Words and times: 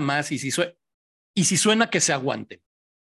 más 0.00 0.32
y 0.32 0.38
si, 0.38 1.56
suena 1.56 1.90
que 1.90 2.00
se 2.00 2.12
aguante. 2.12 2.60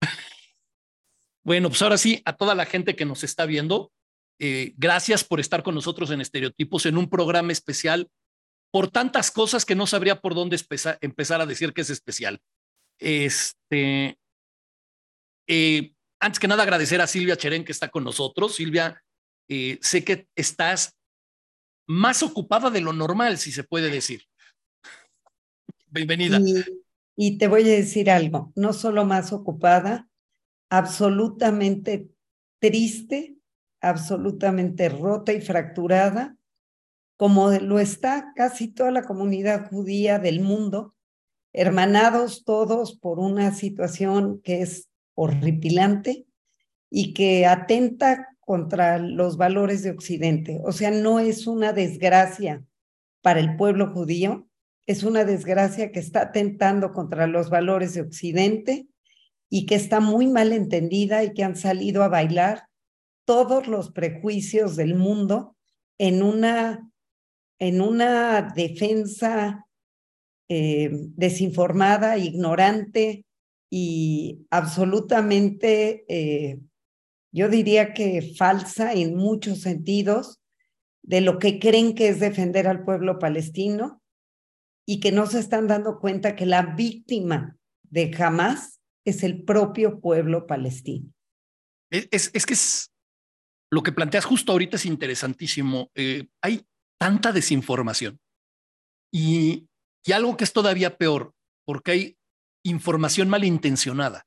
bueno, 1.45 1.69
pues 1.69 1.81
ahora 1.83 1.97
sí, 1.97 2.23
a 2.25 2.37
toda 2.37 2.55
la 2.55 2.67
gente 2.67 2.97
que 2.97 3.05
nos 3.05 3.23
está 3.23 3.47
viendo, 3.47 3.93
eh, 4.41 4.75
gracias 4.77 5.23
por 5.23 5.39
estar 5.39 5.63
con 5.63 5.75
nosotros 5.75 6.11
en 6.11 6.21
Estereotipos 6.21 6.87
en 6.87 6.99
un 6.99 7.09
programa 7.09 7.53
especial 7.53 8.11
por 8.73 8.91
tantas 8.91 9.31
cosas 9.31 9.65
que 9.65 9.77
no 9.77 9.87
sabría 9.87 10.21
por 10.21 10.35
dónde 10.35 10.61
empezar, 11.01 11.41
a 11.41 11.47
decir 11.47 11.73
que 11.73 11.83
es 11.83 11.91
especial. 11.91 12.41
Este, 12.99 14.19
eh, 15.47 15.95
antes 16.21 16.41
que 16.41 16.49
nada, 16.49 16.65
agradecer 16.65 17.01
a 17.01 17.07
Silvia 17.07 17.37
Cherén 17.37 17.65
que 17.65 17.73
está 17.73 17.89
con 17.89 18.03
nosotros. 18.03 18.57
Silvia, 18.57 19.03
eh, 19.49 19.79
sé 19.81 20.05
que 20.05 20.27
estás 20.35 20.97
más 21.87 22.25
ocupada 22.25 22.71
de 22.71 22.81
lo 22.81 22.93
normal, 22.93 23.39
si 23.39 23.53
se 23.53 23.63
puede 23.63 23.89
decir. 23.89 24.27
Bienvenida. 25.97 26.39
Y, 27.17 27.39
te 27.39 27.49
voy 27.49 27.63
a 27.63 27.75
decir 27.77 28.11
algo, 28.11 28.53
no 28.55 28.75
solo 28.75 29.07
más 29.07 29.33
ocupada, 29.33 30.11
absolutamente 30.69 32.11
triste, 32.59 33.39
absolutamente 33.81 34.91
rota 34.91 35.33
y 35.33 35.41
fracturada, 35.41 36.37
como 37.17 37.51
lo 37.51 37.79
está 37.79 38.33
casi 38.37 38.69
toda 38.69 38.91
la 38.91 39.05
comunidad 39.05 39.71
judía 39.71 40.19
del 40.19 40.41
mundo, 40.41 40.95
hermanados 41.55 42.45
todos 42.45 42.99
por 42.99 43.19
una 43.19 43.55
situación 43.55 44.43
que 44.43 44.61
es 44.61 44.91
horripilante 45.15 46.27
y 46.91 47.15
que 47.15 47.47
atenta 47.47 48.29
contra 48.41 48.99
los 48.99 49.39
valores 49.39 49.83
de 49.83 49.93
Occidente. 49.93 50.61
O 50.63 50.73
sea, 50.73 50.91
no 50.91 51.19
es 51.19 51.47
una 51.47 51.73
desgracia 51.73 52.63
para 53.23 53.41
el 53.41 53.57
pueblo 53.57 53.93
judío, 53.95 54.47
es 54.87 55.03
una 55.03 55.25
desgracia 55.25 55.91
que 55.91 55.99
está 55.99 56.23
atentando 56.23 56.93
contra 56.93 57.27
los 57.27 57.51
valores 57.51 57.95
de 57.95 58.03
Occidente 58.03 58.87
y 59.51 59.67
que 59.67 59.75
está 59.75 60.01
muy 60.01 60.29
mal 60.29 60.53
entendida 60.53 61.25
y 61.25 61.35
que 61.35 61.43
han 61.43 61.57
salido 61.57 62.03
a 62.03 62.09
bailar 62.09 62.69
todos 63.25 63.67
los 63.67 63.91
prejuicios 63.91 64.77
del 64.77 64.95
mundo 64.95 65.57
en 65.99 66.23
una, 66.23 66.89
en 67.59 67.81
una 67.81 68.43
defensa 68.55 69.67
eh, 70.49 70.91
desinformada, 70.93 72.19
ignorante 72.19 73.25
y 73.69 74.47
absolutamente 74.51 76.05
eh, 76.09 76.61
yo 77.33 77.49
diría 77.49 77.93
que 77.93 78.35
falsa 78.37 78.93
en 78.93 79.17
muchos 79.17 79.61
sentidos 79.63 80.41
de 81.03 81.21
lo 81.21 81.41
que 81.41 81.59
creen 81.59 81.95
que 81.95 82.09
es 82.09 82.21
defender 82.21 82.69
al 82.69 82.85
pueblo 82.85 83.19
palestino 83.19 84.01
y 84.87 85.01
que 85.01 85.13
no 85.13 85.27
se 85.27 85.41
están 85.41 85.67
dando 85.67 85.99
cuenta 85.99 86.37
que 86.37 86.47
la 86.47 86.63
víctima 86.63 87.57
de 87.83 88.15
Hamas 88.19 88.81
es 89.05 89.23
el 89.23 89.45
propio 89.45 90.01
pueblo 90.01 90.47
palestino. 90.47 91.13
Es, 91.91 92.31
es, 92.33 92.47
que 92.47 92.55
es, 92.55 92.93
lo 93.71 93.83
que 93.83 93.93
planteas 93.93 94.25
justo 94.25 94.53
ahorita 94.53 94.77
es 94.77 94.87
interesantísimo. 94.87 95.91
Eh, 95.95 96.29
hay 96.43 96.65
tanta 96.99 97.33
desinformación 97.33 98.19
y, 99.13 99.69
y 100.05 100.13
algo 100.13 100.37
que 100.37 100.45
es 100.45 100.53
todavía 100.53 100.97
peor, 100.97 101.35
porque 101.65 101.91
hay 101.91 102.19
información 102.65 103.29
malintencionada 103.29 104.27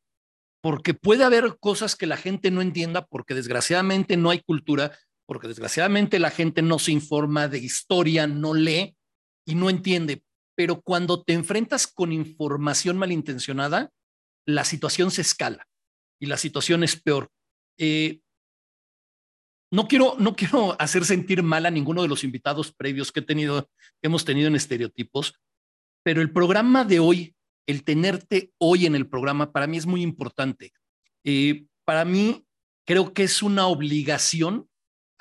porque 0.62 0.94
puede 0.94 1.24
haber 1.24 1.58
cosas 1.60 1.96
que 1.96 2.06
la 2.06 2.18
gente 2.18 2.52
no 2.52 2.62
entienda, 2.62 3.06
porque 3.06 3.34
desgraciadamente 3.34 4.18
no 4.18 4.30
hay 4.30 4.40
cultura, 4.42 4.98
porque 5.26 5.48
desgraciadamente 5.48 6.20
la 6.20 6.32
gente 6.32 6.62
no 6.62 6.80
se 6.80 6.92
informa 6.92 7.48
de 7.48 7.60
historia, 7.60 8.28
no 8.28 8.54
lee 8.54 8.96
y 9.46 9.56
no 9.56 9.70
entiende. 9.70 10.24
Pero 10.60 10.82
cuando 10.82 11.24
te 11.24 11.32
enfrentas 11.32 11.88
con 11.88 12.12
información 12.12 12.98
malintencionada, 12.98 13.94
la 14.46 14.66
situación 14.66 15.10
se 15.10 15.22
escala 15.22 15.66
y 16.20 16.26
la 16.26 16.36
situación 16.36 16.84
es 16.84 17.00
peor. 17.00 17.30
Eh, 17.78 18.20
no 19.72 19.88
quiero, 19.88 20.18
no 20.20 20.36
quiero 20.36 20.76
hacer 20.78 21.06
sentir 21.06 21.44
mal 21.44 21.66
a 21.66 21.72
ninguno 21.72 22.02
de 22.02 22.10
los 22.10 22.26
invitados 22.26 22.74
previos 22.74 23.14
que 23.14 23.22
he 23.22 23.24
tenido, 23.24 23.70
que 24.02 24.08
hemos 24.08 24.26
tenido 24.26 24.50
en 24.50 24.58
estereotipos, 24.58 25.40
pero 26.04 26.22
el 26.22 26.34
programa 26.34 26.84
de 26.84 27.00
hoy 27.00 27.38
el 27.66 27.86
tenerte 27.86 28.52
hoy 28.58 28.86
en 28.86 28.96
el 28.96 29.08
programa 29.08 29.54
para 29.54 29.66
mí 29.66 29.78
es 29.78 29.86
muy 29.86 30.02
importante. 30.02 30.74
Eh, 31.24 31.68
para 31.86 32.04
mí 32.04 32.46
creo 32.86 33.14
que 33.14 33.24
es 33.24 33.42
una 33.42 33.68
obligación, 33.68 34.68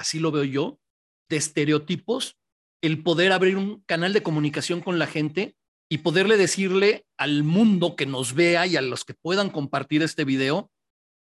así 0.00 0.18
lo 0.18 0.32
veo 0.32 0.42
yo, 0.42 0.80
de 1.28 1.36
estereotipos, 1.36 2.38
el 2.82 3.02
poder 3.02 3.32
abrir 3.32 3.56
un 3.56 3.82
canal 3.86 4.12
de 4.12 4.22
comunicación 4.22 4.80
con 4.80 4.98
la 4.98 5.06
gente 5.06 5.56
y 5.90 5.98
poderle 5.98 6.36
decirle 6.36 7.06
al 7.16 7.42
mundo 7.42 7.96
que 7.96 8.06
nos 8.06 8.34
vea 8.34 8.66
y 8.66 8.76
a 8.76 8.82
los 8.82 9.04
que 9.04 9.14
puedan 9.14 9.50
compartir 9.50 10.02
este 10.02 10.24
video, 10.24 10.70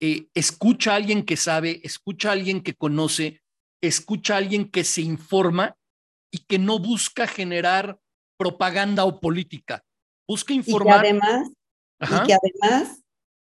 eh, 0.00 0.28
escucha 0.34 0.93
a 0.93 0.97
alguien 0.97 1.25
que 1.25 1.37
sabe, 1.37 1.81
escucha 1.82 2.31
a 2.31 2.32
alguien 2.32 2.62
que 2.62 2.75
conoce, 2.75 3.43
escucha 3.82 4.34
a 4.34 4.38
alguien 4.38 4.71
que 4.71 4.84
se 4.84 5.03
informa 5.03 5.77
y 6.32 6.38
que 6.38 6.59
no 6.59 6.78
busca 6.78 7.27
generar 7.27 7.99
propaganda 8.38 9.05
o 9.05 9.21
política. 9.21 9.84
Busca 10.28 10.53
informar. 10.53 11.05
Y 11.05 11.09
que 11.09 11.09
además, 11.09 11.50
y 12.00 12.26
que 12.26 12.34
además 12.34 13.05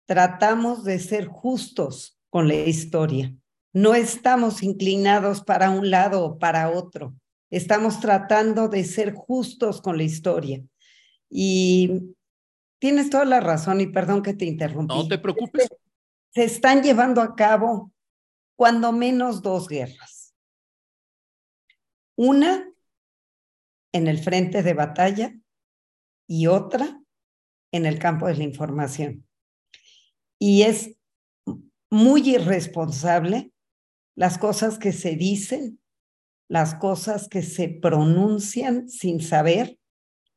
tratamos 0.07 0.85
de 0.85 0.99
ser 0.99 1.27
justos 1.27 2.19
con 2.31 2.49
la 2.49 2.55
historia. 2.55 3.35
No 3.73 3.95
estamos 3.95 4.63
inclinados 4.63 5.43
para 5.43 5.71
un 5.71 5.91
lado 5.91 6.25
o 6.25 6.39
para 6.39 6.71
otro. 6.71 7.15
Estamos 7.51 8.01
tratando 8.01 8.69
de 8.69 8.85
ser 8.85 9.15
justos 9.15 9.81
con 9.81 9.97
la 9.97 10.03
historia. 10.03 10.63
Y 11.31 12.15
tienes 12.79 13.11
toda 13.11 13.25
la 13.25 13.41
razón 13.41 13.81
y 13.81 13.87
perdón 13.87 14.23
que 14.23 14.35
te 14.35 14.45
interrumpí. 14.45 14.95
No 14.95 15.09
te 15.09 15.19
preocupes. 15.19 15.69
Se, 16.31 16.45
están 16.45 16.83
llevando 16.83 17.21
a 17.23 17.35
cabo 17.35 17.93
cuando 18.57 18.93
menos 18.93 19.43
dos 19.43 19.69
guerras. 19.69 20.35
Una 22.17 22.69
en 23.93 24.09
el 24.09 24.19
frente 24.19 24.63
de 24.63 24.75
batalla 24.75 25.35
y 26.27 26.47
otra 26.47 27.01
en 27.73 27.87
el 27.87 27.99
campo 27.99 28.27
de 28.27 28.37
la 28.37 28.45
información. 28.45 29.27
Y 30.39 30.63
es 30.63 30.95
muy 31.91 32.29
irresponsable 32.29 33.53
las 34.15 34.39
cosas 34.39 34.79
que 34.79 34.93
se 34.93 35.13
dicen, 35.13 35.81
las 36.49 36.75
cosas 36.75 37.29
que 37.29 37.43
se 37.43 37.69
pronuncian 37.69 38.89
sin 38.89 39.21
saber, 39.21 39.79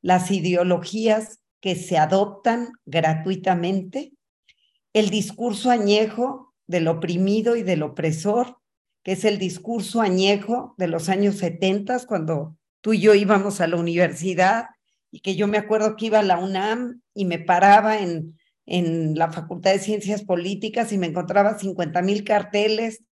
las 0.01 0.29
ideologías 0.29 1.39
que 1.61 1.75
se 1.75 1.97
adoptan 1.97 2.73
gratuitamente, 2.85 4.11
el 4.93 5.09
discurso 5.09 5.71
añejo 5.71 6.53
del 6.67 6.87
oprimido 6.87 7.55
y 7.55 7.63
del 7.63 7.83
opresor, 7.83 8.57
que 9.03 9.13
es 9.13 9.25
el 9.25 9.37
discurso 9.37 10.01
añejo 10.01 10.75
de 10.77 10.87
los 10.87 11.07
años 11.09 11.37
70, 11.37 12.05
cuando 12.05 12.57
tú 12.81 12.93
y 12.93 12.99
yo 12.99 13.13
íbamos 13.15 13.61
a 13.61 13.67
la 13.67 13.77
universidad 13.77 14.65
y 15.11 15.21
que 15.21 15.35
yo 15.35 15.47
me 15.47 15.57
acuerdo 15.57 15.95
que 15.95 16.07
iba 16.07 16.19
a 16.19 16.23
la 16.23 16.37
UNAM 16.37 17.01
y 17.13 17.25
me 17.25 17.39
paraba 17.39 17.99
en, 17.99 18.37
en 18.65 19.15
la 19.15 19.31
Facultad 19.31 19.71
de 19.71 19.79
Ciencias 19.79 20.23
Políticas 20.23 20.91
y 20.91 20.97
me 20.97 21.07
encontraba 21.07 21.57
50 21.57 22.01
mil 22.01 22.23
carteles 22.23 23.03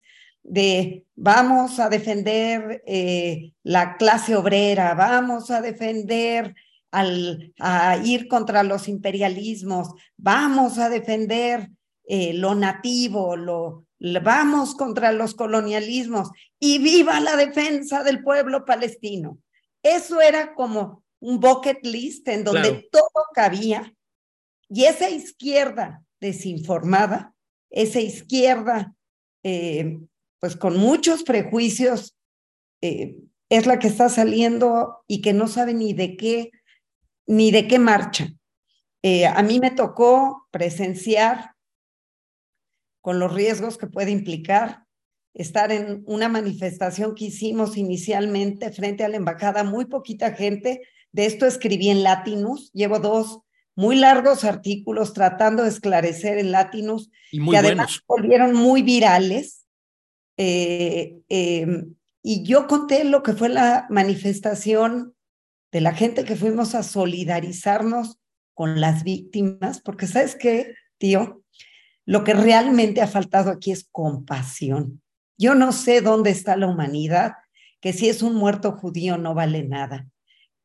de 0.49 1.05
vamos 1.15 1.79
a 1.79 1.89
defender 1.89 2.83
eh, 2.87 3.53
la 3.61 3.97
clase 3.97 4.35
obrera, 4.35 4.95
vamos 4.95 5.51
a 5.51 5.61
defender 5.61 6.55
al, 6.91 7.53
a 7.59 7.97
ir 8.03 8.27
contra 8.27 8.63
los 8.63 8.87
imperialismos, 8.87 9.89
vamos 10.17 10.79
a 10.79 10.89
defender 10.89 11.69
eh, 12.07 12.33
lo 12.33 12.55
nativo, 12.55 13.37
lo, 13.37 13.85
vamos 14.23 14.73
contra 14.73 15.11
los 15.11 15.35
colonialismos 15.35 16.31
y 16.59 16.79
viva 16.79 17.19
la 17.19 17.35
defensa 17.35 18.03
del 18.03 18.23
pueblo 18.23 18.65
palestino. 18.65 19.37
Eso 19.83 20.19
era 20.19 20.55
como 20.55 21.03
un 21.19 21.39
bucket 21.39 21.85
list 21.85 22.27
en 22.27 22.43
donde 22.43 22.89
todo 22.91 23.25
cabía. 23.35 23.93
Y 24.67 24.85
esa 24.85 25.09
izquierda 25.09 26.03
desinformada, 26.19 27.35
esa 27.69 27.99
izquierda, 27.99 28.95
eh, 29.43 29.99
pues 30.39 30.55
con 30.55 30.77
muchos 30.77 31.23
prejuicios, 31.23 32.15
eh, 32.81 33.15
es 33.49 33.65
la 33.65 33.79
que 33.79 33.87
está 33.87 34.09
saliendo 34.09 35.03
y 35.07 35.21
que 35.21 35.33
no 35.33 35.47
sabe 35.47 35.73
ni 35.73 35.93
de 35.93 36.15
qué, 36.15 36.51
ni 37.25 37.51
de 37.51 37.67
qué 37.67 37.79
marcha. 37.79 38.33
Eh, 39.01 39.25
a 39.25 39.41
mí 39.43 39.59
me 39.59 39.71
tocó 39.71 40.47
presenciar 40.51 41.55
con 43.01 43.19
los 43.19 43.33
riesgos 43.33 43.77
que 43.77 43.87
puede 43.87 44.11
implicar 44.11 44.85
estar 45.33 45.71
en 45.71 46.03
una 46.05 46.27
manifestación 46.27 47.15
que 47.15 47.25
hicimos 47.25 47.77
inicialmente 47.77 48.71
frente 48.71 49.03
a 49.03 49.09
la 49.09 49.17
embajada, 49.17 49.63
muy 49.63 49.85
poquita 49.85 50.33
gente, 50.33 50.81
de 51.11 51.25
esto 51.25 51.45
escribí 51.45 51.89
en 51.89 52.03
Latinus, 52.03 52.71
llevo 52.73 52.99
dos 52.99 53.39
muy 53.75 53.95
largos 53.95 54.43
artículos 54.43 55.13
tratando 55.13 55.63
de 55.63 55.69
esclarecer 55.69 56.37
en 56.37 56.51
Latinus, 56.51 57.09
y 57.31 57.39
muy 57.39 57.53
que 57.53 57.57
además 57.59 58.01
volvieron 58.07 58.53
muy 58.53 58.81
virales. 58.81 59.58
Eh, 60.41 61.21
em, 61.27 61.95
y 62.23 62.43
yo 62.43 62.65
conté 62.65 63.03
lo 63.03 63.23
que 63.23 63.33
fue 63.33 63.49
la 63.49 63.87
manifestación 63.89 65.13
de 65.69 65.81
la 65.81 65.93
gente 65.93 66.23
que 66.23 66.37
fuimos 66.37 66.75
a 66.75 66.83
solidarizarnos 66.83 68.19
con 68.53 68.79
las 68.79 69.03
víctimas, 69.03 69.81
porque 69.81 70.07
sabes 70.07 70.37
qué, 70.37 70.75
tío, 70.97 71.43
lo 72.05 72.23
que 72.23 72.33
realmente 72.33 73.01
ha 73.01 73.07
faltado 73.07 73.51
aquí 73.51 73.71
es 73.71 73.89
compasión. 73.91 75.01
Yo 75.37 75.55
no 75.55 75.73
sé 75.73 75.99
dónde 75.99 76.29
está 76.29 76.55
la 76.55 76.67
humanidad, 76.67 77.33
que 77.81 77.91
si 77.91 78.07
es 78.07 78.21
un 78.21 78.35
muerto 78.35 78.71
judío 78.71 79.17
no 79.17 79.33
vale 79.33 79.63
nada. 79.63 80.07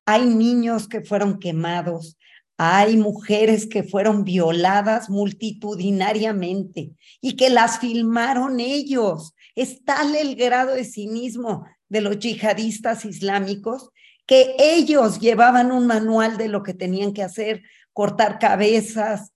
Hay 0.07 0.25
niños 0.27 0.87
que 0.87 1.01
fueron 1.01 1.41
quemados, 1.41 2.17
hay 2.57 2.97
mujeres 2.97 3.67
que 3.67 3.83
fueron 3.83 4.25
violadas 4.25 5.11
multitudinariamente 5.11 6.93
y 7.21 7.37
que 7.37 7.51
las 7.51 7.81
filmaron 7.81 8.61
ellos. 8.61 9.35
Es 9.55 9.85
tal 9.85 10.15
el 10.15 10.37
grado 10.37 10.75
de 10.75 10.85
cinismo 10.85 11.67
de 11.89 12.01
los 12.01 12.19
yihadistas 12.19 13.05
islámicos 13.05 13.91
que 14.27 14.55
ellos 14.59 15.21
llevaban 15.21 15.73
un 15.73 15.87
manual 15.87 16.37
de 16.37 16.49
lo 16.49 16.63
que 16.63 16.75
tenían 16.75 17.13
que 17.13 17.23
hacer, 17.23 17.63
cortar 17.93 18.39
cabezas 18.39 19.33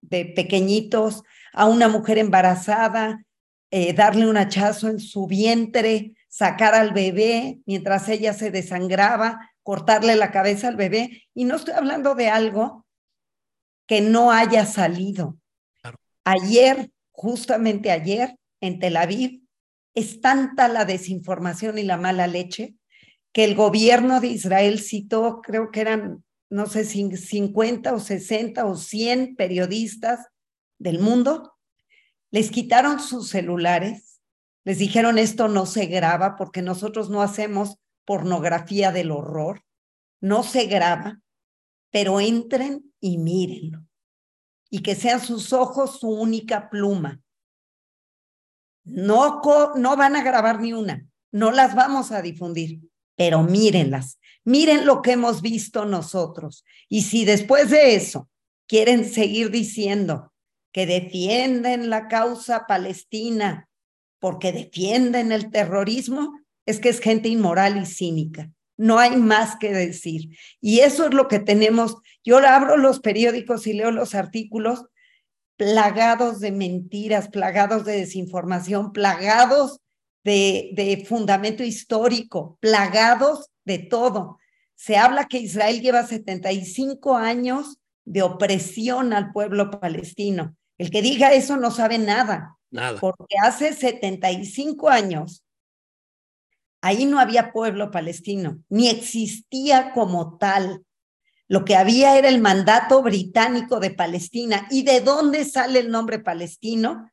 de 0.00 0.26
pequeñitos 0.26 1.22
a 1.52 1.66
una 1.66 1.88
mujer 1.88 2.18
embarazada, 2.18 3.24
eh, 3.70 3.92
darle 3.92 4.28
un 4.28 4.36
hachazo 4.36 4.88
en 4.88 5.00
su 5.00 5.26
vientre, 5.26 6.14
sacar 6.28 6.74
al 6.74 6.92
bebé 6.92 7.60
mientras 7.66 8.08
ella 8.08 8.32
se 8.32 8.50
desangraba, 8.50 9.50
cortarle 9.68 10.16
la 10.16 10.30
cabeza 10.30 10.68
al 10.68 10.76
bebé. 10.76 11.24
Y 11.34 11.44
no 11.44 11.56
estoy 11.56 11.74
hablando 11.74 12.14
de 12.14 12.30
algo 12.30 12.86
que 13.86 14.00
no 14.00 14.32
haya 14.32 14.64
salido. 14.64 15.36
Ayer, 16.24 16.90
justamente 17.10 17.90
ayer, 17.90 18.34
en 18.62 18.78
Tel 18.78 18.96
Aviv, 18.96 19.42
es 19.94 20.22
tanta 20.22 20.68
la 20.68 20.86
desinformación 20.86 21.76
y 21.76 21.82
la 21.82 21.98
mala 21.98 22.26
leche 22.26 22.76
que 23.34 23.44
el 23.44 23.54
gobierno 23.54 24.22
de 24.22 24.28
Israel 24.28 24.80
citó, 24.80 25.42
creo 25.42 25.70
que 25.70 25.82
eran, 25.82 26.24
no 26.48 26.64
sé, 26.64 26.86
50 26.86 27.92
o 27.92 28.00
60 28.00 28.64
o 28.64 28.74
100 28.74 29.36
periodistas 29.36 30.28
del 30.78 30.98
mundo, 30.98 31.52
les 32.30 32.50
quitaron 32.50 33.00
sus 33.00 33.28
celulares, 33.28 34.22
les 34.64 34.78
dijeron 34.78 35.18
esto 35.18 35.46
no 35.46 35.66
se 35.66 35.84
graba 35.84 36.36
porque 36.36 36.62
nosotros 36.62 37.10
no 37.10 37.20
hacemos 37.20 37.76
pornografía 38.08 38.90
del 38.90 39.10
horror, 39.10 39.62
no 40.22 40.42
se 40.42 40.64
graba, 40.64 41.20
pero 41.90 42.20
entren 42.20 42.90
y 43.00 43.18
mírenlo. 43.18 43.84
Y 44.70 44.80
que 44.80 44.94
sean 44.94 45.20
sus 45.20 45.52
ojos 45.52 46.00
su 46.00 46.08
única 46.08 46.70
pluma. 46.70 47.20
No, 48.82 49.42
no 49.76 49.96
van 49.98 50.16
a 50.16 50.22
grabar 50.22 50.58
ni 50.58 50.72
una, 50.72 51.06
no 51.30 51.50
las 51.52 51.74
vamos 51.74 52.10
a 52.10 52.22
difundir, 52.22 52.80
pero 53.14 53.42
mírenlas, 53.42 54.18
miren 54.42 54.86
lo 54.86 55.02
que 55.02 55.12
hemos 55.12 55.42
visto 55.42 55.84
nosotros. 55.84 56.64
Y 56.88 57.02
si 57.02 57.26
después 57.26 57.68
de 57.68 57.94
eso 57.94 58.30
quieren 58.66 59.04
seguir 59.04 59.50
diciendo 59.50 60.32
que 60.72 60.86
defienden 60.86 61.90
la 61.90 62.08
causa 62.08 62.66
palestina 62.66 63.68
porque 64.18 64.50
defienden 64.52 65.30
el 65.30 65.50
terrorismo, 65.50 66.40
es 66.68 66.80
que 66.80 66.90
es 66.90 67.00
gente 67.00 67.30
inmoral 67.30 67.80
y 67.80 67.86
cínica. 67.86 68.50
No 68.76 68.98
hay 68.98 69.16
más 69.16 69.56
que 69.56 69.72
decir. 69.72 70.36
Y 70.60 70.80
eso 70.80 71.06
es 71.06 71.14
lo 71.14 71.26
que 71.26 71.38
tenemos. 71.38 71.96
Yo 72.22 72.38
abro 72.38 72.76
los 72.76 73.00
periódicos 73.00 73.66
y 73.66 73.72
leo 73.72 73.90
los 73.90 74.14
artículos 74.14 74.84
plagados 75.56 76.40
de 76.40 76.52
mentiras, 76.52 77.28
plagados 77.28 77.86
de 77.86 77.96
desinformación, 77.96 78.92
plagados 78.92 79.80
de, 80.24 80.70
de 80.74 81.06
fundamento 81.08 81.64
histórico, 81.64 82.58
plagados 82.60 83.48
de 83.64 83.78
todo. 83.78 84.38
Se 84.74 84.98
habla 84.98 85.24
que 85.24 85.38
Israel 85.38 85.80
lleva 85.80 86.06
75 86.06 87.16
años 87.16 87.78
de 88.04 88.20
opresión 88.20 89.14
al 89.14 89.32
pueblo 89.32 89.70
palestino. 89.70 90.54
El 90.76 90.90
que 90.90 91.00
diga 91.00 91.32
eso 91.32 91.56
no 91.56 91.70
sabe 91.70 91.96
nada. 91.96 92.58
Nada. 92.70 93.00
Porque 93.00 93.36
hace 93.42 93.72
75 93.72 94.90
años 94.90 95.42
ahí 96.88 97.06
no 97.06 97.20
había 97.20 97.52
pueblo 97.52 97.90
palestino, 97.90 98.62
ni 98.68 98.88
existía 98.88 99.92
como 99.92 100.38
tal. 100.38 100.84
Lo 101.46 101.64
que 101.64 101.76
había 101.76 102.18
era 102.18 102.28
el 102.28 102.40
mandato 102.40 103.02
británico 103.02 103.80
de 103.80 103.90
Palestina. 103.90 104.66
¿Y 104.70 104.82
de 104.82 105.00
dónde 105.00 105.44
sale 105.44 105.78
el 105.80 105.90
nombre 105.90 106.18
palestino? 106.18 107.10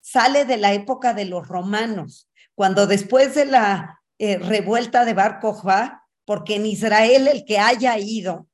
Sale 0.00 0.44
de 0.44 0.56
la 0.56 0.72
época 0.72 1.14
de 1.14 1.24
los 1.24 1.48
romanos, 1.48 2.28
cuando 2.54 2.86
después 2.86 3.34
de 3.34 3.46
la 3.46 4.00
eh, 4.18 4.38
revuelta 4.38 5.04
de 5.04 5.14
Bar 5.14 5.40
Kokhba, 5.40 6.06
porque 6.24 6.56
en 6.56 6.66
Israel 6.66 7.28
el 7.28 7.44
que 7.44 7.58
haya 7.58 7.98
ido, 7.98 8.46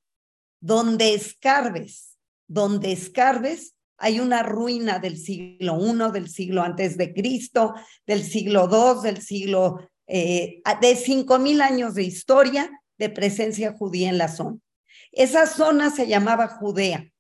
donde 0.61 1.15
escarbes, 1.15 2.17
donde 2.47 2.93
escarbes, 2.93 3.75
hay 3.97 4.21
una 4.21 4.43
ruina 4.43 4.99
del 5.01 5.17
siglo 5.17 5.79
I, 5.81 6.13
del 6.13 6.29
siglo 6.29 6.63
antes 6.63 6.97
de 6.97 7.13
Cristo, 7.13 7.75
del 8.07 8.23
siglo 8.23 8.69
II, 8.71 9.03
del 9.03 9.21
siglo 9.21 9.89
eh, 10.09 10.63
de 10.81 10.97
cinco 10.97 11.39
mil 11.39 11.61
años 11.61 11.95
de 11.95 12.03
historia 12.03 12.71
de 12.99 13.11
presencia 13.11 13.73
judía 13.73 14.09
en 14.09 14.19
la 14.19 14.29
zona. 14.29 14.59
Esa 15.13 15.47
zona 15.47 15.91
se 15.91 16.07
llamaba 16.07 16.49
Judea. 16.49 17.11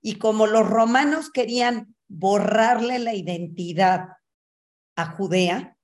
Y 0.00 0.18
como 0.18 0.46
los 0.46 0.68
romanos 0.68 1.30
querían 1.30 1.94
borrarle 2.08 2.98
la 2.98 3.14
identidad 3.14 4.08
a 4.94 5.06
Judea, 5.16 5.76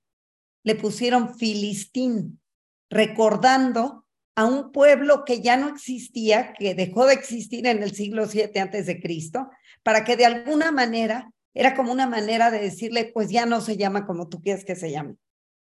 le 0.63 0.75
pusieron 0.75 1.35
Filistín, 1.35 2.41
recordando 2.89 4.05
a 4.35 4.45
un 4.45 4.71
pueblo 4.71 5.25
que 5.25 5.41
ya 5.41 5.57
no 5.57 5.67
existía, 5.67 6.53
que 6.53 6.73
dejó 6.73 7.05
de 7.05 7.13
existir 7.13 7.67
en 7.67 7.83
el 7.83 7.93
siglo 7.93 8.25
VII 8.27 8.59
antes 8.59 8.85
de 8.85 8.99
Cristo, 8.99 9.49
para 9.83 10.03
que 10.03 10.15
de 10.15 10.25
alguna 10.25 10.71
manera 10.71 11.31
era 11.53 11.75
como 11.75 11.91
una 11.91 12.07
manera 12.07 12.49
de 12.49 12.59
decirle, 12.59 13.11
pues 13.13 13.29
ya 13.29 13.45
no 13.45 13.61
se 13.61 13.77
llama 13.77 14.07
como 14.07 14.27
tú 14.27 14.41
quieres 14.41 14.65
que 14.65 14.75
se 14.75 14.89
llame. 14.89 15.17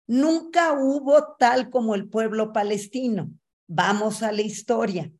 Nunca 0.08 0.72
hubo 0.72 1.36
tal 1.38 1.68
como 1.68 1.94
el 1.94 2.08
pueblo 2.08 2.54
palestino. 2.54 3.30
Vamos 3.66 4.22
a 4.22 4.32
la 4.32 4.40
historia. 4.40 5.12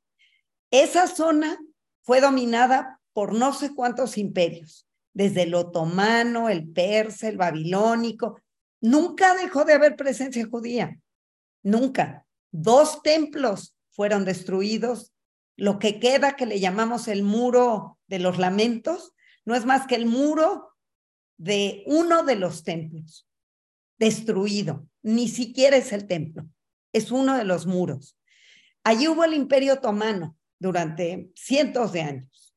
Esa 0.71 1.07
zona 1.07 1.59
fue 2.03 2.23
dominada 2.23 2.99
por 3.13 3.35
no 3.35 3.53
sé 3.53 3.75
cuántos 3.75 4.17
imperios, 4.17 4.87
desde 5.13 5.43
el 5.43 5.55
otomano, 5.55 6.49
el 6.49 6.71
persa, 6.71 7.29
el 7.29 7.37
babilónico. 7.37 8.41
Nunca 8.81 9.35
dejó 9.35 9.67
de 9.67 9.75
haber 9.75 9.95
presencia 9.95 10.47
judía. 10.51 10.99
Nunca. 11.63 12.27
Dos 12.51 13.03
templos 13.03 13.77
fueron 13.91 14.25
destruidos. 14.25 15.13
Lo 15.55 15.79
que 15.79 16.01
queda, 16.01 16.35
que 16.35 16.47
le 16.47 16.61
llamamos 16.61 17.09
el 17.09 17.23
muro 17.23 17.99
de 18.07 18.21
los 18.21 18.39
lamentos, 18.39 19.13
no 19.45 19.55
es 19.55 19.67
más 19.67 19.87
que 19.87 19.97
el 19.97 20.07
muro 20.07 20.71
de 21.37 21.85
uno 21.87 22.23
de 22.23 22.37
los 22.37 22.63
templos 22.63 23.28
destruido. 23.99 24.87
Ni 25.03 25.29
siquiera 25.29 25.77
es 25.77 25.93
el 25.93 26.07
templo, 26.07 26.49
es 26.93 27.11
uno 27.11 27.37
de 27.37 27.45
los 27.45 27.67
muros. 27.67 28.19
Allí 28.85 29.09
hubo 29.09 29.25
el 29.25 29.35
imperio 29.35 29.75
otomano 29.75 30.37
durante 30.59 31.31
cientos 31.35 31.93
de 31.93 32.03
años. 32.03 32.55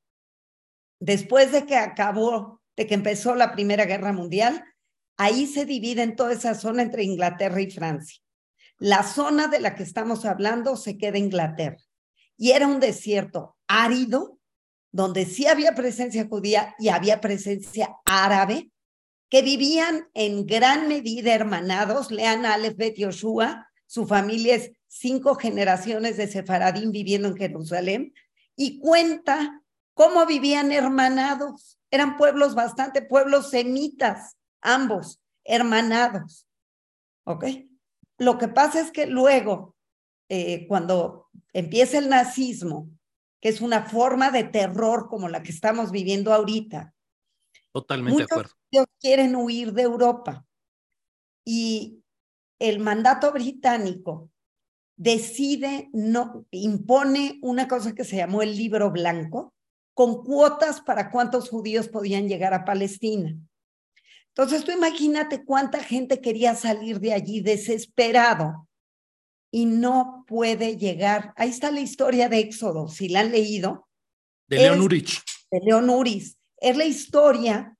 Después 1.00 1.51
de 1.51 1.65
que 1.65 1.75
acabó, 1.75 2.62
de 2.75 2.88
que 2.88 2.93
empezó 2.93 3.36
la 3.36 3.51
Primera 3.51 3.86
Guerra 3.86 4.13
Mundial, 4.13 4.63
ahí 5.17 5.48
se 5.48 5.65
divide 5.65 6.03
en 6.03 6.15
toda 6.15 6.33
esa 6.33 6.55
zona 6.55 6.83
entre 6.83 7.03
Inglaterra 7.03 7.62
y 7.62 7.69
Francia. 7.69 8.21
La 8.77 9.03
zona 9.03 9.48
de 9.48 9.60
la 9.60 9.75
que 9.75 9.83
estamos 9.83 10.25
hablando 10.25 10.75
se 10.75 10.98
queda 10.98 11.17
Inglaterra. 11.17 11.77
Y 12.38 12.51
era 12.51 12.67
un 12.67 12.79
desierto 12.79 13.55
árido, 13.67 14.39
donde 14.91 15.25
sí 15.25 15.45
había 15.48 15.75
presencia 15.75 16.27
judía 16.27 16.75
y 16.79 16.89
había 16.89 17.21
presencia 17.21 17.95
árabe, 18.05 18.71
que 19.32 19.42
vivían 19.42 20.10
en 20.14 20.46
gran 20.46 20.90
medida 20.90 21.34
hermanados. 21.34 22.12
Lean 22.12 22.46
a 22.46 22.54
Aleph 22.54 22.76
Bet 22.76 22.98
Yoshua, 22.98 23.70
su 23.88 24.06
familia 24.06 24.56
es 24.56 24.72
cinco 24.88 25.36
generaciones 25.36 26.18
de 26.18 26.28
sefaradín 26.28 26.92
viviendo 26.92 27.30
en 27.30 27.38
Jerusalén, 27.38 28.14
y 28.58 28.80
cuenta 28.80 29.64
cómo 29.94 30.26
vivían 30.26 30.74
hermanados. 30.74 31.80
Eran 31.90 32.18
pueblos 32.18 32.56
bastante, 32.56 33.02
pueblos 33.02 33.50
semitas, 33.50 34.36
ambos, 34.60 35.22
hermanados. 35.46 36.46
¿Ok? 37.24 37.46
Lo 38.18 38.38
que 38.38 38.50
pasa 38.50 38.82
es 38.82 38.92
que 38.92 39.08
luego, 39.08 39.78
eh, 40.28 40.68
cuando 40.68 41.30
empieza 41.54 41.98
el 41.98 42.10
nazismo, 42.10 42.90
que 43.40 43.48
es 43.48 43.62
una 43.62 43.86
forma 43.86 44.30
de 44.30 44.44
terror 44.44 45.08
como 45.10 45.30
la 45.30 45.42
que 45.42 45.52
estamos 45.52 45.90
viviendo 45.92 46.34
ahorita, 46.34 46.94
Totalmente 47.74 48.20
de 48.20 48.24
acuerdo. 48.24 48.51
Ellos 48.72 48.88
quieren 49.00 49.36
huir 49.36 49.74
de 49.74 49.84
Europa 49.84 50.46
y 51.46 52.04
el 52.60 52.80
mandato 52.80 53.32
británico 53.32 54.30
decide, 54.98 55.90
no, 55.94 56.46
impone 56.51 57.40
una 57.42 57.68
cosa 57.68 57.96
que 57.96 58.04
se 58.04 58.18
llamó 58.18 58.42
el 58.42 58.56
libro 58.56 58.92
blanco, 58.92 59.54
con 59.94 60.24
cuotas 60.24 60.82
para 60.82 61.10
cuántos 61.10 61.50
judíos 61.50 61.88
podían 61.88 62.28
llegar 62.28 62.54
a 62.54 62.66
Palestina. 62.66 63.36
Entonces 64.28 64.63
tú 64.63 64.72
imagínate 64.72 65.44
cuánta 65.44 65.84
gente 65.84 66.22
quería 66.22 66.56
salir 66.56 67.00
de 67.00 67.13
allí 67.13 67.42
desesperado 67.42 68.68
y 69.51 69.66
no 69.66 70.24
puede 70.28 70.78
llegar. 70.78 71.34
Ahí 71.36 71.50
está 71.50 71.72
la 71.72 71.82
historia 71.82 72.30
de 72.30 72.40
Éxodo, 72.40 72.88
si 72.88 73.10
la 73.10 73.22
han 73.22 73.32
leído, 73.32 73.88
De 74.48 74.58
León 74.58 74.82
Urich. 74.82 75.22
De 75.50 75.60
León 75.62 75.90
Uris. 75.90 76.38
Es 76.62 76.77
la 76.77 76.86
historia, 76.86 77.75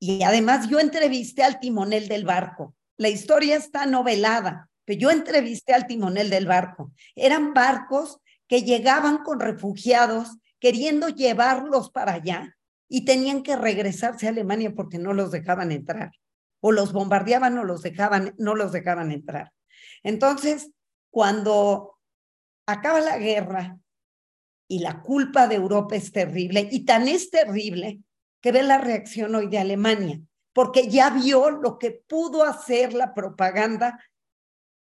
y 0.00 0.22
además 0.24 0.68
yo 0.68 0.80
entrevisté 0.80 1.44
al 1.44 1.60
timonel 1.60 2.08
del 2.08 2.24
barco. 2.24 2.74
La 2.98 3.08
historia 3.08 3.56
está 3.56 3.86
novelada, 3.86 4.68
pero 4.84 4.98
yo 4.98 5.10
entrevisté 5.10 5.72
al 5.72 5.86
timonel 5.86 6.30
del 6.30 6.46
barco. 6.46 6.92
Eran 7.14 7.54
barcos 7.54 8.20
que 8.48 8.62
llegaban 8.62 9.18
con 9.18 9.40
refugiados 9.40 10.36
queriendo 10.58 11.08
llevarlos 11.08 11.90
para 11.90 12.14
allá 12.14 12.56
y 12.88 13.04
tenían 13.04 13.42
que 13.42 13.56
regresarse 13.56 14.26
a 14.26 14.30
Alemania 14.30 14.74
porque 14.74 14.98
no 14.98 15.12
los 15.12 15.30
dejaban 15.30 15.72
entrar. 15.72 16.10
O 16.60 16.72
los 16.72 16.92
bombardeaban 16.92 17.56
o 17.58 17.64
los 17.64 17.82
dejaban, 17.82 18.34
no 18.36 18.54
los 18.54 18.72
dejaban 18.72 19.12
entrar. 19.12 19.52
Entonces, 20.02 20.70
cuando 21.10 21.98
acaba 22.66 23.00
la 23.00 23.18
guerra 23.18 23.78
y 24.68 24.80
la 24.80 25.02
culpa 25.02 25.46
de 25.46 25.54
Europa 25.54 25.94
es 25.94 26.10
terrible, 26.10 26.68
y 26.70 26.84
tan 26.84 27.06
es 27.08 27.30
terrible 27.30 28.00
que 28.44 28.52
ve 28.52 28.62
la 28.62 28.76
reacción 28.76 29.34
hoy 29.34 29.46
de 29.46 29.56
Alemania, 29.56 30.20
porque 30.52 30.90
ya 30.90 31.08
vio 31.08 31.48
lo 31.48 31.78
que 31.78 31.92
pudo 31.92 32.44
hacer 32.44 32.92
la 32.92 33.14
propaganda 33.14 34.04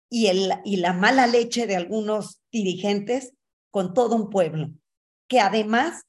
y, 0.09 0.27
el, 0.27 0.51
y 0.65 0.75
la 0.75 0.91
mala 0.91 1.27
leche 1.27 1.65
de 1.65 1.77
algunos 1.77 2.41
dirigentes 2.51 3.31
con 3.71 3.93
todo 3.93 4.17
un 4.17 4.29
pueblo, 4.29 4.71
que 5.29 5.39
además, 5.39 6.01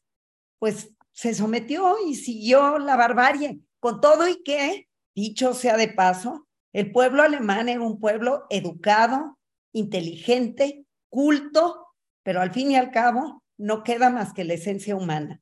pues 0.59 0.91
se 1.13 1.33
sometió 1.33 1.95
y 2.05 2.17
siguió 2.17 2.81
la 2.81 2.97
barbarie, 2.97 3.61
con 3.79 4.01
todo 4.01 4.27
y 4.27 4.43
que, 4.43 4.89
dicho 5.15 5.55
sea 5.55 5.77
de 5.77 5.93
paso, 5.93 6.49
el 6.73 6.91
pueblo 6.91 7.23
alemán 7.23 7.69
era 7.69 7.83
un 7.83 8.01
pueblo 8.01 8.47
educado, 8.51 9.39
inteligente, 9.73 10.87
culto, 11.09 11.87
pero 12.25 12.41
al 12.41 12.51
fin 12.53 12.73
y 12.73 12.77
al 12.77 12.91
cabo 12.91 13.45
no 13.57 13.85
queda 13.85 14.11
más 14.11 14.33
que 14.33 14.43
la 14.43 14.55
esencia 14.55 14.97
humana. 14.97 15.41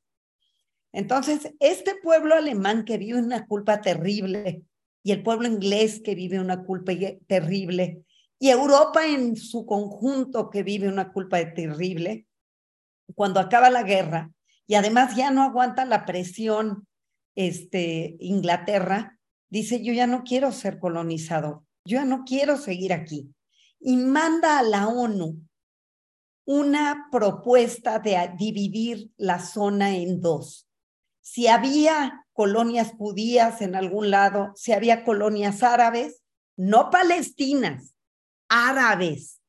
Entonces, 0.97 1.53
este 1.59 1.93
pueblo 2.01 2.33
alemán 2.33 2.83
que 2.83 2.97
vive 2.97 3.19
una 3.19 3.45
culpa 3.45 3.81
terrible 3.81 4.63
y 5.03 5.11
el 5.11 5.21
pueblo 5.21 5.47
inglés 5.47 6.01
que 6.03 6.15
vive 6.15 6.39
una 6.39 6.63
culpa 6.63 6.91
terrible 7.27 8.03
y 8.39 8.49
Europa 8.49 9.05
en 9.05 9.35
su 9.35 9.67
conjunto 9.67 10.49
que 10.49 10.63
vive 10.63 10.87
una 10.87 11.13
culpa 11.13 11.37
terrible, 11.53 12.25
cuando 13.13 13.39
acaba 13.39 13.69
la 13.69 13.83
guerra 13.83 14.31
y 14.65 14.73
además 14.73 15.15
ya 15.15 15.29
no 15.29 15.43
aguanta 15.43 15.85
la 15.85 16.03
presión 16.03 16.87
este, 17.35 18.17
Inglaterra, 18.19 19.19
dice, 19.51 19.83
yo 19.83 19.93
ya 19.93 20.07
no 20.07 20.23
quiero 20.23 20.51
ser 20.51 20.79
colonizador, 20.79 21.61
yo 21.85 21.99
ya 21.99 22.05
no 22.05 22.23
quiero 22.25 22.57
seguir 22.57 22.91
aquí. 22.91 23.31
Y 23.79 23.97
manda 23.97 24.57
a 24.57 24.63
la 24.63 24.87
ONU 24.87 25.47
una 26.47 27.07
propuesta 27.11 27.99
de 27.99 28.31
dividir 28.35 29.11
la 29.15 29.37
zona 29.39 29.95
en 29.95 30.21
dos. 30.21 30.66
Si 31.29 31.47
había 31.47 32.25
colonias 32.31 32.93
judías 32.97 33.61
en 33.61 33.75
algún 33.75 34.11
lado, 34.11 34.53
si 34.55 34.71
había 34.71 35.03
colonias 35.03 35.61
árabes, 35.61 36.23
no 36.55 36.89
palestinas, 36.89 37.95
árabes, 38.47 39.41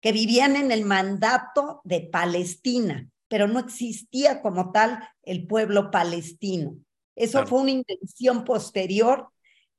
que 0.00 0.12
vivían 0.12 0.56
en 0.56 0.72
el 0.72 0.86
mandato 0.86 1.82
de 1.84 2.00
Palestina, 2.00 3.10
pero 3.28 3.46
no 3.46 3.58
existía 3.58 4.40
como 4.40 4.72
tal 4.72 5.06
el 5.22 5.46
pueblo 5.46 5.90
palestino. 5.90 6.78
Eso 7.14 7.46
fue 7.46 7.60
una 7.60 7.72
invención 7.72 8.44
posterior 8.44 9.28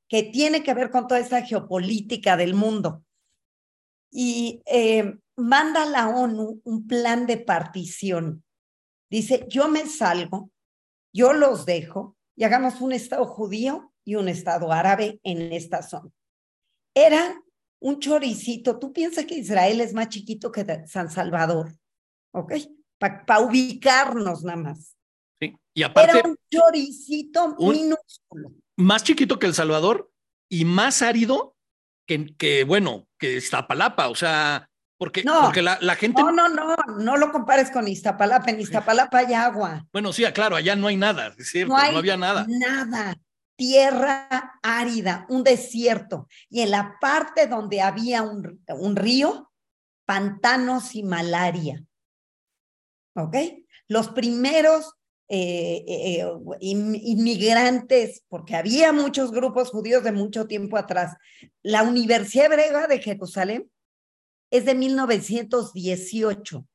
que 0.08 0.22
tiene 0.22 0.62
que 0.62 0.75
ver 0.75 0.91
con 0.91 1.08
toda 1.08 1.20
esa 1.20 1.41
geopolítica 1.41 2.38
del 2.38 2.53
mundo. 2.53 3.03
Y 4.12 4.62
eh, 4.68 5.18
manda 5.36 5.82
a 5.82 5.88
la 5.88 6.10
ONU 6.10 6.62
un 6.63 6.86
plan 6.86 7.25
de 7.25 7.38
partición. 7.38 8.44
Dice, 9.10 9.48
yo 9.50 9.68
me 9.68 9.88
salgo, 9.88 10.51
yo 11.13 11.34
los 11.34 11.66
dejo 11.66 12.18
y 12.36 12.44
hagamos 12.44 12.82
un 12.82 12.94
Estado 12.94 13.25
judío 13.25 13.94
y 14.06 14.16
un 14.16 14.30
Estado 14.30 14.72
árabe 14.72 15.20
en 15.24 15.54
esta 15.54 15.82
zona. 15.82 16.10
Era 16.96 17.42
un 17.80 18.00
choricito. 18.00 18.80
Tú 18.80 18.94
piensas 18.94 19.25
que 19.25 19.36
Israel 19.36 19.82
es 19.82 19.94
más 19.94 20.10
chiquito 20.10 20.51
que 20.51 20.88
San 20.88 21.10
Salvador, 21.10 21.74
¿ok? 22.34 22.54
Para 22.98 23.39
ubicarnos 23.39 24.44
nada 24.44 24.58
más. 24.58 24.96
Sí, 25.39 25.56
y 25.74 25.84
aparte. 25.84 26.20
Era 26.20 26.30
un 26.30 26.38
choricito 26.51 27.56
minúsculo. 27.58 28.54
Más 28.78 29.04
chiquito 29.04 29.39
que 29.39 29.48
El 29.48 29.54
Salvador 29.54 30.12
y 30.50 30.66
más 30.66 31.01
árido 31.01 31.56
que, 32.08 32.36
que 32.38 32.63
bueno, 32.63 33.08
que 33.18 33.38
Iztapalapa, 33.38 34.10
o 34.10 34.16
sea, 34.16 34.69
porque, 35.00 35.24
no, 35.24 35.41
porque 35.41 35.63
la, 35.63 35.79
la, 35.82 35.96
gente. 35.96 36.22
No, 36.22 36.32
no, 36.32 36.50
no, 36.50 36.75
no 37.00 37.18
lo 37.18 37.32
compares 37.32 37.72
con 37.72 37.88
Iztapalapa. 37.88 38.51
En 38.51 38.60
Iztapalapa 38.60 39.18
hay 39.18 39.34
agua. 39.34 39.88
Bueno, 39.91 40.13
sí, 40.13 40.24
claro, 40.34 40.56
allá 40.56 40.75
no 40.75 40.88
hay 40.88 40.98
nada, 40.98 41.34
es 41.38 41.50
cierto, 41.50 41.74
no, 41.75 41.91
no 41.91 41.98
había 41.98 42.18
nada. 42.18 42.46
Nada 42.48 43.15
tierra 43.60 44.58
árida, 44.63 45.25
un 45.27 45.44
desierto, 45.44 46.29
y 46.50 46.62
en 46.62 46.72
la 46.72 46.96
parte 47.01 47.46
donde 47.46 47.82
había 47.82 48.22
un, 48.22 48.63
un 48.70 48.96
río, 48.96 49.51
pantanos 50.06 50.96
y 50.96 51.03
malaria. 51.03 51.84
¿Ok? 53.15 53.36
Los 53.89 54.08
primeros 54.08 54.94
eh, 55.27 55.84
eh, 55.86 56.25
inmigrantes, 56.62 58.24
porque 58.29 58.56
había 58.56 58.94
muchos 58.94 59.29
grupos 59.29 59.72
judíos 59.72 60.06
de 60.06 60.13
mucho 60.13 60.48
tiempo 60.48 60.77
atrás. 60.77 61.18
La 61.62 61.84
Universidad 61.84 62.46
Hebrea 62.46 62.88
de 62.88 63.01
Jerusalén 63.01 63.70
es 64.51 64.65
de 64.65 64.75
1918. 64.75 66.68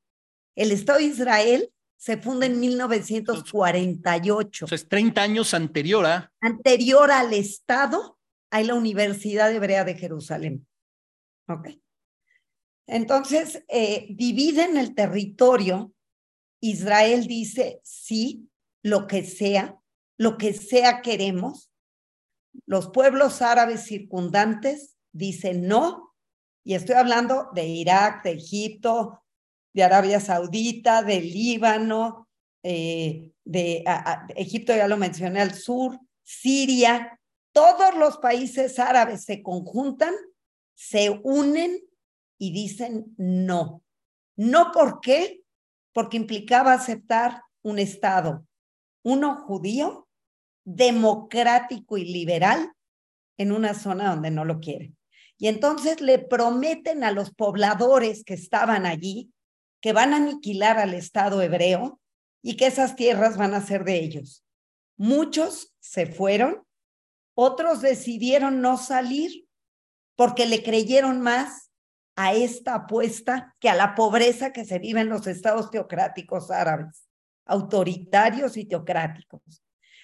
El 0.56 0.72
Estado 0.72 0.98
de 0.98 1.06
Israel 1.06 1.72
se 1.96 2.18
funda 2.18 2.46
en 2.46 2.60
1948. 2.60 4.66
es 4.70 4.88
30 4.88 5.22
años 5.22 5.54
anterior 5.54 6.06
a... 6.06 6.32
Anterior 6.40 7.10
al 7.10 7.32
Estado, 7.32 8.18
hay 8.50 8.64
la 8.64 8.74
Universidad 8.74 9.52
Hebrea 9.52 9.84
de 9.84 9.94
Jerusalén. 9.94 10.66
Ok. 11.48 11.70
Entonces, 12.86 13.64
eh, 13.68 14.06
dividen 14.10 14.76
el 14.76 14.94
territorio. 14.94 15.92
Israel 16.60 17.26
dice, 17.26 17.80
sí, 17.82 18.50
lo 18.82 19.06
que 19.06 19.24
sea, 19.24 19.78
lo 20.18 20.36
que 20.36 20.52
sea 20.52 21.00
queremos. 21.00 21.70
Los 22.66 22.90
pueblos 22.90 23.42
árabes 23.42 23.84
circundantes 23.84 24.96
dicen 25.12 25.66
no. 25.66 26.13
Y 26.64 26.74
estoy 26.74 26.96
hablando 26.96 27.50
de 27.54 27.66
Irak, 27.66 28.24
de 28.24 28.32
Egipto, 28.32 29.22
de 29.74 29.82
Arabia 29.82 30.18
Saudita, 30.18 31.02
de 31.02 31.20
Líbano, 31.20 32.28
eh, 32.62 33.32
de 33.44 33.84
Egipto, 34.34 34.74
ya 34.74 34.88
lo 34.88 34.96
mencioné 34.96 35.42
al 35.42 35.54
sur, 35.54 36.00
Siria, 36.22 37.20
todos 37.52 37.94
los 37.96 38.16
países 38.18 38.78
árabes 38.78 39.24
se 39.24 39.42
conjuntan, 39.42 40.14
se 40.74 41.20
unen 41.22 41.78
y 42.38 42.52
dicen 42.52 43.14
no. 43.16 43.82
No 44.36 44.72
por 44.72 45.00
qué, 45.00 45.44
porque 45.92 46.16
implicaba 46.16 46.72
aceptar 46.72 47.42
un 47.62 47.78
Estado, 47.78 48.46
uno 49.04 49.36
judío, 49.36 50.08
democrático 50.64 51.98
y 51.98 52.06
liberal, 52.06 52.72
en 53.36 53.52
una 53.52 53.74
zona 53.74 54.10
donde 54.10 54.30
no 54.30 54.44
lo 54.44 54.60
quieren. 54.60 54.93
Y 55.38 55.48
entonces 55.48 56.00
le 56.00 56.18
prometen 56.18 57.04
a 57.04 57.10
los 57.10 57.32
pobladores 57.34 58.24
que 58.24 58.34
estaban 58.34 58.86
allí 58.86 59.32
que 59.84 59.92
van 59.92 60.14
a 60.14 60.16
aniquilar 60.16 60.78
al 60.78 60.94
Estado 60.94 61.42
hebreo 61.42 62.00
y 62.40 62.56
que 62.56 62.66
esas 62.66 62.96
tierras 62.96 63.36
van 63.36 63.52
a 63.52 63.60
ser 63.60 63.84
de 63.84 63.96
ellos. 63.96 64.42
Muchos 64.96 65.74
se 65.78 66.06
fueron, 66.06 66.66
otros 67.34 67.82
decidieron 67.82 68.62
no 68.62 68.78
salir 68.78 69.46
porque 70.16 70.46
le 70.46 70.62
creyeron 70.62 71.20
más 71.20 71.70
a 72.16 72.32
esta 72.32 72.76
apuesta 72.76 73.54
que 73.60 73.68
a 73.68 73.74
la 73.74 73.94
pobreza 73.94 74.54
que 74.54 74.64
se 74.64 74.78
vive 74.78 75.02
en 75.02 75.10
los 75.10 75.26
estados 75.26 75.70
teocráticos 75.70 76.50
árabes, 76.50 77.06
autoritarios 77.44 78.56
y 78.56 78.64
teocráticos. 78.64 79.42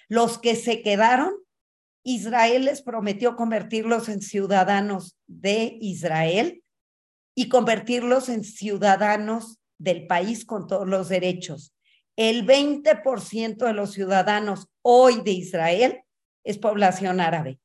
Los 0.07 0.37
que 0.37 0.55
se 0.55 0.83
quedaron, 0.83 1.33
Israel 2.03 2.65
les 2.65 2.81
prometió 2.81 3.35
convertirlos 3.35 4.09
en 4.09 4.21
ciudadanos 4.21 5.17
de 5.27 5.77
Israel 5.81 6.63
y 7.35 7.49
convertirlos 7.49 8.29
en 8.29 8.43
ciudadanos 8.43 9.59
del 9.77 10.07
país 10.07 10.45
con 10.45 10.67
todos 10.67 10.87
los 10.87 11.09
derechos. 11.09 11.73
El 12.15 12.45
20% 12.45 13.65
de 13.65 13.73
los 13.73 13.93
ciudadanos 13.93 14.67
hoy 14.81 15.21
de 15.21 15.31
Israel 15.31 16.01
es 16.43 16.57
población 16.57 17.19
árabe. 17.19 17.59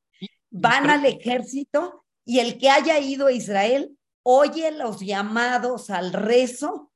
Van 0.50 0.88
al 0.88 1.05
ejército 1.05 2.05
y 2.25 2.38
el 2.40 2.59
que 2.59 2.71
haya 2.71 2.99
ido 2.99 3.26
a 3.26 3.33
Israel 3.33 3.97
oye 4.23 4.71
los 4.73 5.00
llamados 5.00 5.90
al 5.90 6.12
rezo 6.12 6.90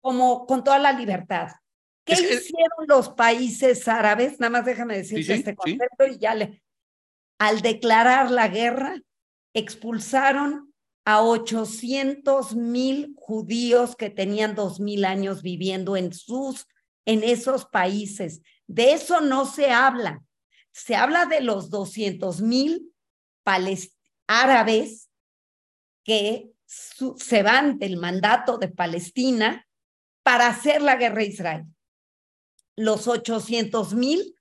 como 0.00 0.46
con 0.46 0.64
toda 0.64 0.78
la 0.78 0.92
libertad. 0.92 1.48
¿Qué 2.16 2.34
hicieron 2.34 2.86
los 2.88 3.10
países 3.10 3.86
árabes? 3.88 4.40
Nada 4.40 4.50
más 4.50 4.64
déjame 4.64 4.96
decirte 4.96 5.34
este 5.34 5.54
concepto 5.54 6.06
y 6.06 6.18
ya 6.18 6.34
le. 6.34 6.62
Al 7.38 7.62
declarar 7.62 8.30
la 8.30 8.48
guerra, 8.48 9.00
expulsaron 9.54 10.74
a 11.04 11.22
800 11.22 12.54
mil 12.54 13.14
judíos 13.16 13.96
que 13.96 14.10
tenían 14.10 14.54
dos 14.54 14.80
mil 14.80 15.04
años 15.04 15.42
viviendo 15.42 15.96
en 15.96 16.12
sus 16.12 16.66
en 17.06 17.24
esos 17.24 17.64
países. 17.66 18.42
De 18.66 18.92
eso 18.92 19.20
no 19.20 19.46
se 19.46 19.70
habla. 19.70 20.22
Se 20.72 20.94
habla 20.94 21.26
de 21.26 21.40
los 21.40 21.70
200 21.70 22.40
mil 22.42 22.92
árabes 24.28 25.10
que 26.04 26.52
se 26.66 27.42
van 27.42 27.78
del 27.78 27.96
mandato 27.96 28.58
de 28.58 28.68
Palestina 28.68 29.66
para 30.22 30.46
hacer 30.46 30.82
la 30.82 30.96
guerra 30.96 31.22
a 31.22 31.24
Israel. 31.24 31.64
Los 32.80 33.08
800 33.08 33.92
mil, 33.92 34.36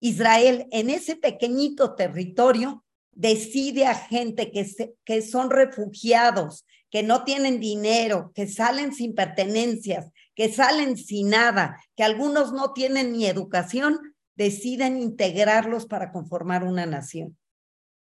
Israel 0.00 0.66
en 0.72 0.90
ese 0.90 1.14
pequeñito 1.14 1.94
territorio 1.94 2.84
decide 3.12 3.86
a 3.86 3.94
gente 3.94 4.50
que, 4.50 4.66
que 5.04 5.22
son 5.22 5.50
refugiados, 5.50 6.66
que 6.90 7.04
no 7.04 7.22
tienen 7.22 7.60
dinero, 7.60 8.32
que 8.34 8.48
salen 8.48 8.92
sin 8.92 9.14
pertenencias, 9.14 10.10
que 10.34 10.52
salen 10.52 10.96
sin 10.96 11.30
nada, 11.30 11.80
que 11.94 12.02
algunos 12.02 12.52
no 12.52 12.72
tienen 12.72 13.12
ni 13.12 13.26
educación, 13.26 14.16
deciden 14.34 15.00
integrarlos 15.00 15.86
para 15.86 16.10
conformar 16.10 16.64
una 16.64 16.84
nación. 16.84 17.38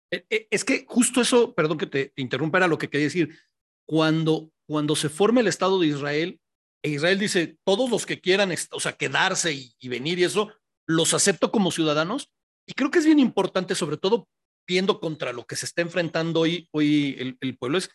E, 0.09 0.25
e, 0.27 0.47
es 0.49 0.65
que 0.65 0.85
justo 0.87 1.21
eso, 1.21 1.53
perdón 1.53 1.77
que 1.77 1.85
te 1.85 2.13
interrumpa, 2.15 2.57
era 2.57 2.67
lo 2.67 2.79
que 2.79 2.89
quería 2.89 3.05
decir. 3.05 3.37
Cuando, 3.85 4.51
cuando 4.65 4.95
se 4.95 5.09
forma 5.09 5.41
el 5.41 5.47
Estado 5.47 5.79
de 5.79 5.85
Israel, 5.85 6.39
e 6.81 6.89
Israel 6.89 7.19
dice, 7.19 7.57
todos 7.63 7.89
los 7.89 8.05
que 8.05 8.21
quieran, 8.21 8.53
o 8.71 8.79
sea, 8.79 8.93
quedarse 8.93 9.53
y, 9.53 9.89
venir 9.89 10.19
y 10.19 10.23
eso, 10.23 10.51
los 10.87 11.13
acepto 11.13 11.51
como 11.51 11.71
ciudadanos. 11.71 12.31
Y 12.65 12.73
creo 12.73 12.91
que 12.91 12.99
es 12.99 13.05
bien 13.05 13.19
importante, 13.19 13.75
sobre 13.75 13.97
todo 13.97 14.27
viendo 14.67 14.99
contra 14.99 15.33
lo 15.33 15.45
que 15.45 15.55
se 15.55 15.65
está 15.65 15.81
enfrentando 15.81 16.41
hoy, 16.41 16.69
hoy 16.71 17.15
el, 17.19 17.37
el 17.41 17.57
pueblo, 17.57 17.79
es, 17.79 17.89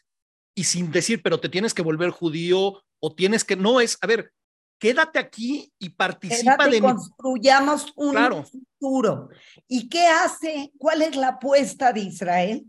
y 0.54 0.64
sin 0.64 0.90
decir, 0.92 1.22
pero 1.22 1.40
te 1.40 1.48
tienes 1.48 1.72
que 1.74 1.82
volver 1.82 2.10
judío 2.10 2.82
o 3.00 3.14
tienes 3.14 3.44
que, 3.44 3.56
no 3.56 3.80
es, 3.80 3.98
a 4.00 4.06
ver, 4.06 4.32
quédate 4.78 5.18
aquí 5.18 5.72
y 5.78 5.90
participa 5.90 6.68
de 6.68 6.80
construyamos 6.80 7.92
un 7.96 8.44
futuro. 8.44 9.28
¿Y 9.66 9.88
qué 9.88 10.06
hace? 10.06 10.72
¿Cuál 10.78 11.02
es 11.02 11.16
la 11.16 11.28
apuesta 11.28 11.92
de 11.92 12.00
Israel? 12.00 12.64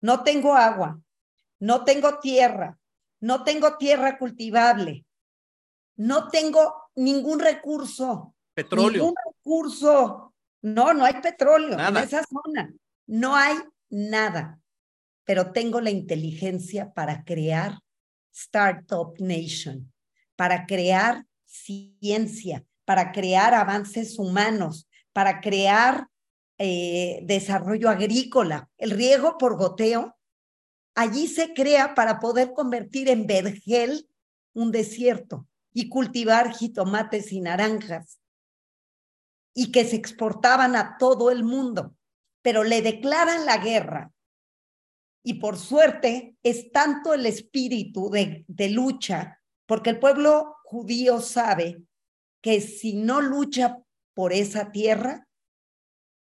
No 0.00 0.22
tengo 0.22 0.54
agua, 0.54 1.00
no 1.58 1.84
tengo 1.84 2.18
tierra, 2.18 2.78
no 3.20 3.44
tengo 3.44 3.76
tierra 3.76 4.18
cultivable, 4.18 5.04
no 6.00 6.28
tengo 6.28 6.90
ningún 6.94 7.40
recurso. 7.40 8.34
Petróleo. 8.54 9.02
Ningún 9.02 9.14
recurso. 9.26 10.34
No, 10.62 10.94
no 10.94 11.04
hay 11.04 11.20
petróleo 11.20 11.78
en 11.78 11.96
esa 11.98 12.24
zona. 12.24 12.72
No 13.06 13.36
hay 13.36 13.56
nada. 13.90 14.58
Pero 15.24 15.52
tengo 15.52 15.78
la 15.82 15.90
inteligencia 15.90 16.90
para 16.94 17.22
crear 17.24 17.80
Startup 18.32 19.14
Nation, 19.18 19.92
para 20.36 20.64
crear 20.64 21.26
ciencia, 21.44 22.64
para 22.86 23.12
crear 23.12 23.52
avances 23.52 24.18
humanos, 24.18 24.88
para 25.12 25.42
crear 25.42 26.06
eh, 26.56 27.20
desarrollo 27.24 27.90
agrícola. 27.90 28.70
El 28.78 28.92
riego 28.92 29.36
por 29.36 29.58
goteo, 29.58 30.16
allí 30.94 31.28
se 31.28 31.52
crea 31.52 31.94
para 31.94 32.20
poder 32.20 32.54
convertir 32.54 33.10
en 33.10 33.26
vergel 33.26 34.08
un 34.54 34.72
desierto 34.72 35.46
y 35.72 35.88
cultivar 35.88 36.52
jitomates 36.52 37.32
y 37.32 37.40
naranjas 37.40 38.20
y 39.54 39.72
que 39.72 39.84
se 39.84 39.96
exportaban 39.96 40.76
a 40.76 40.96
todo 40.98 41.30
el 41.30 41.44
mundo, 41.44 41.96
pero 42.42 42.64
le 42.64 42.82
declaran 42.82 43.46
la 43.46 43.58
guerra. 43.58 44.12
Y 45.22 45.34
por 45.34 45.58
suerte 45.58 46.36
es 46.42 46.72
tanto 46.72 47.12
el 47.14 47.26
espíritu 47.26 48.10
de, 48.10 48.44
de 48.48 48.70
lucha, 48.70 49.42
porque 49.66 49.90
el 49.90 49.98
pueblo 49.98 50.56
judío 50.64 51.20
sabe 51.20 51.82
que 52.40 52.60
si 52.60 52.94
no 52.94 53.20
lucha 53.20 53.78
por 54.14 54.32
esa 54.32 54.72
tierra, 54.72 55.28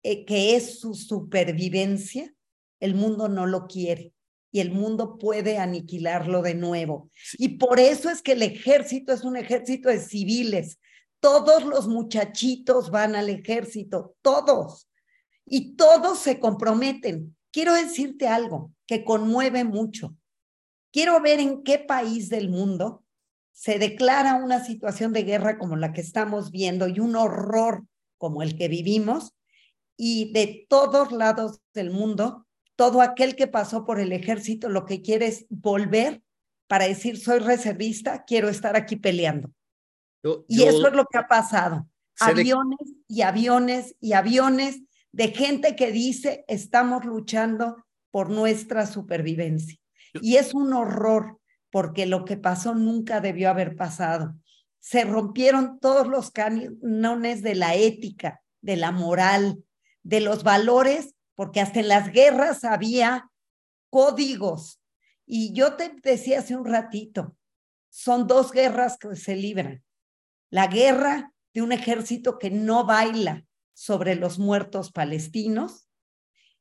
eh, 0.03 0.25
que 0.25 0.57
es 0.57 0.81
su 0.81 0.95
supervivencia, 0.95 2.35
el 2.81 2.95
mundo 2.95 3.29
no 3.29 3.47
lo 3.47 3.67
quiere 3.67 4.15
y 4.53 4.61
el 4.61 4.73
mundo 4.73 5.19
puede 5.19 5.59
aniquilarlo 5.59 6.43
de 6.43 6.55
nuevo. 6.55 7.11
Y 7.39 7.59
por 7.59 7.79
eso 7.79 8.11
es 8.11 8.23
que 8.23 8.33
el 8.33 8.43
ejército 8.43 9.13
es 9.13 9.25
un 9.25 9.37
ejército 9.37 9.89
de 9.89 10.01
civiles. 10.01 10.79
Todos 11.21 11.65
los 11.65 11.89
muchachitos 11.89 12.91
van 12.91 13.15
al 13.15 13.29
ejército, 13.29 14.17
todos. 14.23 14.89
Y 15.45 15.77
todos 15.77 16.19
se 16.19 16.41
comprometen. 16.41 17.37
Quiero 17.53 17.75
decirte 17.75 18.29
algo 18.29 18.73
que 18.87 19.05
conmueve 19.05 19.65
mucho. 19.65 20.17
Quiero 20.93 21.21
ver 21.21 21.41
en 21.41 21.63
qué 21.63 21.79
país 21.79 22.29
del 22.29 22.49
mundo 22.49 23.05
se 23.53 23.79
declara 23.79 24.37
una 24.37 24.65
situación 24.65 25.13
de 25.13 25.23
guerra 25.23 25.59
como 25.59 25.77
la 25.77 25.93
que 25.93 26.01
estamos 26.01 26.51
viendo 26.51 26.89
y 26.89 26.99
un 26.99 27.15
horror 27.15 27.85
como 28.17 28.43
el 28.43 28.57
que 28.57 28.69
vivimos, 28.69 29.35
y 29.97 30.33
de 30.33 30.67
todos 30.69 31.11
lados 31.11 31.61
del 31.75 31.91
mundo, 31.91 32.47
todo 32.81 33.03
aquel 33.03 33.37
que 33.37 33.47
pasó 33.47 33.85
por 33.85 34.01
el 34.01 34.11
ejército 34.11 34.71
lo 34.71 34.87
que 34.87 35.03
quiere 35.03 35.27
es 35.27 35.45
volver 35.51 36.23
para 36.67 36.89
decir, 36.89 37.19
soy 37.19 37.39
reservista, 37.39 38.25
quiero 38.25 38.49
estar 38.49 38.75
aquí 38.75 38.97
peleando. 38.97 39.53
y 40.49 40.63
eso 40.63 40.89
es 40.89 40.95
lo 40.95 41.05
que 41.05 41.19
ha 41.19 41.29
pasado. 41.29 41.87
Aviones 42.19 42.95
y 43.07 43.21
aviones 43.21 43.97
y 44.01 44.15
aviones 44.15 44.81
de 45.13 45.29
gente 45.29 45.77
que 45.77 45.93
dice, 45.93 46.47
estamos 46.49 47.05
luchando 47.05 47.85
por 48.11 48.31
nuestra 48.31 48.87
supervivencia. 48.87 49.79
Y 50.23 50.37
es 50.37 50.55
un 50.55 50.73
horror 50.73 51.39
porque 51.71 52.07
lo 52.07 52.25
que 52.25 52.39
pasó 52.39 52.75
nunca 52.75 53.21
debió 53.21 53.51
haber 53.51 53.77
pasado. 53.77 54.37
Se 54.79 55.05
rompieron 55.05 55.81
todos 55.81 56.07
los 56.07 56.31
cánones 56.31 57.43
de 57.43 57.55
la 57.57 57.75
ética, 57.75 58.41
de 58.63 58.77
la 58.77 58.91
moral, 58.91 59.63
de 60.03 60.23
los 60.23 60.45
valores, 60.45 61.15
porque 61.41 61.63
hasta 61.63 61.81
en 61.81 61.89
las 61.89 62.13
guerras 62.13 62.65
había 62.65 63.31
códigos. 63.89 64.79
Y 65.25 65.55
yo 65.55 65.75
te 65.77 65.91
decía 66.03 66.41
hace 66.41 66.55
un 66.55 66.67
ratito, 66.67 67.35
son 67.89 68.27
dos 68.27 68.53
guerras 68.53 68.99
que 68.99 69.17
se 69.17 69.37
libran. 69.37 69.83
La 70.51 70.67
guerra 70.67 71.33
de 71.55 71.63
un 71.63 71.73
ejército 71.73 72.39
que 72.39 72.51
no 72.51 72.85
baila 72.85 73.47
sobre 73.73 74.17
los 74.17 74.39
muertos 74.39 74.93
palestinos 74.93 75.89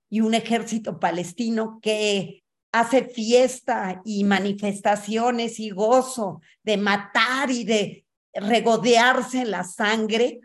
y 0.09 0.21
un 0.21 0.33
ejército 0.33 0.97
palestino 0.97 1.81
que 1.81 2.45
hace 2.71 3.03
fiesta 3.03 4.01
y 4.05 4.23
manifestaciones 4.23 5.59
y 5.59 5.71
gozo 5.71 6.39
de 6.63 6.77
matar 6.77 7.51
y 7.51 7.65
de 7.65 8.05
regodearse 8.33 9.41
en 9.41 9.51
la 9.51 9.65
sangre, 9.65 10.39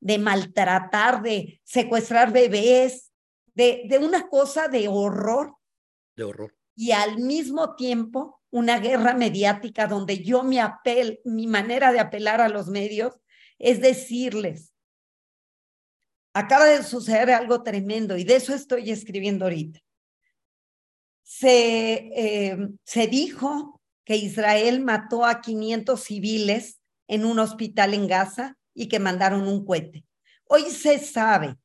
de 0.00 0.18
maltratar, 0.18 1.22
de 1.22 1.60
secuestrar 1.62 2.32
bebés, 2.32 3.11
de, 3.54 3.84
de 3.88 3.98
una 3.98 4.28
cosa 4.28 4.68
de 4.68 4.88
horror. 4.88 5.56
De 6.16 6.24
horror. 6.24 6.54
Y 6.74 6.92
al 6.92 7.18
mismo 7.18 7.74
tiempo 7.74 8.40
una 8.50 8.78
guerra 8.78 9.14
mediática 9.14 9.86
donde 9.86 10.22
yo 10.22 10.42
mi 10.42 10.58
apel, 10.58 11.20
mi 11.24 11.46
manera 11.46 11.92
de 11.92 12.00
apelar 12.00 12.40
a 12.40 12.48
los 12.48 12.68
medios 12.68 13.14
es 13.58 13.80
decirles, 13.80 14.72
acaba 16.34 16.66
de 16.66 16.82
suceder 16.82 17.30
algo 17.30 17.62
tremendo 17.62 18.16
y 18.16 18.24
de 18.24 18.36
eso 18.36 18.54
estoy 18.54 18.90
escribiendo 18.90 19.44
ahorita 19.44 19.80
se, 21.22 22.10
eh, 22.14 22.58
se 22.84 23.06
dijo 23.06 23.80
que 24.04 24.16
Israel 24.16 24.80
mató 24.82 25.24
a 25.24 25.40
500 25.40 25.98
civiles 25.98 26.80
en 27.08 27.24
un 27.24 27.38
hospital 27.38 27.94
en 27.94 28.06
Gaza 28.06 28.58
y 28.74 28.88
que 28.88 28.98
mandaron 28.98 29.48
un 29.48 29.64
cohete. 29.64 30.04
Hoy 30.44 30.64
se 30.70 30.98
sabe 30.98 31.56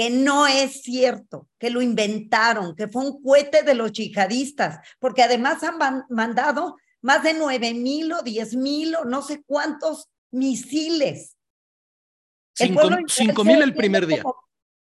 que 0.00 0.08
no 0.08 0.46
es 0.46 0.80
cierto, 0.80 1.46
que 1.58 1.68
lo 1.68 1.82
inventaron, 1.82 2.74
que 2.74 2.88
fue 2.88 3.04
un 3.04 3.22
cohete 3.22 3.64
de 3.64 3.74
los 3.74 3.92
yihadistas, 3.92 4.78
porque 4.98 5.22
además 5.22 5.62
han 5.62 6.06
mandado 6.08 6.78
más 7.02 7.22
de 7.22 7.34
nueve 7.34 7.74
mil 7.74 8.10
o 8.14 8.22
diez 8.22 8.56
mil 8.56 8.94
o 8.94 9.04
no 9.04 9.20
sé 9.20 9.42
cuántos 9.44 10.08
misiles. 10.30 11.36
Cinco 12.54 13.44
mil 13.44 13.60
el 13.60 13.74
primer 13.74 14.06
día. 14.06 14.22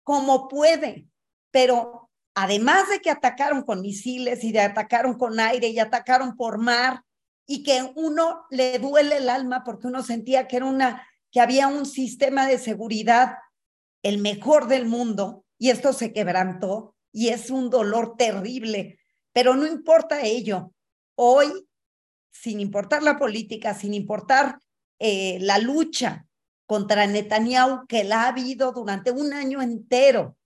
como 0.02 0.48
puede, 0.48 1.10
pero 1.52 2.10
además 2.34 2.88
de 2.88 3.02
que 3.02 3.12
atacaron 3.12 3.64
con 3.64 3.82
misiles 3.82 4.46
y 4.46 4.54
de 4.54 4.62
atacaron 4.62 5.18
con 5.18 5.42
aire 5.42 5.68
y 5.68 5.80
atacaron 5.80 6.38
por 6.38 6.58
mar 6.58 7.04
y 7.46 7.64
que 7.64 7.92
uno 7.98 8.46
le 8.50 8.80
duele 8.80 9.18
el 9.18 9.30
alma 9.30 9.66
porque 9.66 9.88
uno 9.88 10.04
sentía 10.04 10.48
que 10.48 10.56
era 10.56 10.68
una 10.68 11.06
que 11.34 11.42
había 11.42 11.68
un 11.68 11.86
sistema 11.86 12.48
de 12.48 12.58
seguridad 12.58 13.40
el 14.04 14.18
mejor 14.20 14.68
del 14.68 14.86
mundo 14.86 15.46
y 15.58 15.70
esto 15.70 15.94
se 15.94 16.14
quebrantó 16.14 16.96
y 17.12 17.30
es 17.30 17.50
un 17.50 17.70
dolor 17.70 18.16
terrible, 18.18 19.00
pero 19.34 19.56
no 19.56 19.68
importa 19.68 20.22
ello. 20.22 20.74
Hoy, 21.16 21.48
sin 22.32 22.60
importar 22.60 23.04
la 23.04 23.18
política, 23.18 23.74
sin 23.74 23.94
importar 23.94 24.60
eh, 25.00 25.38
la 25.42 25.58
lucha 25.58 26.26
contra 26.66 27.06
Netanyahu 27.06 27.86
que 27.88 28.04
la 28.04 28.24
ha 28.24 28.28
habido 28.30 28.72
durante 28.72 29.12
un 29.12 29.34
año 29.34 29.62
entero, 29.62 30.38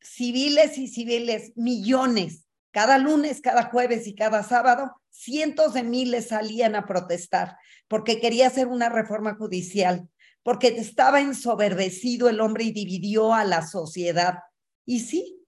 civiles 0.00 0.78
y 0.78 0.88
civiles, 0.88 1.52
millones, 1.56 2.46
cada 2.70 2.98
lunes, 2.98 3.40
cada 3.40 3.64
jueves 3.64 4.06
y 4.06 4.14
cada 4.14 4.42
sábado, 4.42 4.92
cientos 5.10 5.74
de 5.74 5.82
miles 5.82 6.28
salían 6.28 6.74
a 6.74 6.86
protestar 6.86 7.56
porque 7.88 8.20
quería 8.20 8.48
hacer 8.48 8.66
una 8.66 8.88
reforma 8.88 9.34
judicial, 9.34 10.08
porque 10.44 10.68
estaba 10.68 11.20
ensoberbecido 11.20 12.28
el 12.28 12.40
hombre 12.40 12.64
y 12.64 12.72
dividió 12.72 13.32
a 13.34 13.44
la 13.44 13.66
sociedad. 13.66 14.40
Y 14.84 15.00
sí, 15.00 15.40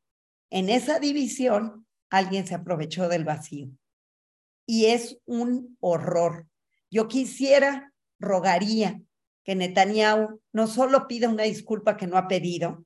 en 0.50 0.70
esa 0.70 0.98
división 0.98 1.86
alguien 2.10 2.46
se 2.46 2.54
aprovechó 2.54 3.08
del 3.08 3.24
vacío. 3.24 3.68
Y 4.66 4.86
es 4.86 5.18
un 5.26 5.76
horror. 5.80 6.48
Yo 6.90 7.08
quisiera, 7.08 7.92
rogaría 8.18 9.02
que 9.44 9.54
Netanyahu 9.54 10.40
no 10.52 10.66
solo 10.66 11.06
pida 11.06 11.28
una 11.28 11.44
disculpa 11.44 11.96
que 11.96 12.06
no 12.06 12.16
ha 12.16 12.26
pedido, 12.26 12.84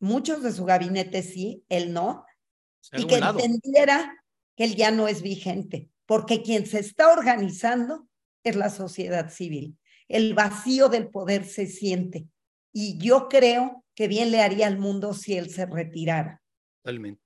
muchos 0.00 0.42
de 0.42 0.52
su 0.52 0.64
gabinete 0.64 1.22
sí, 1.22 1.64
él 1.68 1.92
no, 1.92 2.26
y 2.92 3.06
que 3.06 3.16
entendiera 3.16 4.24
que 4.56 4.64
él 4.64 4.74
ya 4.74 4.90
no 4.90 5.06
es 5.06 5.22
vigente, 5.22 5.90
porque 6.06 6.42
quien 6.42 6.66
se 6.66 6.80
está 6.80 7.12
organizando 7.12 8.08
es 8.42 8.56
la 8.56 8.68
sociedad 8.68 9.30
civil. 9.30 9.78
El 10.08 10.34
vacío 10.34 10.88
del 10.88 11.08
poder 11.08 11.44
se 11.44 11.66
siente 11.66 12.26
y 12.72 12.98
yo 12.98 13.28
creo 13.28 13.84
que 13.94 14.08
bien 14.08 14.30
le 14.30 14.42
haría 14.42 14.66
al 14.66 14.78
mundo 14.78 15.14
si 15.14 15.36
él 15.36 15.50
se 15.50 15.66
retirara. 15.66 16.42
Totalmente. 16.82 17.22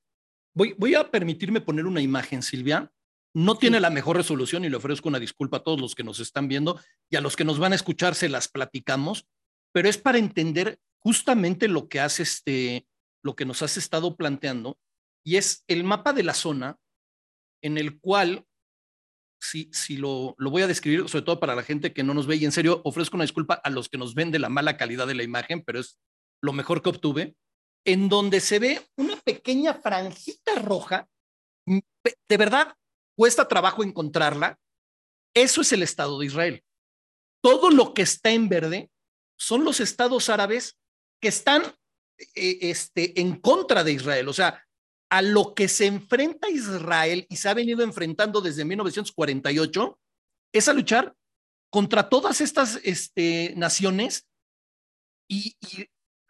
Voy, 0.55 0.75
voy 0.79 0.95
a 0.95 1.11
permitirme 1.11 1.61
poner 1.61 1.87
una 1.87 2.01
imagen, 2.01 2.43
Silvia. 2.43 2.91
No 3.35 3.57
tiene 3.57 3.81
la 3.81 3.91
mejor 3.91 4.17
resolución 4.17 4.65
y 4.65 4.69
le 4.69 4.77
ofrezco 4.77 5.09
una 5.09 5.19
disculpa 5.19 5.59
a 5.59 5.63
todos 5.63 5.81
los 5.81 5.95
que 5.95 6.03
nos 6.03 6.19
están 6.21 6.49
viendo 6.49 6.81
y 7.09 7.17
a 7.17 7.21
los 7.21 7.37
que 7.37 7.45
nos 7.45 7.59
van 7.59 7.73
a 7.73 7.77
escuchar 7.77 8.15
se 8.15 8.29
las 8.29 8.49
platicamos, 8.49 9.29
pero 9.73 9.89
es 9.89 9.99
para 9.99 10.19
entender 10.19 10.81
justamente 10.99 11.69
lo 11.69 11.89
que 11.89 12.01
hace 12.01 12.25
este, 12.25 12.87
lo 13.23 13.37
que 13.37 13.45
nos 13.45 13.63
has 13.63 13.77
estado 13.77 14.17
planteando 14.17 14.79
y 15.25 15.37
es 15.37 15.65
el 15.69 15.85
mapa 15.85 16.13
de 16.13 16.23
la 16.23 16.35
zona 16.35 16.79
en 17.63 17.79
el 17.79 18.01
cual, 18.01 18.47
si, 19.41 19.71
si 19.73 19.97
lo, 19.97 20.35
lo 20.39 20.51
voy 20.51 20.63
a 20.63 20.67
describir, 20.67 21.09
sobre 21.09 21.25
todo 21.25 21.41
para 21.41 21.55
la 21.55 21.63
gente 21.63 21.93
que 21.93 22.03
no 22.03 22.15
nos 22.15 22.27
ve, 22.27 22.37
y 22.37 22.45
en 22.45 22.53
serio 22.53 22.83
ofrezco 22.85 23.17
una 23.17 23.25
disculpa 23.25 23.55
a 23.55 23.71
los 23.71 23.89
que 23.89 23.99
nos 23.99 24.15
ven 24.15 24.31
de 24.31 24.39
la 24.39 24.49
mala 24.49 24.77
calidad 24.77 25.07
de 25.07 25.15
la 25.15 25.23
imagen, 25.23 25.63
pero 25.63 25.81
es 25.81 25.99
lo 26.43 26.53
mejor 26.53 26.83
que 26.83 26.91
obtuve, 26.91 27.35
en 27.85 28.09
donde 28.09 28.41
se 28.41 28.59
ve 28.59 28.87
una 28.97 29.17
pequeña 29.17 29.75
franjita 29.75 30.57
roja, 30.57 31.09
mm, 31.67 31.79
de 32.29 32.37
verdad 32.37 32.75
cuesta 33.17 33.49
trabajo 33.49 33.83
encontrarla, 33.83 34.59
eso 35.35 35.61
es 35.61 35.73
el 35.73 35.83
Estado 35.83 36.19
de 36.19 36.27
Israel. 36.27 36.65
Todo 37.43 37.71
lo 37.71 37.95
que 37.95 38.03
está 38.03 38.31
en 38.31 38.49
verde 38.49 38.91
son 39.39 39.65
los 39.65 39.81
estados 39.81 40.29
árabes 40.29 40.79
que 41.21 41.29
están 41.29 41.63
eh, 42.35 42.59
este, 42.63 43.19
en 43.21 43.41
contra 43.41 43.85
de 43.85 43.93
Israel. 43.93 44.29
O 44.29 44.33
sea, 44.33 44.63
a 45.11 45.23
lo 45.23 45.55
que 45.55 45.69
se 45.69 45.87
enfrenta 45.87 46.49
Israel 46.49 47.27
y 47.29 47.37
se 47.37 47.49
ha 47.49 47.55
venido 47.55 47.83
enfrentando 47.83 48.41
desde 48.41 48.65
1948 48.65 49.99
es 50.53 50.69
a 50.69 50.73
luchar 50.73 51.15
contra 51.71 52.09
todas 52.09 52.41
estas 52.41 52.81
este, 52.83 53.53
naciones 53.57 54.27
y, 55.29 55.57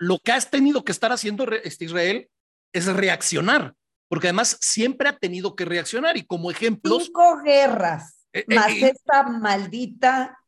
lo 0.03 0.19
que 0.19 0.33
ha 0.33 0.41
tenido 0.41 0.83
que 0.83 0.93
estar 0.93 1.13
haciendo 1.13 1.45
este 1.53 1.85
Israel 1.85 2.31
es 2.73 2.87
reaccionar, 2.87 3.75
porque 4.09 4.29
además 4.29 4.57
siempre 4.63 5.11
ha 5.11 5.19
tenido 5.19 5.55
que 5.55 5.67
reaccionar 5.67 6.17
y 6.17 6.25
como 6.25 6.51
ejemplos... 6.51 7.05
Cinco 7.05 7.43
guerras, 7.45 8.25
eh, 8.33 8.47
eh, 8.49 8.55
más 8.55 8.73
esta 8.73 9.25
maldita, 9.25 10.39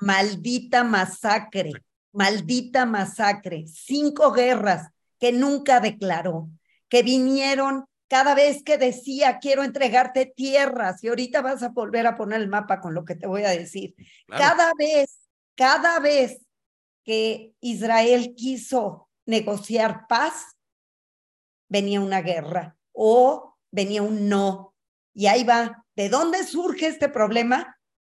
maldita 0.00 0.84
masacre 0.84 1.72
maldita 2.16 2.86
masacre, 2.86 3.66
cinco 3.66 4.32
guerras 4.32 4.88
que 5.20 5.32
nunca 5.32 5.80
declaró, 5.80 6.48
que 6.88 7.02
vinieron 7.02 7.84
cada 8.08 8.34
vez 8.34 8.62
que 8.62 8.78
decía 8.78 9.38
quiero 9.40 9.64
entregarte 9.64 10.26
tierras 10.26 11.02
y 11.02 11.08
ahorita 11.08 11.42
vas 11.42 11.62
a 11.62 11.70
volver 11.70 12.06
a 12.06 12.16
poner 12.16 12.40
el 12.40 12.48
mapa 12.48 12.80
con 12.80 12.94
lo 12.94 13.04
que 13.04 13.16
te 13.16 13.26
voy 13.26 13.42
a 13.42 13.50
decir. 13.50 13.94
Cada 14.28 14.72
vez, 14.78 15.18
cada 15.56 15.98
vez 15.98 16.46
que 17.04 17.52
Israel 17.60 18.34
quiso 18.36 19.08
negociar 19.26 20.06
paz, 20.08 20.56
venía 21.68 22.00
una 22.00 22.22
guerra 22.22 22.76
o 22.92 23.56
venía 23.70 24.02
un 24.02 24.28
no. 24.28 24.74
Y 25.12 25.26
ahí 25.26 25.44
va. 25.44 25.84
¿De 25.96 26.08
dónde 26.08 26.44
surge 26.44 26.86
este 26.86 27.08
problema? 27.08 27.76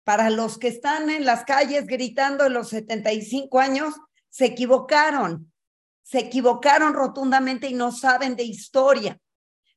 para 0.10 0.32
los 0.32 0.58
que 0.58 0.70
están 0.70 1.12
en 1.12 1.24
las 1.24 1.46
calles 1.46 1.86
gritando 1.86 2.44
en 2.48 2.54
los 2.54 2.70
75 2.70 3.60
años, 3.60 3.94
se 4.30 4.46
equivocaron, 4.46 5.49
se 6.10 6.20
equivocaron 6.20 6.94
rotundamente 6.94 7.68
y 7.68 7.74
no 7.74 7.92
saben 7.92 8.36
de 8.36 8.44
historia. 8.44 9.20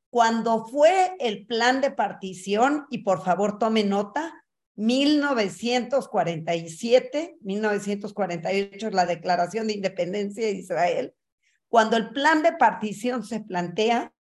Cuando 0.09 0.67
fue 0.67 1.17
el 1.21 1.47
plan 1.47 1.81
de 1.81 1.91
partición, 1.91 2.87
y 2.89 2.99
por 2.99 3.25
favor 3.25 3.59
tome 3.59 3.83
nota, 3.85 4.45
1947, 4.77 7.37
1948 7.41 8.89
es 8.89 8.95
la 8.95 9.05
Declaración 9.05 9.67
de 9.67 9.75
Independencia 9.75 10.47
de 10.47 10.53
Israel, 10.53 11.15
cuando 11.69 11.97
el 11.97 12.11
plan 12.11 12.43
de 12.43 12.53
partición 12.53 13.25
se 13.25 13.41
plantea, 13.41 14.15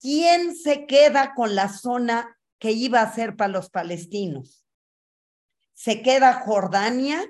¿quién 0.00 0.56
se 0.56 0.86
queda 0.86 1.34
con 1.34 1.54
la 1.54 1.68
zona 1.68 2.38
que 2.58 2.72
iba 2.72 3.02
a 3.02 3.14
ser 3.14 3.36
para 3.36 3.52
los 3.52 3.70
palestinos? 3.70 4.66
se 5.74 6.02
queda 6.02 6.34
Jordania 6.34 7.20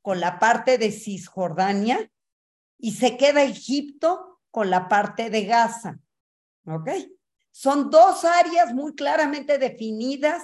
con 0.00 0.18
la 0.18 0.38
parte 0.38 0.78
de 0.78 0.90
Cisjordania 0.90 2.10
y 2.82 2.92
se 2.92 3.16
queda 3.16 3.44
Egipto 3.44 4.40
con 4.50 4.68
la 4.68 4.88
parte 4.88 5.30
de 5.30 5.44
Gaza. 5.44 5.98
¿Ok? 6.66 6.90
Son 7.52 7.90
dos 7.90 8.24
áreas 8.24 8.74
muy 8.74 8.94
claramente 8.94 9.56
definidas 9.56 10.42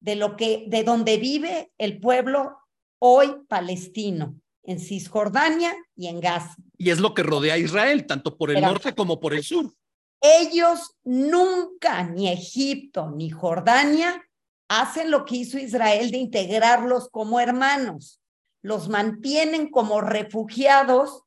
de 0.00 0.16
lo 0.16 0.36
que, 0.36 0.66
de 0.68 0.84
donde 0.84 1.16
vive 1.16 1.72
el 1.78 1.98
pueblo 1.98 2.58
hoy 2.98 3.34
palestino, 3.48 4.38
en 4.64 4.78
Cisjordania 4.78 5.74
y 5.96 6.08
en 6.08 6.20
Gaza. 6.20 6.56
Y 6.76 6.90
es 6.90 7.00
lo 7.00 7.14
que 7.14 7.22
rodea 7.22 7.54
a 7.54 7.58
Israel, 7.58 8.06
tanto 8.06 8.36
por 8.36 8.50
el 8.50 8.60
norte 8.60 8.94
como 8.94 9.18
por 9.18 9.32
el 9.32 9.42
sur. 9.42 9.72
Ellos 10.20 10.94
nunca, 11.02 12.04
ni 12.04 12.28
Egipto 12.28 13.10
ni 13.10 13.30
Jordania, 13.30 14.22
hacen 14.68 15.10
lo 15.10 15.24
que 15.24 15.36
hizo 15.36 15.58
Israel 15.58 16.10
de 16.10 16.18
integrarlos 16.18 17.08
como 17.08 17.40
hermanos, 17.40 18.20
los 18.62 18.88
mantienen 18.88 19.70
como 19.70 20.00
refugiados 20.00 21.21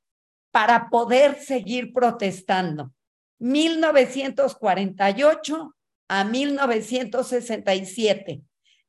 para 0.56 0.90
poder 0.90 1.44
seguir 1.44 1.92
protestando. 1.92 2.94
1948 3.40 5.76
a 6.08 6.24
1967. 6.24 8.42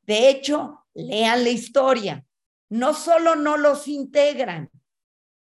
De 0.03 0.29
hecho, 0.29 0.87
lean 0.95 1.43
la 1.43 1.51
historia. 1.51 2.25
No 2.69 2.95
solo 2.95 3.35
no 3.35 3.57
los 3.57 3.89
integran, 3.89 4.71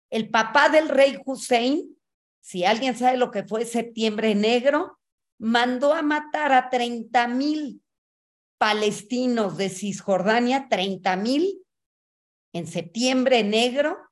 el 0.09 0.31
papá 0.31 0.69
del 0.69 0.89
rey 0.89 1.19
Hussein, 1.23 1.95
si 2.41 2.65
alguien 2.65 2.97
sabe 2.97 3.17
lo 3.17 3.29
que 3.29 3.43
fue 3.43 3.63
septiembre 3.63 4.33
negro, 4.33 4.97
mandó 5.37 5.93
a 5.93 6.01
matar 6.01 6.51
a 6.51 6.71
30 6.71 7.27
mil 7.27 7.83
palestinos 8.57 9.55
de 9.55 9.69
Cisjordania, 9.69 10.67
30 10.67 11.15
mil 11.17 11.63
en 12.53 12.65
septiembre 12.65 13.43
negro, 13.43 14.06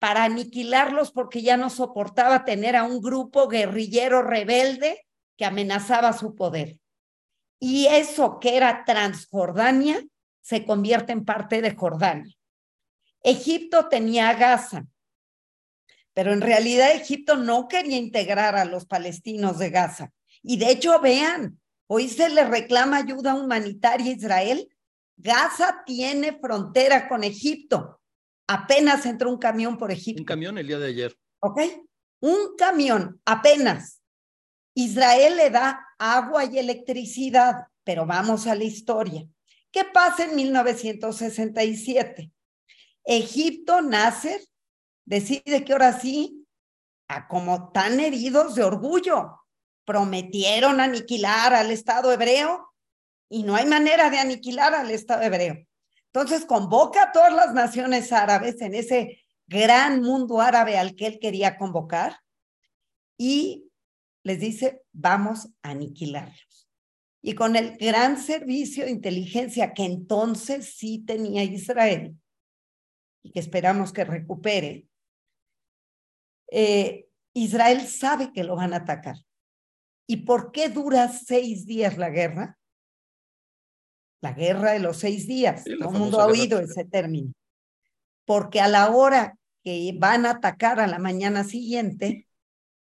para 0.00 0.24
aniquilarlos 0.24 1.12
porque 1.12 1.42
ya 1.42 1.56
no 1.56 1.70
soportaba 1.70 2.44
tener 2.44 2.74
a 2.74 2.82
un 2.82 3.00
grupo 3.00 3.46
guerrillero 3.46 4.22
rebelde 4.22 5.06
que 5.36 5.44
amenazaba 5.44 6.12
su 6.12 6.34
poder. 6.34 6.78
Y 7.60 7.86
eso 7.86 8.40
que 8.40 8.56
era 8.56 8.84
Transjordania 8.84 10.04
se 10.40 10.66
convierte 10.66 11.12
en 11.12 11.24
parte 11.24 11.62
de 11.62 11.76
Jordania. 11.76 12.34
Egipto 13.22 13.88
tenía 13.88 14.34
Gaza, 14.34 14.86
pero 16.14 16.32
en 16.32 16.40
realidad 16.40 16.90
Egipto 16.90 17.36
no 17.36 17.68
quería 17.68 17.98
integrar 17.98 18.56
a 18.56 18.64
los 18.64 18.86
palestinos 18.86 19.58
de 19.58 19.70
Gaza. 19.70 20.10
Y 20.42 20.56
de 20.56 20.72
hecho, 20.72 20.98
vean, 21.00 21.60
Hoy 21.92 22.08
se 22.08 22.28
le 22.28 22.44
reclama 22.44 22.98
ayuda 22.98 23.34
humanitaria 23.34 24.12
a 24.12 24.14
Israel. 24.14 24.68
Gaza 25.16 25.82
tiene 25.84 26.38
frontera 26.38 27.08
con 27.08 27.24
Egipto. 27.24 27.99
Apenas 28.52 29.06
entró 29.06 29.30
un 29.30 29.38
camión 29.38 29.78
por 29.78 29.92
Egipto. 29.92 30.22
Un 30.22 30.26
camión 30.26 30.58
el 30.58 30.66
día 30.66 30.80
de 30.80 30.88
ayer. 30.88 31.16
¿Ok? 31.38 31.60
Un 32.20 32.56
camión, 32.58 33.20
apenas. 33.24 34.02
Israel 34.74 35.36
le 35.36 35.50
da 35.50 35.86
agua 36.00 36.44
y 36.44 36.58
electricidad, 36.58 37.68
pero 37.84 38.06
vamos 38.06 38.48
a 38.48 38.56
la 38.56 38.64
historia. 38.64 39.24
¿Qué 39.70 39.84
pasa 39.84 40.24
en 40.24 40.34
1967? 40.34 42.32
Egipto, 43.04 43.82
Nasser, 43.82 44.40
decide 45.06 45.64
que 45.64 45.72
ahora 45.72 46.00
sí, 46.00 46.44
a 47.06 47.28
como 47.28 47.70
tan 47.70 48.00
heridos 48.00 48.56
de 48.56 48.64
orgullo, 48.64 49.44
prometieron 49.84 50.80
aniquilar 50.80 51.54
al 51.54 51.70
Estado 51.70 52.10
hebreo 52.10 52.74
y 53.28 53.44
no 53.44 53.54
hay 53.54 53.66
manera 53.66 54.10
de 54.10 54.18
aniquilar 54.18 54.74
al 54.74 54.90
Estado 54.90 55.22
hebreo. 55.22 55.64
Entonces 56.12 56.44
convoca 56.44 57.04
a 57.04 57.12
todas 57.12 57.32
las 57.32 57.54
naciones 57.54 58.12
árabes 58.12 58.60
en 58.60 58.74
ese 58.74 59.22
gran 59.46 60.02
mundo 60.02 60.40
árabe 60.40 60.76
al 60.76 60.94
que 60.96 61.06
él 61.06 61.18
quería 61.20 61.56
convocar 61.56 62.16
y 63.16 63.70
les 64.22 64.40
dice, 64.40 64.82
vamos 64.92 65.48
a 65.62 65.70
aniquilarlos. 65.70 66.68
y 67.22 67.34
con 67.34 67.54
el 67.54 67.76
gran 67.76 68.18
servicio 68.18 68.84
de 68.84 68.92
inteligencia 68.92 69.74
que 69.74 69.84
entonces 69.84 70.74
sí 70.74 71.04
tenía 71.04 71.44
Israel 71.44 72.16
y 73.22 73.30
que 73.30 73.40
esperamos 73.40 73.92
que 73.92 74.04
recupere, 74.04 74.88
eh, 76.50 77.08
Israel 77.34 77.86
sabe 77.86 78.32
que 78.32 78.42
lo 78.42 78.56
van 78.56 78.72
a 78.72 78.78
atacar. 78.78 79.16
¿Y 80.06 80.18
por 80.18 80.50
qué 80.50 80.68
dura 80.68 81.08
seis 81.08 81.66
días 81.66 81.98
la 81.98 82.10
guerra? 82.10 82.58
La 84.20 84.32
guerra 84.32 84.72
de 84.72 84.80
los 84.80 84.98
seis 84.98 85.26
días. 85.26 85.64
Todo 85.64 85.90
el 85.90 85.98
mundo 85.98 86.20
ha 86.20 86.26
oído 86.26 86.60
ese 86.60 86.84
término. 86.84 87.32
Porque 88.24 88.60
a 88.60 88.68
la 88.68 88.90
hora 88.90 89.36
que 89.64 89.94
van 89.98 90.26
a 90.26 90.32
atacar 90.32 90.80
a 90.80 90.86
la 90.86 90.98
mañana 90.98 91.44
siguiente, 91.44 92.26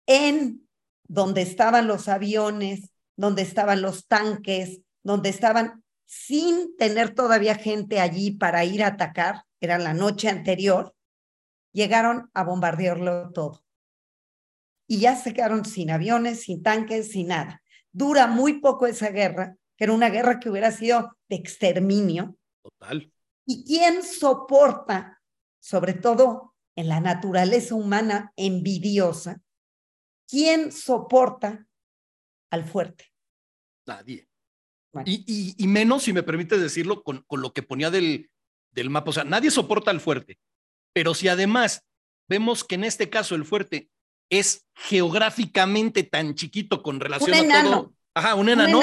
en 0.06 0.68
donde 1.08 1.42
estaban 1.42 1.88
los 1.88 2.08
aviones, 2.08 2.92
donde 3.16 3.42
estaban 3.42 3.82
los 3.82 4.08
tanques, 4.08 4.82
donde 5.04 5.30
estaban 5.30 5.84
sin 6.06 6.76
tener 6.78 7.14
todavía 7.14 7.56
gente 7.56 8.00
allí 8.00 8.32
para 8.32 8.64
ir 8.64 8.84
a 8.84 8.88
atacar, 8.88 9.44
era 9.60 9.78
la 9.78 9.94
noche 9.94 10.30
anterior, 10.30 10.96
llegaron 11.74 12.30
a 12.34 12.44
bombardearlo 12.44 13.32
todo. 13.32 13.64
Y 14.88 15.00
ya 15.00 15.16
se 15.16 15.34
quedaron 15.34 15.66
sin 15.66 15.92
aviones, 15.92 16.44
sin 16.44 16.64
tanques, 16.64 17.12
sin 17.12 17.28
nada. 17.28 17.62
Dura 17.92 18.28
muy 18.28 18.62
poco 18.62 18.88
esa 18.88 19.10
guerra, 19.10 19.57
que 19.78 19.84
era 19.84 19.94
una 19.94 20.10
guerra 20.10 20.40
que 20.40 20.50
hubiera 20.50 20.72
sido 20.72 21.18
de 21.30 21.36
exterminio. 21.36 22.36
Total. 22.64 23.12
¿Y 23.46 23.64
quién 23.64 24.04
soporta, 24.04 25.22
sobre 25.60 25.94
todo 25.94 26.56
en 26.76 26.90
la 26.90 27.00
naturaleza 27.00 27.76
humana 27.76 28.34
envidiosa, 28.36 29.42
quién 30.28 30.72
soporta 30.72 31.66
al 32.52 32.66
fuerte? 32.66 33.06
Nadie. 33.86 34.28
Y, 35.06 35.54
y, 35.58 35.68
menos, 35.68 36.04
si 36.04 36.14
me 36.14 36.24
permites 36.24 36.60
decirlo, 36.60 37.04
con, 37.04 37.24
con 37.28 37.42
lo 37.42 37.54
que 37.54 37.62
ponía 37.62 37.92
del, 37.92 38.32
del 38.72 38.90
mapa. 38.90 39.12
O 39.12 39.14
sea, 39.14 39.24
nadie 39.24 39.52
soporta 39.52 39.92
al 39.92 40.00
fuerte. 40.02 40.40
Pero 40.92 41.14
si 41.14 41.28
además 41.28 41.86
vemos 42.28 42.64
que 42.64 42.76
en 42.76 42.84
este 42.84 43.10
caso 43.10 43.36
el 43.36 43.46
fuerte 43.46 43.90
es 44.30 44.66
geográficamente 44.74 46.04
tan 46.04 46.36
chiquito 46.36 46.82
con 46.82 47.00
relación 47.00 47.52
a 47.52 47.64
todo. 47.64 47.94
Ajá, 48.16 48.36
un 48.36 48.50
enano. 48.50 48.82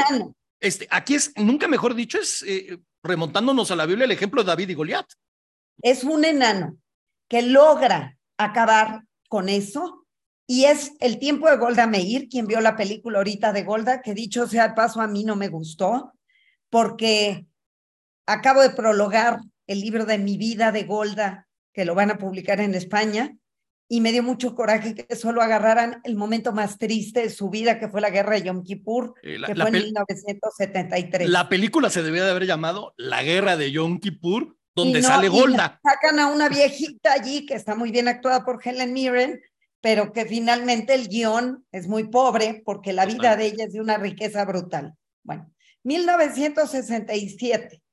Este, 0.61 0.87
aquí 0.91 1.15
es, 1.15 1.33
nunca 1.37 1.69
mejor 1.69 1.95
dicho, 1.95 2.19
es 2.19 2.43
eh, 2.47 2.79
remontándonos 3.03 3.71
a 3.71 3.77
la 3.77 3.87
Biblia 3.87 4.05
el 4.05 4.13
ejemplo 4.13 4.43
de 4.43 4.49
David 4.49 4.71
y 4.71 4.75
Goliat. 4.75 5.07
Es 5.83 6.05
un 6.05 6.25
enano 6.25 6.79
que 7.29 7.43
logra 7.43 8.17
acabar 8.39 9.03
con 9.29 9.49
eso 9.49 10.07
y 10.47 10.65
es 10.65 10.93
el 11.01 11.19
tiempo 11.19 11.49
de 11.49 11.57
Golda 11.57 11.87
Meir, 11.87 12.29
quien 12.29 12.47
vio 12.47 12.61
la 12.61 12.77
película 12.77 13.19
ahorita 13.19 13.53
de 13.53 13.63
Golda, 13.63 14.03
que 14.03 14.15
dicho 14.15 14.47
sea 14.47 14.69
de 14.69 14.75
paso, 14.75 15.01
a 15.01 15.07
mí 15.07 15.25
no 15.25 15.37
me 15.37 15.49
gustó, 15.49 16.13
porque 16.69 17.47
acabo 18.27 18.61
de 18.61 18.71
prologar 18.71 19.41
el 19.67 19.81
libro 19.81 20.05
de 20.05 20.19
mi 20.19 20.37
vida 20.37 20.71
de 20.71 20.85
Golda, 20.85 21.49
que 21.73 21.85
lo 21.85 21.95
van 21.95 22.11
a 22.11 22.19
publicar 22.19 22.61
en 22.61 22.75
España, 22.75 23.37
y 23.89 24.01
me 24.01 24.13
dio 24.13 24.23
mucho 24.23 24.55
coraje 24.55 24.95
que 24.95 25.17
solo 25.17 25.43
agarraran 25.43 26.01
el 26.05 26.17
momento 26.17 26.53
más 26.53 26.79
triste 26.79 27.21
de 27.21 27.31
su 27.31 27.51
vida, 27.51 27.79
que 27.79 27.89
fue 27.89 28.01
la 28.01 28.11
guerra 28.11 28.35
de 28.35 28.43
Yom 28.43 28.63
Kippur, 28.63 29.15
eh, 29.23 29.39
que 29.47 29.55
fue 29.55 29.69
en 29.69 29.73
1973. 29.73 31.29
La 31.29 31.49
película 31.49 31.91
se 31.91 32.03
debía 32.03 32.25
de 32.25 32.31
haber 32.31 32.47
llamado 32.47 32.95
La 32.97 33.23
guerra 33.23 33.57
de 33.57 33.71
Yom 33.71 34.01
Kippur, 34.01 34.57
donde 34.75 35.03
sale 35.03 35.29
Golda. 35.29 35.81
sacan 35.83 36.19
a 36.19 36.29
una 36.29 36.49
viejita 36.49 37.13
allí 37.13 37.47
que 37.47 37.55
está 37.55 37.75
muy 37.75 37.91
bien 37.91 38.09
actuada 38.09 38.45
por 38.45 38.67
Helen 38.67 38.93
Mirren, 38.93 39.41
pero 39.81 40.13
que 40.13 40.25
finalmente 40.25 40.95
el 40.95 41.09
guion 41.09 41.65
es 41.71 41.87
muy 41.87 42.09
pobre 42.09 42.63
porque 42.65 42.93
la 42.93 43.05
vida 43.05 43.37
de 43.37 43.47
ella 43.47 43.65
es 43.67 43.75
de 43.75 43.81
una 43.81 43.99
riqueza 43.99 44.45
brutal. 44.45 44.95
Bueno, 45.23 45.53
1967 45.85 47.84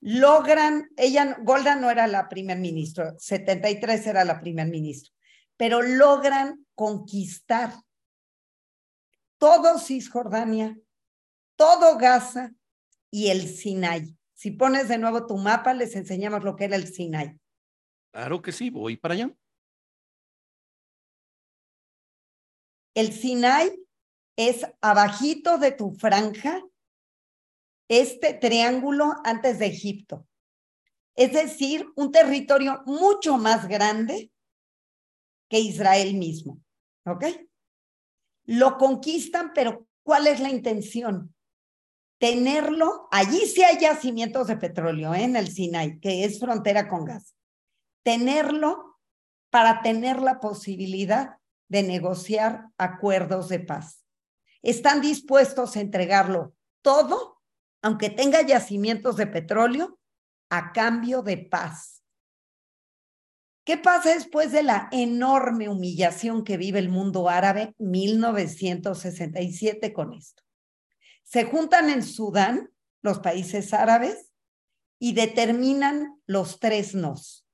logran, 0.00 0.90
ella, 0.96 1.36
Golda 1.42 1.76
no 1.76 1.90
era 1.90 2.06
la 2.06 2.28
primer 2.28 2.58
ministro, 2.58 3.14
73 3.18 4.06
era 4.06 4.24
la 4.24 4.40
primer 4.40 4.68
ministro, 4.68 5.12
pero 5.56 5.82
logran 5.82 6.66
conquistar 6.74 7.72
todo 9.38 9.78
Cisjordania, 9.78 10.76
todo 11.56 11.96
Gaza 11.98 12.52
y 13.10 13.28
el 13.28 13.48
Sinai. 13.48 14.16
Si 14.34 14.52
pones 14.52 14.88
de 14.88 14.98
nuevo 14.98 15.26
tu 15.26 15.36
mapa, 15.36 15.74
les 15.74 15.96
enseñamos 15.96 16.44
lo 16.44 16.54
que 16.54 16.64
era 16.64 16.76
el 16.76 16.86
Sinai. 16.86 17.38
Claro 18.12 18.40
que 18.40 18.52
sí, 18.52 18.70
voy 18.70 18.96
para 18.96 19.14
allá. 19.14 19.34
El 22.94 23.12
Sinai 23.12 23.76
es 24.36 24.66
abajito 24.80 25.58
de 25.58 25.72
tu 25.72 25.92
franja 25.92 26.62
este 27.88 28.34
triángulo 28.34 29.14
antes 29.24 29.58
de 29.58 29.66
Egipto. 29.66 30.26
Es 31.16 31.32
decir, 31.32 31.86
un 31.96 32.12
territorio 32.12 32.82
mucho 32.86 33.38
más 33.38 33.66
grande 33.66 34.30
que 35.48 35.58
Israel 35.58 36.14
mismo. 36.14 36.60
¿Ok? 37.04 37.24
Lo 38.44 38.78
conquistan, 38.78 39.52
pero 39.54 39.86
¿cuál 40.02 40.26
es 40.26 40.40
la 40.40 40.50
intención? 40.50 41.34
Tenerlo, 42.18 43.08
allí 43.10 43.46
sí 43.46 43.62
hay 43.62 43.78
yacimientos 43.78 44.46
de 44.48 44.56
petróleo 44.56 45.14
¿eh? 45.14 45.24
en 45.24 45.36
el 45.36 45.50
Sinai, 45.50 45.98
que 46.00 46.24
es 46.24 46.38
frontera 46.38 46.88
con 46.88 47.04
gas. 47.04 47.34
Tenerlo 48.02 48.98
para 49.50 49.82
tener 49.82 50.20
la 50.20 50.40
posibilidad 50.40 51.38
de 51.68 51.82
negociar 51.82 52.66
acuerdos 52.76 53.48
de 53.48 53.60
paz. 53.60 54.04
Están 54.62 55.00
dispuestos 55.00 55.76
a 55.76 55.80
entregarlo 55.80 56.54
todo 56.82 57.37
aunque 57.82 58.10
tenga 58.10 58.42
yacimientos 58.42 59.16
de 59.16 59.26
petróleo, 59.26 59.98
a 60.50 60.72
cambio 60.72 61.22
de 61.22 61.36
paz. 61.36 62.02
¿Qué 63.64 63.76
pasa 63.76 64.14
después 64.14 64.50
de 64.50 64.62
la 64.62 64.88
enorme 64.92 65.68
humillación 65.68 66.42
que 66.42 66.56
vive 66.56 66.78
el 66.78 66.88
mundo 66.88 67.28
árabe 67.28 67.74
1967 67.78 69.92
con 69.92 70.14
esto? 70.14 70.42
Se 71.22 71.44
juntan 71.44 71.90
en 71.90 72.02
Sudán 72.02 72.70
los 73.02 73.18
países 73.18 73.74
árabes 73.74 74.32
y 74.98 75.12
determinan 75.12 76.18
los 76.24 76.60
tres 76.60 76.94
nos. 76.94 77.46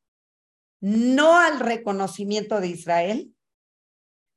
No 0.80 1.36
al 1.36 1.58
reconocimiento 1.58 2.60
de 2.60 2.68
Israel, 2.68 3.34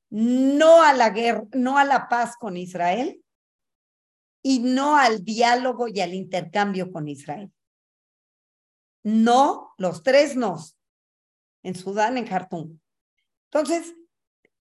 no 0.10 0.82
a 0.82 0.94
la 0.94 1.12
guerra, 1.12 1.44
no 1.54 1.78
a 1.78 1.86
la 1.86 2.10
paz 2.10 2.38
con 2.38 2.58
Israel 2.58 3.24
y 4.42 4.60
no 4.60 4.98
al 4.98 5.24
diálogo 5.24 5.88
y 5.88 6.00
al 6.00 6.14
intercambio 6.14 6.92
con 6.92 7.08
Israel. 7.08 7.52
No, 9.04 9.74
los 9.78 10.04
tres 10.04 10.36
no. 10.36 10.58
En 11.64 11.76
Sudán, 11.76 12.18
en 12.18 12.28
Jartum. 12.28 12.80
Entonces, 13.52 13.96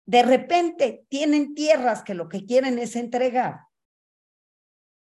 de 0.05 0.23
repente 0.23 1.05
tienen 1.09 1.55
tierras 1.55 2.03
que 2.03 2.13
lo 2.13 2.29
que 2.29 2.45
quieren 2.45 2.77
es 2.79 2.95
entregar 2.95 3.61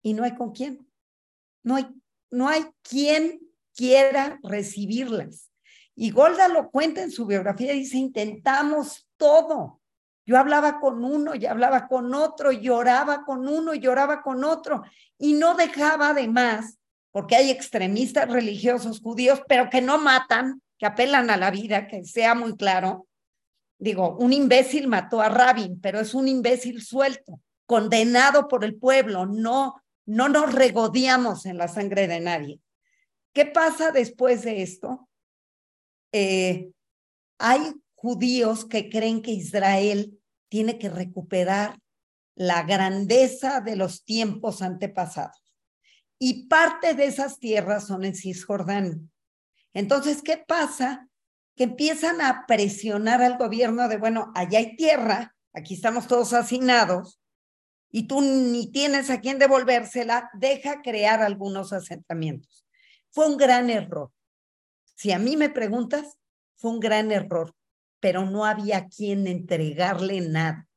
y 0.02 0.14
no 0.14 0.24
hay 0.24 0.36
con 0.36 0.52
quién. 0.52 0.88
No 1.64 1.76
hay, 1.76 1.88
no 2.30 2.48
hay 2.48 2.66
quien 2.84 3.42
quiera 3.74 4.40
recibirlas. 4.44 5.52
Y 5.96 6.12
Golda 6.12 6.48
lo 6.48 6.70
cuenta 6.70 7.02
en 7.02 7.10
su 7.10 7.26
biografía, 7.26 7.74
dice, 7.74 7.98
intentamos 7.98 9.10
todo, 9.18 9.82
yo 10.26 10.38
hablaba 10.38 10.80
con 10.80 11.04
uno 11.04 11.36
y 11.36 11.46
hablaba 11.46 11.88
con 11.88 12.14
otro, 12.16 12.52
lloraba 12.52 13.24
con 13.24 13.48
uno 13.48 13.74
y 13.74 13.80
lloraba 13.80 14.22
con 14.22 14.44
otro, 14.44 14.84
y 15.18 15.34
no 15.34 15.56
dejaba 15.56 16.14
de 16.14 16.28
más, 16.28 16.80
porque 17.12 17.36
hay 17.36 17.52
extremistas 17.52 18.30
religiosos 18.30 19.00
judíos, 19.00 19.42
pero 19.48 19.70
que 19.70 19.82
no 19.82 19.98
matan, 19.98 20.62
que 20.78 20.86
apelan 20.86 21.30
a 21.30 21.38
la 21.38 21.52
vida, 21.52 21.88
que 21.88 22.04
sea 22.04 22.36
muy 22.36 22.58
claro. 22.58 23.08
Digo, 23.78 24.18
un 24.18 24.34
imbécil 24.34 24.88
mató 24.88 25.22
a 25.22 25.30
Rabin, 25.30 25.80
pero 25.80 26.00
es 26.00 26.14
un 26.14 26.28
imbécil 26.28 26.82
suelto, 26.82 27.40
condenado 27.66 28.48
por 28.48 28.66
el 28.66 28.76
pueblo, 28.76 29.26
no, 29.26 29.82
no 30.06 30.28
nos 30.28 30.54
regodeamos 30.54 31.46
en 31.46 31.58
la 31.58 31.68
sangre 31.68 32.08
de 32.08 32.20
nadie. 32.20 32.60
¿Qué 33.32 33.46
pasa 33.46 33.92
después 33.92 34.44
de 34.44 34.64
esto? 34.64 35.08
Eh, 36.12 36.72
hay 37.38 37.74
judíos 38.06 38.66
que 38.66 38.88
creen 38.88 39.24
que 39.24 39.32
Israel 39.32 40.22
tiene 40.48 40.78
que 40.78 40.90
recuperar 40.90 41.80
la 42.36 42.62
grandeza 42.62 43.62
de 43.62 43.76
los 43.76 44.06
tiempos 44.06 44.62
antepasados. 44.62 45.42
Y 46.20 46.48
parte 46.48 46.94
de 46.94 47.06
esas 47.06 47.40
tierras 47.40 47.88
son 47.88 48.06
en 48.06 48.14
Cisjordania. 48.14 49.00
Entonces, 49.74 50.22
¿qué 50.22 50.38
pasa? 50.38 51.10
Que 51.56 51.64
empiezan 51.64 52.22
a 52.22 52.46
presionar 52.48 53.24
al 53.24 53.40
gobierno 53.40 53.88
de, 53.88 53.98
bueno, 53.98 54.32
allá 54.36 54.60
hay 54.60 54.76
tierra, 54.76 55.36
aquí 55.52 55.74
estamos 55.74 56.06
todos 56.06 56.34
hacinados, 56.34 57.20
y 57.90 58.04
tú 58.04 58.22
ni 58.22 58.72
tienes 58.72 59.10
a 59.10 59.20
quién 59.20 59.40
devolvérsela, 59.40 60.30
deja 60.34 60.84
crear 60.84 61.24
algunos 61.24 61.74
asentamientos. 61.74 62.68
Fue 63.10 63.28
un 63.28 63.38
gran 63.38 63.72
error. 63.72 64.12
Si 64.94 65.12
a 65.12 65.18
mí 65.18 65.38
me 65.38 65.50
preguntas, 65.50 66.20
fue 66.56 66.70
un 66.70 66.80
gran 66.80 67.12
error 67.12 67.55
pero 68.06 68.24
no 68.24 68.46
había 68.46 68.88
quien 68.88 69.26
entregarle 69.26 70.22
nada. 70.22 70.68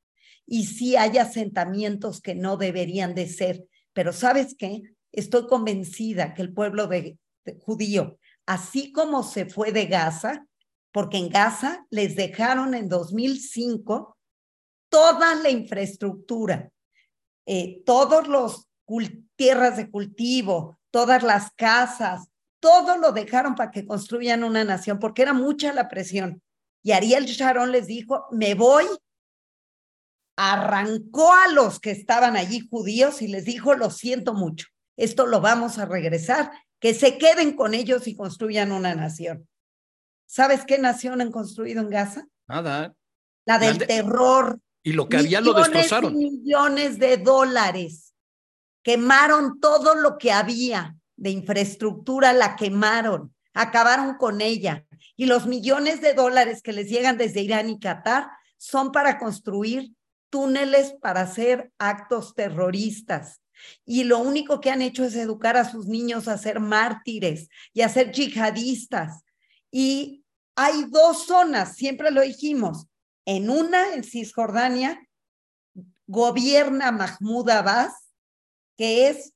Y 0.47 0.65
sí 0.65 0.95
hay 0.95 1.19
asentamientos 1.19 2.21
que 2.21 2.33
no 2.33 2.57
deberían 2.57 3.13
de 3.13 3.29
ser, 3.29 3.67
Pero 3.93 4.13
¿sabes 4.13 4.55
qué? 4.57 4.81
Estoy 5.11 5.45
convencida 5.45 6.33
que 6.33 6.41
el 6.41 6.51
pueblo 6.51 6.87
de, 6.87 7.19
judío, 7.61 8.17
así 8.47 8.91
como 8.91 9.21
se 9.21 9.45
fue 9.45 9.71
de 9.71 9.85
Gaza, 9.85 10.47
porque 10.91 11.17
en 11.17 11.29
Gaza 11.29 11.85
les 11.91 12.15
dejaron 12.15 12.73
en 12.73 12.89
2005 12.89 14.17
toda 14.89 15.35
la 15.35 15.51
infraestructura, 15.51 16.71
eh, 17.45 17.83
todos 17.85 18.27
los 18.27 18.67
tierras 19.35 19.77
de 19.77 19.91
cultivo, 19.91 20.79
todas 20.89 21.21
las 21.21 21.51
casas, 21.51 22.27
todo 22.59 22.97
lo 22.97 23.11
dejaron 23.11 23.53
para 23.53 23.69
que 23.69 23.85
construyan 23.85 24.43
una 24.43 24.63
nación, 24.63 24.97
porque 24.97 25.21
era 25.21 25.33
mucha 25.33 25.71
la 25.73 25.87
presión. 25.89 26.41
Y 26.83 26.91
Ariel 26.91 27.25
Sharon 27.25 27.71
les 27.71 27.87
dijo, 27.87 28.25
me 28.31 28.55
voy, 28.55 28.85
arrancó 30.37 31.33
a 31.33 31.49
los 31.49 31.79
que 31.79 31.91
estaban 31.91 32.37
allí 32.37 32.67
judíos 32.69 33.21
y 33.21 33.27
les 33.27 33.45
dijo, 33.45 33.73
lo 33.75 33.89
siento 33.89 34.33
mucho, 34.33 34.67
esto 34.97 35.25
lo 35.25 35.41
vamos 35.41 35.77
a 35.77 35.85
regresar, 35.85 36.51
que 36.79 36.93
se 36.93 37.17
queden 37.17 37.55
con 37.55 37.73
ellos 37.73 38.07
y 38.07 38.15
construyan 38.15 38.71
una 38.71 38.95
nación. 38.95 39.47
¿Sabes 40.25 40.63
qué 40.65 40.77
nación 40.77 41.21
han 41.21 41.31
construido 41.31 41.81
en 41.81 41.89
Gaza? 41.89 42.25
Nada. 42.47 42.93
La 43.45 43.57
del 43.57 43.79
terror. 43.79 44.59
Y 44.83 44.93
lo 44.93 45.09
que 45.09 45.17
había 45.17 45.41
lo 45.41 45.53
destrozaron. 45.53 46.15
millones 46.15 46.99
de 46.99 47.17
dólares. 47.17 48.13
Quemaron 48.83 49.59
todo 49.59 49.95
lo 49.95 50.17
que 50.17 50.31
había 50.31 50.95
de 51.17 51.31
infraestructura, 51.31 52.31
la 52.31 52.55
quemaron, 52.55 53.35
acabaron 53.53 54.15
con 54.15 54.39
ella. 54.39 54.85
Y 55.19 55.25
los 55.25 55.47
millones 55.47 55.99
de 55.99 56.13
dólares 56.13 56.61
que 56.61 56.71
les 56.71 56.87
llegan 56.87 57.17
desde 57.17 57.41
Irán 57.41 57.69
y 57.69 57.77
Qatar 57.77 58.29
son 58.55 58.93
para 58.93 59.19
construir 59.19 59.91
túneles 60.29 60.93
para 61.01 61.23
hacer 61.23 61.73
actos 61.77 62.35
terroristas. 62.35 63.41
Y 63.83 64.05
lo 64.05 64.19
único 64.19 64.61
que 64.61 64.71
han 64.71 64.81
hecho 64.81 65.03
es 65.03 65.15
educar 65.15 65.57
a 65.57 65.69
sus 65.69 65.87
niños 65.87 66.29
a 66.29 66.37
ser 66.37 66.61
mártires 66.61 67.49
y 67.73 67.81
a 67.81 67.89
ser 67.89 68.13
yihadistas. 68.13 69.25
Y 69.69 70.23
hay 70.55 70.85
dos 70.85 71.25
zonas, 71.25 71.75
siempre 71.75 72.11
lo 72.11 72.21
dijimos. 72.21 72.87
En 73.25 73.49
una, 73.49 73.95
en 73.95 74.05
Cisjordania, 74.05 75.05
gobierna 76.07 76.93
Mahmoud 76.93 77.49
Abbas, 77.49 77.91
que 78.77 79.09
es 79.09 79.33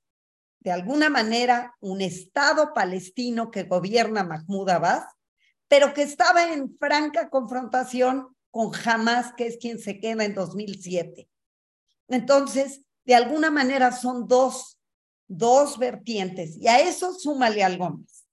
de 0.62 0.72
alguna 0.72 1.10
manera 1.10 1.76
un 1.82 2.00
Estado 2.00 2.74
palestino 2.74 3.52
que 3.52 3.64
gobierna 3.64 4.24
Mahmoud 4.24 4.70
Abbas, 4.70 5.04
pero 5.74 5.92
que 5.92 6.04
estaba 6.04 6.54
en 6.54 6.78
franca 6.78 7.32
confrontación 7.32 8.28
con 8.52 8.72
Hamas, 8.86 9.34
que 9.34 9.48
es 9.48 9.58
quien 9.58 9.80
se 9.80 10.00
queda 10.00 10.24
en 10.24 10.36
2007. 10.36 11.28
Entonces, 12.10 12.82
de 13.06 13.16
alguna 13.16 13.50
manera 13.50 13.92
son 13.92 14.28
dos, 14.28 14.80
dos 15.28 15.80
vertientes, 15.80 16.58
y 16.58 16.68
a 16.68 16.80
eso 16.80 17.16
súmale 17.16 17.64
algo 17.64 17.90
más. 17.90 18.24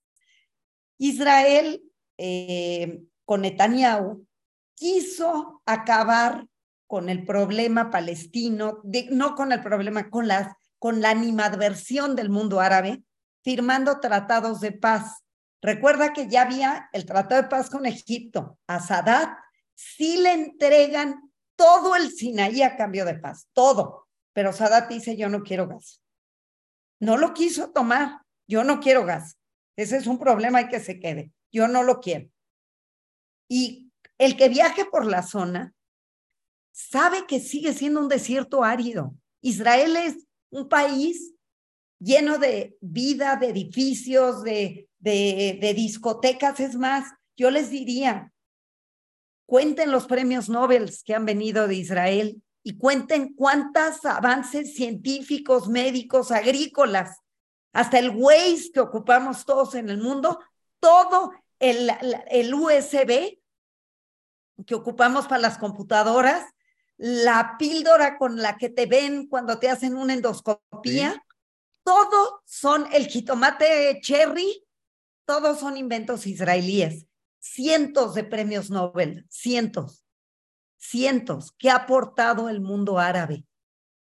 Israel 0.98 1.82
eh, 2.18 3.00
con 3.24 3.40
Netanyahu 3.40 4.26
quiso 4.74 5.62
acabar 5.64 6.46
con 6.86 7.08
el 7.08 7.24
problema 7.24 7.88
palestino, 7.88 8.82
no 9.12 9.34
con 9.34 9.52
el 9.52 9.62
problema, 9.62 10.10
con, 10.10 10.28
con 10.78 11.00
la 11.00 11.08
animadversión 11.08 12.16
del 12.16 12.28
mundo 12.28 12.60
árabe, 12.60 13.02
firmando 13.42 13.98
tratados 13.98 14.60
de 14.60 14.72
paz 14.72 15.24
Recuerda 15.62 16.12
que 16.12 16.28
ya 16.28 16.42
había 16.42 16.88
el 16.92 17.04
Tratado 17.04 17.42
de 17.42 17.48
Paz 17.48 17.68
con 17.68 17.86
Egipto. 17.86 18.58
A 18.66 18.80
Sadat 18.80 19.36
sí 19.74 20.16
le 20.16 20.32
entregan 20.32 21.30
todo 21.56 21.96
el 21.96 22.10
Sinaí 22.10 22.62
a 22.62 22.76
cambio 22.76 23.04
de 23.04 23.18
paz, 23.18 23.48
todo. 23.52 24.08
Pero 24.32 24.52
Sadat 24.52 24.88
dice, 24.88 25.16
yo 25.16 25.28
no 25.28 25.42
quiero 25.42 25.68
gas. 25.68 26.02
No 26.98 27.16
lo 27.18 27.34
quiso 27.34 27.70
tomar, 27.70 28.22
yo 28.46 28.64
no 28.64 28.80
quiero 28.80 29.04
gas. 29.04 29.38
Ese 29.76 29.96
es 29.96 30.06
un 30.06 30.18
problema 30.18 30.62
y 30.62 30.68
que 30.68 30.80
se 30.80 30.98
quede. 30.98 31.32
Yo 31.52 31.68
no 31.68 31.82
lo 31.82 32.00
quiero. 32.00 32.30
Y 33.48 33.90
el 34.18 34.36
que 34.36 34.48
viaje 34.48 34.84
por 34.84 35.06
la 35.06 35.22
zona 35.22 35.74
sabe 36.72 37.26
que 37.26 37.40
sigue 37.40 37.72
siendo 37.72 38.00
un 38.00 38.08
desierto 38.08 38.64
árido. 38.64 39.14
Israel 39.40 39.96
es 39.96 40.26
un 40.50 40.68
país 40.68 41.34
lleno 41.98 42.38
de 42.38 42.76
vida, 42.80 43.36
de 43.36 43.48
edificios, 43.48 44.42
de 44.42 44.89
de, 45.00 45.72
discotecas. 45.74 46.60
Es 46.60 46.76
más, 46.76 47.12
yo 47.36 47.50
les 47.50 47.70
diría, 47.70 48.32
cuenten 49.46 49.90
los 49.90 50.06
premios 50.06 50.48
Nobel 50.48 50.92
que 51.04 51.14
han 51.14 51.26
venido 51.26 51.66
de 51.66 51.74
Israel 51.74 52.42
y 52.62 52.76
cuenten 52.76 53.34
cuántos 53.34 54.04
avances 54.04 54.74
científicos, 54.74 55.68
médicos, 55.68 56.30
agrícolas, 56.30 57.18
hasta 57.72 57.98
el 57.98 58.10
Waze 58.10 58.70
que 58.72 58.80
ocupamos 58.80 59.44
todos 59.44 59.74
en 59.74 59.88
el 59.88 59.98
mundo, 59.98 60.38
todo 60.78 61.32
el, 61.58 61.90
el 62.30 62.54
USB 62.54 63.38
que 64.66 64.74
ocupamos 64.74 65.26
para 65.26 65.40
las 65.40 65.56
computadoras, 65.56 66.44
la 66.98 67.56
píldora 67.58 68.18
con 68.18 68.36
la 68.36 68.58
que 68.58 68.68
te 68.68 68.84
ven 68.84 69.26
cuando 69.26 69.58
te 69.58 69.70
hacen 69.70 69.96
una 69.96 70.12
endoscopía, 70.12 71.24
todo 71.82 72.42
son 72.44 72.86
el 72.92 73.06
jitomate 73.06 74.00
cherry 74.02 74.62
todos 75.30 75.60
son 75.60 75.76
inventos 75.76 76.26
israelíes. 76.26 77.06
Cientos 77.38 78.16
de 78.16 78.24
premios 78.24 78.68
Nobel, 78.68 79.26
cientos, 79.30 80.04
cientos 80.76 81.52
que 81.56 81.70
ha 81.70 81.76
aportado 81.76 82.48
el 82.48 82.60
mundo 82.60 82.98
árabe, 82.98 83.44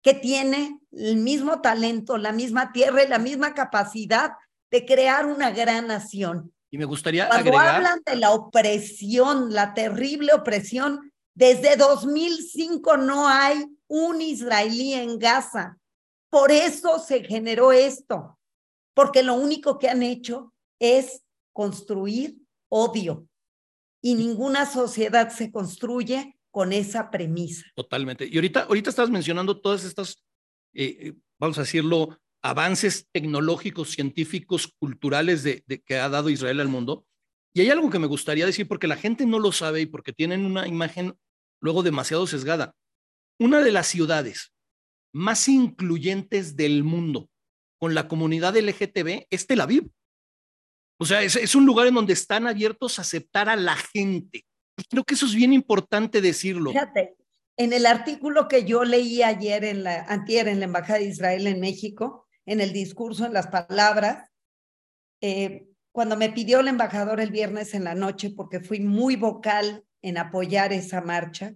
que 0.02 0.14
tiene 0.14 0.80
el 0.94 1.18
mismo 1.18 1.60
talento, 1.60 2.18
la 2.18 2.32
misma 2.32 2.72
tierra 2.72 3.04
y 3.04 3.10
la 3.10 3.20
misma 3.20 3.54
capacidad 3.54 4.36
de 4.72 4.86
crear 4.86 5.26
una 5.26 5.52
gran 5.52 5.88
nación. 5.88 6.54
Y 6.70 6.78
me 6.78 6.86
gustaría 6.86 7.28
Cuando 7.28 7.60
hablan 7.60 8.02
de 8.06 8.16
la 8.16 8.32
opresión, 8.32 9.54
la 9.54 9.74
terrible 9.74 10.32
opresión, 10.34 11.12
desde 11.34 11.76
2005 11.76 12.96
no 12.96 13.28
hay 13.28 13.66
un 13.88 14.22
israelí 14.22 14.94
en 14.94 15.20
Gaza. 15.20 15.78
Por 16.30 16.54
eso 16.54 17.00
se 17.00 17.22
generó 17.26 17.74
esto, 17.74 18.40
porque 18.94 19.24
lo 19.24 19.34
único 19.34 19.78
que 19.78 19.90
han 19.90 20.04
hecho 20.04 20.54
es 20.82 21.24
construir 21.54 22.38
odio. 22.70 23.28
Y 24.02 24.16
ninguna 24.16 24.66
sociedad 24.66 25.30
se 25.30 25.52
construye 25.52 26.38
con 26.50 26.74
esa 26.74 27.12
premisa. 27.12 27.66
Totalmente. 27.76 28.28
Y 28.28 28.36
ahorita, 28.36 28.64
ahorita 28.64 28.90
estás 28.90 29.10
mencionando 29.10 29.62
todas 29.62 29.86
estas, 29.86 30.24
eh, 30.74 30.98
eh, 31.00 31.14
vamos 31.40 31.58
a 31.60 31.62
decirlo, 31.62 32.20
avances 32.42 33.08
tecnológicos, 33.12 33.92
científicos, 33.92 34.74
culturales 34.80 35.44
de, 35.44 35.64
que 35.86 35.98
ha 35.98 36.10
dado 36.10 36.30
Israel 36.30 36.60
al 36.60 36.68
mundo. 36.68 37.06
Y 37.54 37.62
hay 37.62 37.70
algo 37.70 37.90
que 37.90 38.00
me 38.00 38.08
gustaría 38.08 38.46
decir 38.46 38.68
porque 38.68 38.88
la 38.88 38.98
gente 38.98 39.26
no 39.26 39.38
lo 39.38 39.52
sabe 39.52 39.82
y 39.82 39.86
porque 39.86 40.14
tienen 40.14 40.46
una 40.46 40.68
imagen 40.68 41.14
luego 41.62 41.84
demasiado 41.84 42.26
sesgada. 42.26 42.74
Una 43.40 43.62
de 43.62 43.72
las 43.72 43.88
ciudades 43.88 44.52
más 45.14 45.48
incluyentes 45.48 46.56
del 46.56 46.84
mundo 46.84 47.30
con 47.80 47.94
la 47.94 48.08
comunidad 48.08 48.58
LGTB 48.58 49.28
es 49.30 49.48
Tel 49.48 49.62
Aviv. 49.62 49.92
O 51.02 51.06
sea, 51.06 51.24
es, 51.24 51.56
un 51.56 51.66
lugar 51.66 51.88
en 51.88 51.96
donde 51.96 52.14
están 52.14 52.46
abiertos 52.46 53.00
a 53.00 53.02
aceptar 53.02 53.50
a 53.50 53.56
la 53.56 53.76
gente. 53.76 54.46
Creo 54.88 55.04
que 55.04 55.16
eso 55.16 55.26
es 55.26 55.34
bien 55.34 55.52
importante 55.52 56.22
decirlo. 56.22 56.70
Fíjate, 56.70 57.16
en 57.58 57.74
el 57.74 57.88
artículo 57.88 58.48
que 58.48 58.66
yo 58.66 58.84
leí 58.84 59.24
ayer 59.24 59.64
en 59.64 59.82
la, 59.82 60.02
antier 60.02 60.48
en 60.48 60.60
la 60.60 60.66
Embajada 60.66 61.00
de 61.00 61.06
Israel 61.06 61.48
en 61.48 61.60
México, 61.60 62.28
en 62.46 62.62
el 62.62 62.72
discurso, 62.72 63.26
en 63.26 63.34
las 63.34 63.48
palabras, 63.48 64.30
eh, 65.22 65.66
cuando 65.92 66.18
me 66.18 66.30
pidió 66.30 66.60
el 66.60 66.68
embajador 66.68 67.20
el 67.20 67.32
viernes 67.32 67.74
en 67.74 67.86
la 67.86 67.96
noche, 67.96 68.30
porque 68.30 68.60
fui 68.60 68.80
muy 68.80 69.16
vocal 69.16 69.84
en 70.04 70.20
apoyar 70.20 70.72
esa 70.72 71.02
marcha, 71.02 71.56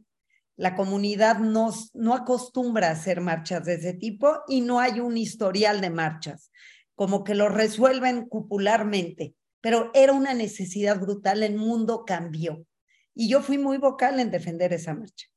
la 0.57 0.75
comunidad 0.75 1.37
no, 1.37 1.71
no 1.93 2.15
acostumbra 2.15 2.87
a 2.87 2.93
hacer 2.93 3.21
marchas 3.21 3.63
de 3.65 3.75
ese 3.75 3.93
tipo 3.93 4.39
y 4.47 4.61
no 4.61 4.79
hay 4.79 5.01
un 5.01 5.17
historial 5.17 5.81
de 5.81 5.91
marchas 5.91 6.49
como 6.95 7.23
que 7.23 7.35
lo 7.35 7.49
resuelven 7.49 8.27
cupularmente, 8.27 9.35
pero 9.61 9.91
era 9.93 10.13
una 10.13 10.33
necesidad 10.33 10.99
brutal, 10.99 11.43
el 11.43 11.55
mundo 11.55 12.05
cambió. 12.05 12.65
Y 13.13 13.29
yo 13.29 13.41
fui 13.41 13.57
muy 13.57 13.77
vocal 13.77 14.19
en 14.19 14.31
defender 14.31 14.73
esa 14.73 14.93
marcha 14.93 15.27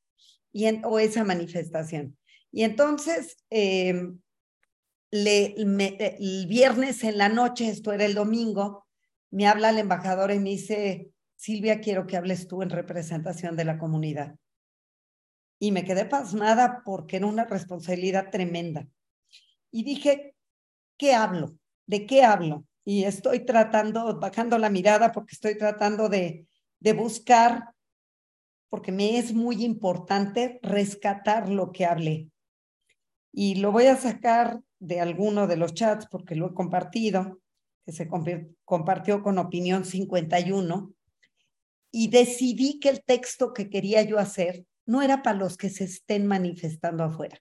y 0.53 0.67
o 0.85 0.99
esa 0.99 1.25
manifestación. 1.25 2.17
Y 2.51 2.63
entonces, 2.63 3.37
em, 3.51 4.21
le, 5.11 5.55
el 5.57 6.47
viernes 6.47 7.05
en 7.05 7.19
la 7.19 7.29
noche, 7.29 7.69
esto 7.69 7.93
era 7.93 8.05
el 8.05 8.15
domingo, 8.15 8.87
me 9.31 9.47
habla 9.47 9.71
el 9.71 9.79
embajador 9.79 10.33
y 10.33 10.39
me 10.39 10.51
dice, 10.51 11.11
Silvia, 11.37 11.81
quiero 11.81 12.07
que 12.07 12.17
hables 12.17 12.49
tú 12.49 12.63
en 12.63 12.71
representación 12.71 13.57
de 13.57 13.65
la 13.65 13.79
comunidad. 13.79 14.37
Y 15.61 15.73
me 15.73 15.85
quedé 15.85 16.05
pasmada 16.05 16.83
porque 16.85 17.17
era 17.17 17.27
una 17.27 17.45
responsabilidad 17.45 18.31
tremenda. 18.31 18.89
Y 19.71 19.85
dije, 19.85 20.35
¿qué 20.99 21.15
hablo? 21.15 21.57
¿De 21.87 22.05
qué 22.07 22.23
hablo? 22.23 22.67
Y 22.85 23.05
estoy 23.05 23.45
tratando, 23.45 24.19
bajando 24.19 24.59
la 24.59 24.71
mirada 24.71 25.13
porque 25.13 25.35
estoy 25.35 25.57
tratando 25.57 26.09
de, 26.09 26.47
de 26.81 26.93
buscar, 26.93 27.71
porque 28.69 28.93
me 28.93 29.19
es 29.19 29.33
muy 29.33 29.65
importante 29.65 30.59
rescatar 30.63 31.49
lo 31.49 31.73
que 31.73 31.87
hablé. 31.87 32.29
Y 33.33 33.57
lo 33.57 33.73
voy 33.73 33.87
a 33.87 33.97
sacar 33.97 34.61
de 34.79 35.01
alguno 35.01 35.47
de 35.47 35.57
los 35.57 35.75
chats, 35.75 36.07
porque 36.11 36.35
lo 36.35 36.49
he 36.49 36.55
compartido, 36.55 37.41
que 37.85 37.93
se 37.93 38.09
compartió 38.65 39.23
con 39.23 39.39
Opinión 39.39 39.85
51, 39.85 40.93
y 41.91 42.09
decidí 42.09 42.79
que 42.81 42.91
el 42.91 43.03
texto 43.03 43.53
que 43.55 43.71
quería 43.71 44.03
yo 44.03 44.19
hacer 44.19 44.67
no 44.87 45.03
era 45.03 45.23
para 45.23 45.39
los 45.39 45.57
que 45.57 45.71
se 45.71 45.85
estén 45.85 46.27
manifestando 46.27 47.05
afuera, 47.05 47.39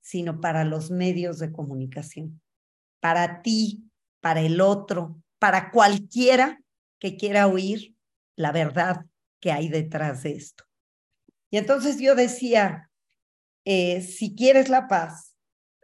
sino 0.00 0.40
para 0.40 0.64
los 0.64 0.90
medios 0.90 1.38
de 1.38 1.52
comunicación, 1.52 2.40
para 3.00 3.42
ti, 3.42 3.90
para 4.20 4.40
el 4.40 4.60
otro, 4.60 5.20
para 5.38 5.70
cualquiera 5.70 6.60
que 6.98 7.16
quiera 7.16 7.46
oír 7.46 7.94
la 8.36 8.52
verdad 8.52 9.06
que 9.40 9.52
hay 9.52 9.68
detrás 9.68 10.22
de 10.22 10.32
esto. 10.32 10.64
Y 11.50 11.56
entonces 11.56 11.98
yo 11.98 12.14
decía, 12.14 12.90
eh, 13.64 14.02
si 14.02 14.34
quieres 14.34 14.68
la 14.68 14.86
paz, 14.86 15.34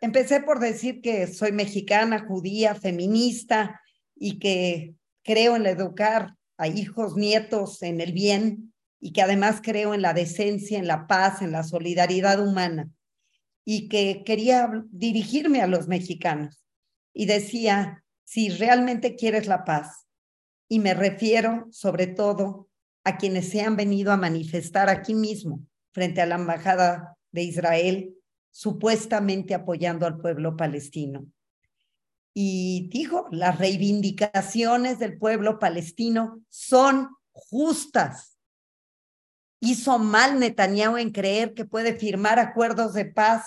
empecé 0.00 0.40
por 0.40 0.60
decir 0.60 1.00
que 1.00 1.26
soy 1.26 1.52
mexicana, 1.52 2.24
judía, 2.26 2.74
feminista 2.74 3.80
y 4.14 4.38
que 4.38 4.94
creo 5.22 5.56
en 5.56 5.66
educar 5.66 6.34
a 6.58 6.68
hijos, 6.68 7.16
nietos 7.16 7.82
en 7.82 8.00
el 8.00 8.12
bien 8.12 8.74
y 9.00 9.12
que 9.12 9.22
además 9.22 9.60
creo 9.62 9.92
en 9.94 10.02
la 10.02 10.14
decencia, 10.14 10.78
en 10.78 10.86
la 10.86 11.06
paz, 11.06 11.42
en 11.42 11.52
la 11.52 11.62
solidaridad 11.62 12.46
humana 12.46 12.88
y 13.64 13.88
que 13.88 14.22
quería 14.24 14.70
dirigirme 14.90 15.60
a 15.60 15.66
los 15.66 15.88
mexicanos 15.88 16.65
y 17.18 17.24
decía, 17.24 18.04
si 18.24 18.50
realmente 18.50 19.16
quieres 19.16 19.46
la 19.46 19.64
paz, 19.64 20.06
y 20.68 20.80
me 20.80 20.92
refiero 20.92 21.66
sobre 21.70 22.06
todo 22.06 22.68
a 23.04 23.16
quienes 23.16 23.48
se 23.48 23.62
han 23.62 23.74
venido 23.74 24.12
a 24.12 24.18
manifestar 24.18 24.90
aquí 24.90 25.14
mismo 25.14 25.62
frente 25.92 26.20
a 26.20 26.26
la 26.26 26.34
embajada 26.34 27.16
de 27.32 27.42
Israel, 27.42 28.14
supuestamente 28.50 29.54
apoyando 29.54 30.04
al 30.04 30.18
pueblo 30.18 30.58
palestino. 30.58 31.26
Y 32.34 32.90
dijo, 32.92 33.28
las 33.30 33.58
reivindicaciones 33.58 34.98
del 34.98 35.16
pueblo 35.16 35.58
palestino 35.58 36.42
son 36.50 37.08
justas. 37.32 38.36
Hizo 39.60 39.98
mal 39.98 40.38
Netanyahu 40.38 40.98
en 40.98 41.12
creer 41.12 41.54
que 41.54 41.64
puede 41.64 41.94
firmar 41.94 42.38
acuerdos 42.38 42.92
de 42.92 43.06
paz 43.06 43.46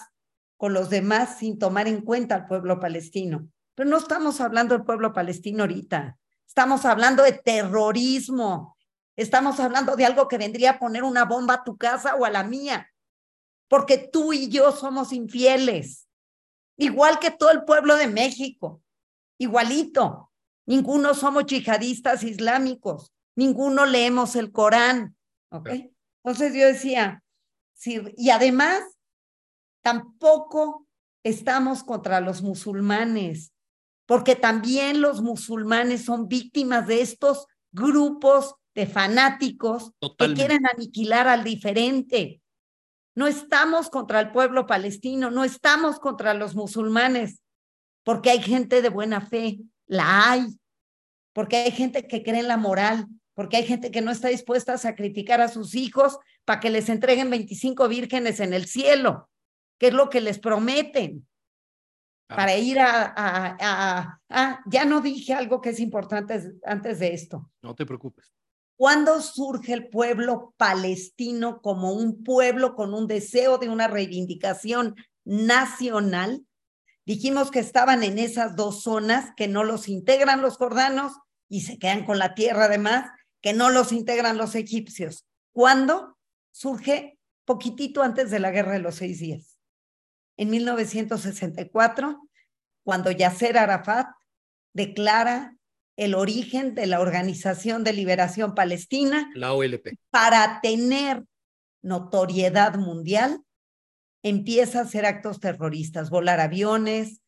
con 0.57 0.73
los 0.73 0.89
demás 0.89 1.37
sin 1.37 1.59
tomar 1.59 1.87
en 1.87 2.01
cuenta 2.01 2.33
al 2.33 2.47
pueblo 2.47 2.79
palestino. 2.79 3.47
Pero 3.79 3.91
no 3.91 3.95
estamos 3.95 4.41
hablando 4.41 4.75
del 4.75 4.83
pueblo 4.83 5.13
palestino 5.13 5.63
ahorita. 5.63 6.17
Estamos 6.45 6.83
hablando 6.83 7.23
de 7.23 7.31
terrorismo, 7.31 8.75
Estamos 9.15 9.57
hablando 9.61 9.95
de 9.95 10.05
algo 10.05 10.27
que 10.27 10.37
vendría 10.37 10.71
a 10.71 10.79
poner 10.79 11.03
una 11.03 11.23
bomba 11.23 11.53
a 11.53 11.63
tu 11.63 11.77
casa 11.77 12.15
o 12.15 12.25
a 12.25 12.29
la 12.29 12.43
mía, 12.43 12.89
porque 13.69 13.97
tú 13.97 14.33
y 14.33 14.49
yo 14.49 14.73
somos 14.73 15.13
infieles, 15.13 16.09
igual 16.77 17.19
que 17.19 17.31
todo 17.31 17.51
el 17.51 17.63
pueblo 17.63 17.95
de 17.95 18.07
México, 18.07 18.81
igualito. 19.37 20.29
Ninguno 20.65 21.13
somos 21.13 21.45
yihadistas 21.45 22.23
islámicos, 22.23 23.13
ninguno 23.35 23.85
leemos 23.85 24.35
el 24.35 24.51
Corán, 24.51 25.15
¿ok? 25.51 25.69
Entonces 26.23 26.53
yo 26.53 26.67
decía, 26.67 27.23
sí, 27.73 28.01
y 28.17 28.29
además, 28.29 28.83
tampoco 29.81 30.85
estamos 31.23 31.83
contra 31.83 32.19
los 32.19 32.41
musulmanes, 32.41 33.53
porque 34.09 34.35
también 34.35 35.01
los 35.01 35.21
musulmanes 35.21 36.03
son 36.03 36.27
víctimas 36.27 36.87
de 36.87 37.01
estos 37.01 37.45
grupos 37.71 38.55
de 38.73 38.87
fanáticos 38.87 39.91
que 40.17 40.33
quieren 40.33 40.65
aniquilar 40.65 41.27
al 41.27 41.43
diferente. 41.43 42.41
No 43.13 43.27
estamos 43.27 43.91
contra 43.91 44.19
el 44.19 44.31
pueblo 44.31 44.65
palestino, 44.65 45.29
no 45.29 45.43
estamos 45.43 45.99
contra 45.99 46.33
los 46.33 46.55
musulmanes, 46.55 47.43
porque 48.03 48.31
hay 48.31 48.41
gente 48.41 48.81
de 48.81 48.89
buena 48.89 49.21
fe, 49.21 49.59
la 49.85 50.31
hay, 50.31 50.57
porque 51.31 51.57
hay 51.57 51.71
gente 51.71 52.07
que 52.07 52.23
cree 52.23 52.39
en 52.39 52.47
la 52.47 52.57
moral, 52.57 53.05
porque 53.35 53.57
hay 53.57 53.67
gente 53.67 53.91
que 53.91 54.01
no 54.01 54.09
está 54.09 54.29
dispuesta 54.29 54.73
a 54.73 54.79
sacrificar 54.79 55.39
a 55.39 55.49
sus 55.49 55.75
hijos 55.75 56.17
para 56.45 56.59
que 56.59 56.71
les 56.71 56.89
entreguen 56.89 57.29
25 57.29 57.87
vírgenes 57.87 58.39
en 58.39 58.55
el 58.55 58.65
cielo, 58.65 59.29
que 59.77 59.89
es 59.89 59.93
lo 59.93 60.09
que 60.09 60.19
les 60.19 60.39
prometen. 60.39 61.28
Para 62.35 62.55
ir 62.57 62.79
a, 62.79 63.11
a, 63.17 64.19
a, 64.29 64.59
ya 64.67 64.85
no 64.85 65.01
dije 65.01 65.33
algo 65.33 65.61
que 65.61 65.71
es 65.71 65.79
importante 65.79 66.39
antes 66.63 66.99
de 66.99 67.13
esto. 67.13 67.51
No 67.63 67.73
te 67.73 67.87
preocupes. 67.87 68.31
¿Cuándo 68.77 69.19
surge 69.21 69.73
el 69.73 69.89
pueblo 69.89 70.53
palestino 70.55 71.59
como 71.61 71.91
un 71.91 72.23
pueblo 72.23 72.75
con 72.75 72.93
un 72.93 73.07
deseo 73.07 73.57
de 73.57 73.67
una 73.67 73.87
reivindicación 73.87 74.95
nacional? 75.25 76.45
Dijimos 77.03 77.49
que 77.49 77.59
estaban 77.59 78.03
en 78.03 78.19
esas 78.19 78.55
dos 78.55 78.83
zonas, 78.83 79.33
que 79.35 79.47
no 79.47 79.63
los 79.63 79.89
integran 79.89 80.41
los 80.41 80.57
jordanos 80.57 81.13
y 81.49 81.61
se 81.61 81.79
quedan 81.79 82.05
con 82.05 82.19
la 82.19 82.35
tierra 82.35 82.65
además, 82.65 83.09
que 83.41 83.53
no 83.53 83.71
los 83.71 83.91
integran 83.91 84.37
los 84.37 84.53
egipcios. 84.53 85.25
¿Cuándo? 85.51 86.17
Surge 86.51 87.17
poquitito 87.45 88.03
antes 88.03 88.29
de 88.29 88.39
la 88.39 88.51
Guerra 88.51 88.73
de 88.73 88.79
los 88.79 88.95
Seis 88.95 89.19
Días. 89.19 89.48
En 90.39 90.51
1964, 90.51 92.29
cuando 92.85 93.11
Yasser 93.11 93.57
Arafat 93.57 94.07
declara 94.73 95.57
el 95.97 96.15
origen 96.15 96.75
de 96.75 96.87
la 96.87 97.01
Organización 97.01 97.83
de 97.83 97.91
Liberación 97.91 98.55
Palestina, 98.55 99.29
la 99.35 99.51
OLP, 99.51 99.97
para 100.09 100.61
tener 100.61 101.25
notoriedad 101.81 102.75
mundial, 102.75 103.41
empieza 104.23 104.79
a 104.79 104.83
hacer 104.83 105.05
actos 105.05 105.41
terroristas, 105.41 106.09
volar 106.09 106.39
aviones, 106.39 107.19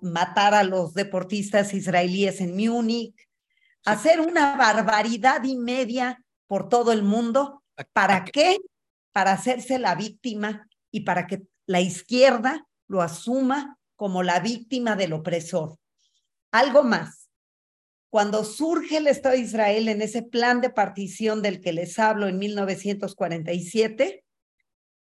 matar 0.00 0.54
a 0.54 0.64
los 0.64 0.94
deportistas 0.94 1.74
israelíes 1.74 2.40
en 2.40 2.56
Múnich, 2.56 3.28
hacer 3.84 4.20
una 4.20 4.56
barbaridad 4.56 5.44
y 5.44 5.58
media 5.58 6.24
por 6.46 6.70
todo 6.70 6.92
el 6.92 7.02
mundo. 7.02 7.62
¿Para 7.92 8.24
qué? 8.24 8.56
Para 9.12 9.32
hacerse 9.32 9.78
la 9.78 9.94
víctima 9.94 10.66
y 10.90 11.00
para 11.00 11.26
que 11.26 11.42
la 11.68 11.80
izquierda 11.80 12.66
lo 12.88 13.02
asuma 13.02 13.78
como 13.94 14.22
la 14.22 14.40
víctima 14.40 14.96
del 14.96 15.12
opresor. 15.12 15.78
Algo 16.50 16.82
más 16.82 17.28
cuando 18.10 18.42
surge 18.42 18.96
el 18.96 19.06
Estado 19.06 19.34
de 19.34 19.42
Israel 19.42 19.88
en 19.88 20.00
ese 20.00 20.22
plan 20.22 20.62
de 20.62 20.70
partición 20.70 21.42
del 21.42 21.60
que 21.60 21.74
les 21.74 21.98
hablo 21.98 22.26
en 22.26 22.38
1947, 22.38 24.24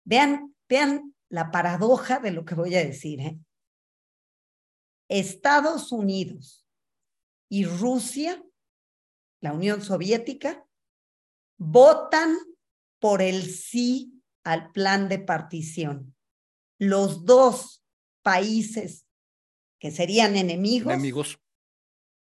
vean, 0.04 0.54
vean 0.68 1.16
la 1.30 1.50
paradoja 1.50 2.20
de 2.20 2.32
lo 2.32 2.44
que 2.44 2.56
voy 2.56 2.76
a 2.76 2.84
decir. 2.84 3.22
¿eh? 3.22 3.40
Estados 5.08 5.94
Unidos 5.94 6.68
y 7.48 7.64
Rusia, 7.64 8.44
la 9.40 9.54
Unión 9.54 9.82
Soviética, 9.82 10.66
votan 11.58 12.36
por 13.00 13.22
el 13.22 13.50
sí 13.50 14.22
al 14.44 14.72
plan 14.74 15.08
de 15.08 15.20
partición. 15.20 16.16
Los 16.80 17.26
dos 17.26 17.84
países 18.24 19.06
que 19.80 19.92
serían 19.92 20.36
enemigos, 20.36 20.94
enemigos 20.94 21.40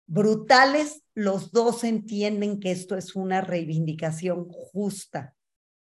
brutales, 0.06 1.02
los 1.14 1.50
dos 1.52 1.84
entienden 1.84 2.60
que 2.60 2.70
esto 2.70 2.96
es 2.96 3.16
una 3.16 3.40
reivindicación 3.40 4.48
justa. 4.48 5.34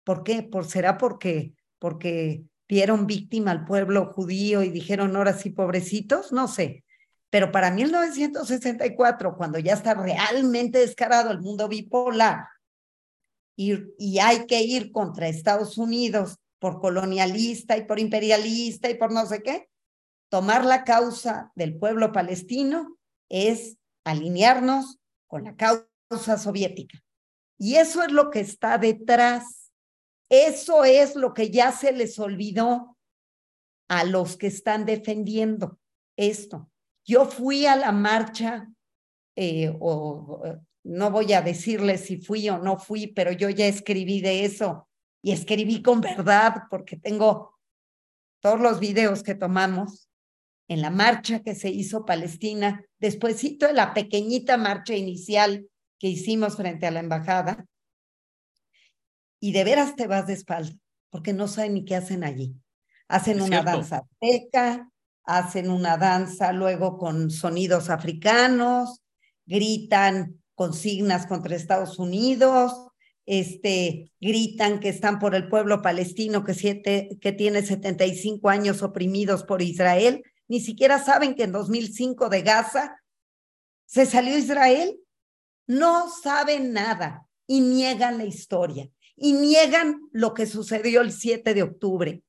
¿Por 0.04 0.24
qué? 0.24 0.42
Por, 0.42 0.66
¿Será 0.66 0.98
porque, 0.98 1.54
porque 1.78 2.44
vieron 2.68 3.06
víctima 3.06 3.50
al 3.50 3.64
pueblo 3.64 4.12
judío 4.12 4.62
y 4.62 4.70
dijeron, 4.70 5.16
ahora 5.16 5.34
sí, 5.34 5.50
pobrecitos? 5.50 6.32
No 6.32 6.48
sé. 6.48 6.84
Pero 7.30 7.52
para 7.52 7.70
1964, 7.70 9.36
cuando 9.36 9.58
ya 9.58 9.74
está 9.74 9.94
realmente 9.94 10.78
descarado 10.78 11.30
el 11.30 11.40
mundo 11.40 11.68
bipolar 11.68 12.46
y, 13.56 13.74
y 13.98 14.18
hay 14.18 14.46
que 14.46 14.62
ir 14.62 14.90
contra 14.90 15.28
Estados 15.28 15.78
Unidos 15.78 16.38
por 16.60 16.80
colonialista 16.80 17.76
y 17.76 17.84
por 17.86 17.98
imperialista 17.98 18.88
y 18.88 18.94
por 18.94 19.12
no 19.12 19.26
sé 19.26 19.42
qué, 19.42 19.68
tomar 20.30 20.64
la 20.64 20.84
causa 20.84 21.50
del 21.56 21.76
pueblo 21.76 22.12
palestino 22.12 22.96
es 23.28 23.78
alinearnos 24.04 25.00
con 25.26 25.44
la 25.44 25.56
causa 25.56 26.38
soviética. 26.38 27.02
Y 27.58 27.76
eso 27.76 28.02
es 28.02 28.12
lo 28.12 28.30
que 28.30 28.40
está 28.40 28.78
detrás. 28.78 29.72
Eso 30.28 30.84
es 30.84 31.16
lo 31.16 31.34
que 31.34 31.50
ya 31.50 31.72
se 31.72 31.92
les 31.92 32.18
olvidó 32.18 32.96
a 33.88 34.04
los 34.04 34.36
que 34.36 34.46
están 34.46 34.84
defendiendo 34.84 35.78
esto. 36.16 36.70
Yo 37.04 37.24
fui 37.24 37.66
a 37.66 37.74
la 37.74 37.90
marcha, 37.90 38.68
eh, 39.34 39.74
o 39.80 40.42
no 40.84 41.10
voy 41.10 41.32
a 41.32 41.42
decirles 41.42 42.02
si 42.02 42.18
fui 42.18 42.48
o 42.48 42.58
no 42.58 42.78
fui, 42.78 43.08
pero 43.08 43.32
yo 43.32 43.48
ya 43.48 43.66
escribí 43.66 44.20
de 44.20 44.44
eso 44.44 44.89
y 45.22 45.32
escribí 45.32 45.82
con 45.82 46.00
verdad 46.00 46.64
porque 46.70 46.96
tengo 46.96 47.58
todos 48.40 48.60
los 48.60 48.80
videos 48.80 49.22
que 49.22 49.34
tomamos 49.34 50.08
en 50.68 50.80
la 50.82 50.90
marcha 50.90 51.40
que 51.40 51.54
se 51.54 51.68
hizo 51.68 52.04
Palestina, 52.04 52.84
despuésito 52.98 53.66
de 53.66 53.74
la 53.74 53.92
pequeñita 53.92 54.56
marcha 54.56 54.94
inicial 54.94 55.68
que 55.98 56.08
hicimos 56.08 56.56
frente 56.56 56.86
a 56.86 56.90
la 56.90 57.00
embajada, 57.00 57.66
y 59.40 59.52
de 59.52 59.64
veras 59.64 59.96
te 59.96 60.06
vas 60.06 60.26
de 60.26 60.34
espalda, 60.34 60.76
porque 61.10 61.32
no 61.32 61.48
saben 61.48 61.74
ni 61.74 61.84
qué 61.84 61.96
hacen 61.96 62.24
allí. 62.24 62.54
Hacen 63.08 63.40
una 63.40 63.62
danza 63.62 64.06
teca, 64.20 64.90
hacen 65.24 65.70
una 65.70 65.96
danza 65.96 66.52
luego 66.52 66.98
con 66.98 67.30
sonidos 67.30 67.90
africanos, 67.90 69.02
gritan 69.46 70.40
consignas 70.54 71.26
contra 71.26 71.56
Estados 71.56 71.98
Unidos, 71.98 72.89
este, 73.30 74.10
gritan 74.20 74.80
que 74.80 74.88
están 74.88 75.20
por 75.20 75.36
el 75.36 75.48
pueblo 75.48 75.82
palestino 75.82 76.42
que, 76.42 76.52
siete, 76.52 77.16
que 77.20 77.30
tiene 77.30 77.62
75 77.62 78.48
años 78.48 78.82
oprimidos 78.82 79.44
por 79.44 79.62
Israel, 79.62 80.24
ni 80.48 80.58
siquiera 80.58 80.98
saben 80.98 81.36
que 81.36 81.44
en 81.44 81.52
2005 81.52 82.28
de 82.28 82.42
Gaza 82.42 83.00
se 83.86 84.04
salió 84.04 84.36
Israel, 84.36 84.98
no 85.68 86.10
saben 86.10 86.72
nada 86.72 87.28
y 87.46 87.60
niegan 87.60 88.18
la 88.18 88.24
historia 88.24 88.90
y 89.14 89.32
niegan 89.34 90.00
lo 90.10 90.34
que 90.34 90.46
sucedió 90.46 91.00
el 91.00 91.12
7 91.12 91.54
de 91.54 91.62
octubre. 91.62 92.24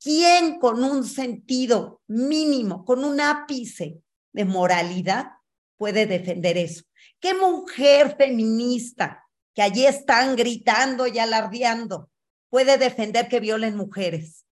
¿Quién 0.00 0.60
con 0.60 0.84
un 0.84 1.02
sentido 1.02 2.00
mínimo, 2.06 2.84
con 2.84 3.04
un 3.04 3.20
ápice 3.20 3.98
de 4.32 4.44
moralidad 4.44 5.32
puede 5.76 6.06
defender 6.06 6.56
eso? 6.58 6.84
¿Qué 7.18 7.34
mujer 7.34 8.14
feminista 8.16 9.23
que 9.54 9.62
allí 9.62 9.86
están 9.86 10.36
gritando 10.36 11.06
y 11.06 11.18
alardeando 11.18 12.10
puede 12.48 12.78
defender 12.78 13.28
que 13.28 13.40
violen 13.40 13.76
mujeres? 13.76 14.46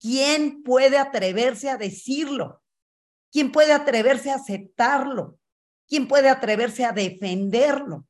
¿Quién 0.00 0.62
puede 0.62 0.98
atreverse 0.98 1.70
a 1.70 1.76
decirlo? 1.76 2.62
¿Quién 3.30 3.52
puede 3.52 3.72
atreverse 3.72 4.30
a 4.30 4.36
aceptarlo? 4.36 5.38
¿Quién 5.86 6.08
puede 6.08 6.28
atreverse 6.28 6.84
a 6.84 6.92
defenderlo? 6.92 8.06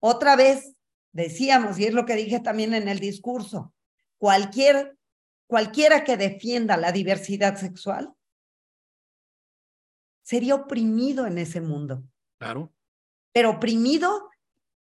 Otra 0.00 0.36
vez 0.36 0.74
decíamos, 1.12 1.78
y 1.78 1.86
es 1.86 1.94
lo 1.94 2.06
que 2.06 2.16
dije 2.16 2.40
también 2.40 2.74
en 2.74 2.88
el 2.88 2.98
discurso, 2.98 3.72
cualquier, 4.18 4.98
cualquiera 5.46 6.02
que 6.04 6.16
defienda 6.16 6.76
la 6.76 6.92
diversidad 6.92 7.56
sexual 7.56 8.14
sería 10.22 10.56
oprimido 10.56 11.26
en 11.26 11.38
ese 11.38 11.60
mundo. 11.60 12.02
Claro. 12.38 12.73
Pero 13.34 13.50
oprimido 13.50 14.30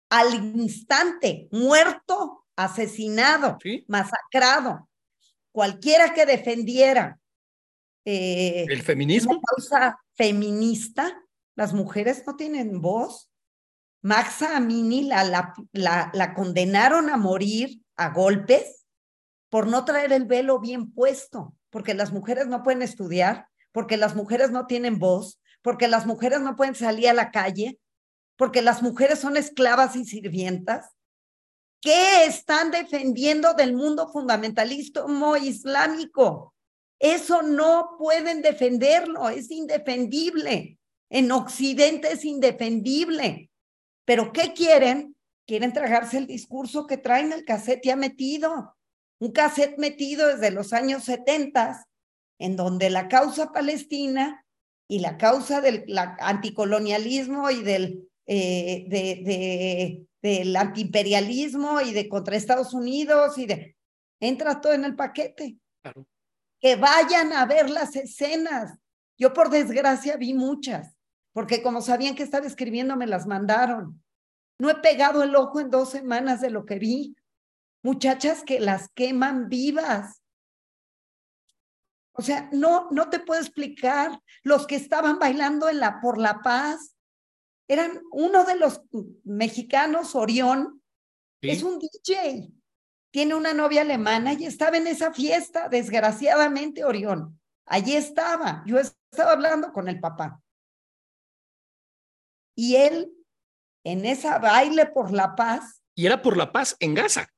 al 0.09 0.34
instante, 0.34 1.49
muerto, 1.51 2.47
asesinado, 2.55 3.59
masacrado. 3.88 4.88
Cualquiera 5.51 6.14
que 6.14 6.24
defendiera 6.24 7.18
eh, 8.05 8.66
el 8.68 8.82
feminismo, 8.82 9.34
la 9.34 9.40
causa 9.40 9.99
feminista, 10.14 11.20
las 11.57 11.72
mujeres 11.72 12.22
no 12.24 12.36
tienen 12.36 12.80
voz. 12.80 13.32
Maxa 14.01 14.57
Amini 14.57 15.03
la, 15.03 15.53
la, 15.72 16.11
la 16.14 16.34
condenaron 16.34 17.11
a 17.11 17.16
morir 17.16 17.82
a 17.97 18.11
golpes 18.11 18.86
por 19.49 19.66
no 19.66 19.84
traer 19.84 20.12
el 20.12 20.26
velo 20.26 20.61
bien 20.61 20.92
puesto, 20.92 21.57
porque 21.70 21.94
las 21.94 22.12
mujeres 22.12 22.47
no 22.47 22.62
pueden 22.62 22.82
estudiar, 22.82 23.49
porque 23.72 23.97
las 23.97 24.14
mujeres 24.14 24.53
no 24.53 24.66
tienen 24.66 25.01
voz, 25.01 25.40
porque 25.62 25.88
las 25.88 26.07
mujeres 26.07 26.40
no 26.40 26.55
pueden 26.55 26.76
salir 26.76 27.09
a 27.09 27.14
la 27.14 27.32
calle, 27.32 27.80
porque 28.37 28.62
las 28.62 28.82
mujeres 28.82 29.18
son 29.18 29.37
esclavas 29.37 29.97
y 29.97 30.05
sirvientas. 30.05 30.91
¿Qué 31.80 32.24
están 32.24 32.70
defendiendo 32.70 33.55
del 33.55 33.74
mundo 33.74 34.09
fundamentalista 34.09 35.05
islámico? 35.43 36.55
Eso 36.99 37.43
no 37.43 37.97
pueden 37.99 38.43
defenderlo, 38.43 39.28
es 39.28 39.51
indefendible. 39.51 40.78
En 41.11 41.30
Occidente 41.30 42.12
es 42.12 42.24
indefendible. 42.24 43.51
Pero 44.05 44.32
¿qué 44.32 44.53
quieren? 44.55 45.16
Quieren 45.47 45.72
tragarse 45.72 46.18
el 46.18 46.26
discurso 46.26 46.87
que 46.87 46.97
traen 46.97 47.32
el 47.32 47.45
cassette 47.45 47.84
ya 47.84 47.97
metido 47.97 48.76
un 49.18 49.32
cassette 49.32 49.78
metido 49.78 50.28
desde 50.28 50.51
los 50.51 50.72
años 50.72 51.05
70, 51.05 51.87
en 52.39 52.57
donde 52.57 52.91
la 52.91 53.09
causa 53.09 53.53
palestina 53.53 54.45
y 54.89 54.99
la 54.99 55.16
causa 55.16 55.61
del 55.61 55.84
anticolonialismo 56.20 57.51
y 57.51 57.62
del, 57.62 58.09
eh, 58.27 58.85
de, 58.89 60.07
del 60.20 60.57
antiimperialismo 60.57 61.81
y 61.81 61.93
de 61.93 62.09
contra 62.09 62.37
Estados 62.37 62.74
Unidos 62.74 63.39
y 63.39 63.47
de... 63.47 63.77
Entra 64.18 64.61
todo 64.61 64.72
en 64.72 64.85
el 64.85 64.97
paquete. 64.97 65.59
Que 66.59 66.77
vayan 66.77 67.33
a 67.33 67.45
ver 67.47 67.70
las 67.70 67.95
escenas. 67.97 68.79
Yo 69.18 69.33
por 69.33 69.51
desgracia 69.51 70.16
vi 70.16 70.35
muchas, 70.35 70.97
porque 71.33 71.62
como 71.62 71.81
sabían 71.81 72.14
que 72.14 72.22
estaba 72.22 72.47
escribiendo 72.47 72.97
me 72.97 73.07
las 73.07 73.27
mandaron. 73.27 74.03
No 74.59 74.70
he 74.70 74.74
pegado 74.77 75.22
el 75.22 75.37
ojo 75.37 75.61
en 75.61 75.70
dos 75.70 75.91
semanas 75.91 76.41
de 76.41 76.51
lo 76.51 76.64
que 76.64 76.79
vi, 76.79 77.14
muchachas 77.83 78.43
que 78.43 78.59
las 78.59 78.89
queman 78.89 79.49
vivas. 79.49 80.22
O 82.12 82.22
sea, 82.22 82.49
no, 82.53 82.89
no 82.91 83.11
te 83.11 83.20
puedo 83.20 83.41
explicar. 83.41 84.18
Los 84.43 84.66
que 84.66 84.77
estaban 84.77 85.18
bailando 85.18 85.68
en 85.68 85.81
la, 85.81 86.01
por 86.01 86.16
la 86.16 86.41
paz 86.41 86.95
eran 87.69 88.03
uno 88.12 88.45
de 88.45 88.57
los 88.57 88.83
mexicanos, 89.25 90.14
Orión, 90.14 90.83
es 91.43 91.62
un 91.62 91.79
DJ. 91.79 92.51
Tiene 93.12 93.35
una 93.35 93.55
novia 93.55 93.83
alemana 93.83 94.33
y 94.35 94.45
estaba 94.45 94.77
en 94.77 94.87
esa 94.87 95.12
fiesta, 95.12 95.69
desgraciadamente, 95.69 96.85
Orión. 96.85 97.41
Allí 97.67 97.97
estaba. 97.97 98.62
Yo 98.67 98.79
estaba 98.79 99.33
hablando 99.33 99.73
con 99.73 99.89
el 99.89 100.01
papá. 100.01 100.41
Y 102.55 102.77
él, 102.77 103.12
en 103.85 104.05
esa 104.05 104.39
baile 104.39 104.87
por 104.87 105.12
la 105.12 105.35
paz. 105.35 105.83
Y 105.95 106.07
era 106.07 106.23
por 106.23 106.37
la 106.37 106.53
paz 106.53 106.77
en 106.79 106.95
Gaza. 106.95 107.29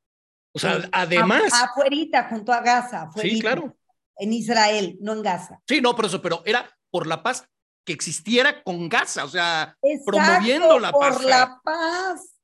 O 0.52 0.58
sea, 0.58 0.88
además. 0.92 1.52
Afuerita, 1.52 2.28
junto 2.28 2.52
a 2.52 2.60
Gaza. 2.60 3.10
Sí, 3.16 3.40
claro. 3.40 3.76
En 4.16 4.32
Israel, 4.32 4.98
no 5.00 5.12
en 5.12 5.22
Gaza. 5.22 5.60
Sí, 5.66 5.80
no, 5.80 5.94
por 5.94 6.06
eso, 6.06 6.20
pero 6.20 6.42
era 6.44 6.68
por 6.90 7.06
la 7.06 7.22
paz 7.22 7.48
que 7.84 7.92
existiera 7.92 8.62
con 8.62 8.88
Gaza, 8.88 9.24
o 9.24 9.28
sea, 9.28 9.76
promoviendo 10.04 10.78
la 10.78 10.92
paz. 10.92 11.16
Por 11.16 11.24
la 11.24 11.60
paz. 11.64 12.34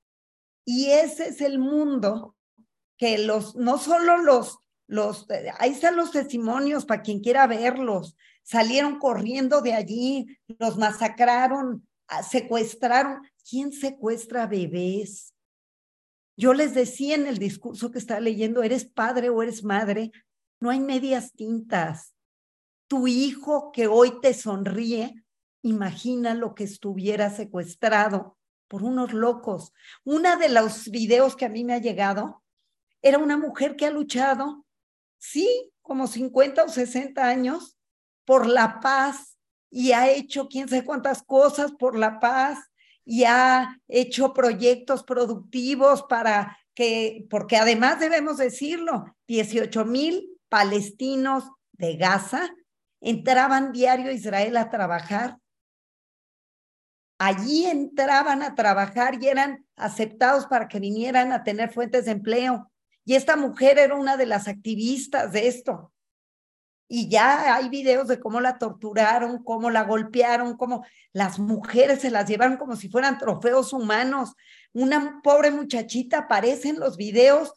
Y 0.64 0.90
ese 0.90 1.28
es 1.28 1.40
el 1.40 1.58
mundo 1.58 2.34
que 2.96 3.18
los, 3.18 3.54
no 3.56 3.78
solo 3.78 4.18
los, 4.18 4.58
los, 4.86 5.26
ahí 5.58 5.72
están 5.72 5.96
los 5.96 6.10
testimonios 6.10 6.84
para 6.86 7.02
quien 7.02 7.20
quiera 7.20 7.46
verlos, 7.46 8.16
salieron 8.42 8.98
corriendo 8.98 9.60
de 9.60 9.74
allí, 9.74 10.38
los 10.58 10.76
masacraron, 10.76 11.86
ah, 12.08 12.22
secuestraron. 12.22 13.22
¿Quién 13.48 13.72
secuestra 13.72 14.46
bebés? 14.46 15.34
Yo 16.36 16.54
les 16.54 16.74
decía 16.74 17.14
en 17.14 17.26
el 17.26 17.38
discurso 17.38 17.90
que 17.90 17.98
estaba 17.98 18.20
leyendo, 18.20 18.62
eres 18.62 18.84
padre 18.84 19.28
o 19.28 19.42
eres 19.42 19.62
madre, 19.64 20.10
no 20.60 20.70
hay 20.70 20.80
medias 20.80 21.32
tintas. 21.32 22.14
Tu 22.88 23.06
hijo 23.06 23.70
que 23.72 23.86
hoy 23.86 24.20
te 24.20 24.34
sonríe, 24.34 25.23
imagina 25.64 26.34
lo 26.34 26.54
que 26.54 26.64
estuviera 26.64 27.30
secuestrado 27.30 28.36
por 28.68 28.82
unos 28.82 29.12
locos. 29.12 29.72
Una 30.04 30.36
de 30.36 30.50
los 30.50 30.90
videos 30.90 31.36
que 31.36 31.46
a 31.46 31.48
mí 31.48 31.64
me 31.64 31.72
ha 31.72 31.78
llegado 31.78 32.42
era 33.02 33.18
una 33.18 33.36
mujer 33.36 33.74
que 33.74 33.86
ha 33.86 33.90
luchado, 33.90 34.64
sí, 35.18 35.72
como 35.82 36.06
50 36.06 36.64
o 36.64 36.68
60 36.68 37.26
años, 37.26 37.78
por 38.24 38.46
la 38.46 38.80
paz 38.80 39.38
y 39.70 39.92
ha 39.92 40.10
hecho 40.10 40.48
quién 40.48 40.68
sabe 40.68 40.84
cuántas 40.84 41.22
cosas 41.22 41.72
por 41.72 41.98
la 41.98 42.20
paz 42.20 42.58
y 43.04 43.24
ha 43.24 43.80
hecho 43.88 44.32
proyectos 44.32 45.02
productivos 45.02 46.02
para 46.02 46.58
que, 46.74 47.26
porque 47.30 47.56
además 47.56 48.00
debemos 48.00 48.36
decirlo, 48.36 49.04
18 49.28 49.84
mil 49.84 50.38
palestinos 50.48 51.44
de 51.72 51.96
Gaza 51.96 52.54
entraban 53.00 53.72
diario 53.72 54.10
a 54.10 54.14
Israel 54.14 54.56
a 54.56 54.70
trabajar. 54.70 55.38
Allí 57.18 57.66
entraban 57.66 58.42
a 58.42 58.54
trabajar 58.54 59.22
y 59.22 59.28
eran 59.28 59.64
aceptados 59.76 60.46
para 60.46 60.68
que 60.68 60.80
vinieran 60.80 61.32
a 61.32 61.44
tener 61.44 61.72
fuentes 61.72 62.06
de 62.06 62.12
empleo. 62.12 62.70
Y 63.04 63.14
esta 63.14 63.36
mujer 63.36 63.78
era 63.78 63.94
una 63.94 64.16
de 64.16 64.26
las 64.26 64.48
activistas 64.48 65.32
de 65.32 65.48
esto 65.48 65.92
y 66.88 67.08
ya 67.08 67.56
hay 67.56 67.68
videos 67.68 68.08
de 68.08 68.20
cómo 68.20 68.40
la 68.40 68.58
torturaron, 68.58 69.42
cómo 69.42 69.70
la 69.70 69.84
golpearon, 69.84 70.56
cómo 70.56 70.84
las 71.12 71.38
mujeres 71.38 72.02
se 72.02 72.10
las 72.10 72.28
llevaron 72.28 72.56
como 72.56 72.76
si 72.76 72.88
fueran 72.88 73.18
trofeos 73.18 73.72
humanos. 73.72 74.34
Una 74.72 75.20
pobre 75.22 75.50
muchachita 75.50 76.18
aparece 76.18 76.68
en 76.68 76.78
los 76.78 76.96
videos 76.96 77.52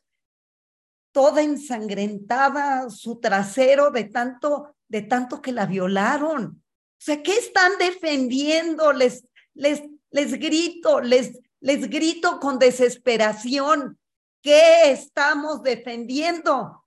toda 1.12 1.42
ensangrentada, 1.42 2.90
su 2.90 3.20
trasero 3.20 3.92
de 3.92 4.06
tanto, 4.06 4.76
de 4.88 5.02
tanto 5.02 5.42
que 5.42 5.52
la 5.52 5.66
violaron. 5.66 6.64
O 6.64 7.00
sea, 7.00 7.22
¿qué 7.22 7.38
están 7.38 7.74
defendiendo? 7.80 8.94
Les, 8.94 9.27
les, 9.58 9.84
les 10.12 10.34
grito, 10.40 11.02
les, 11.02 11.40
les 11.60 11.90
grito 11.90 12.40
con 12.40 12.60
desesperación. 12.60 13.98
¿Qué 14.42 14.92
estamos 14.92 15.64
defendiendo? 15.64 16.86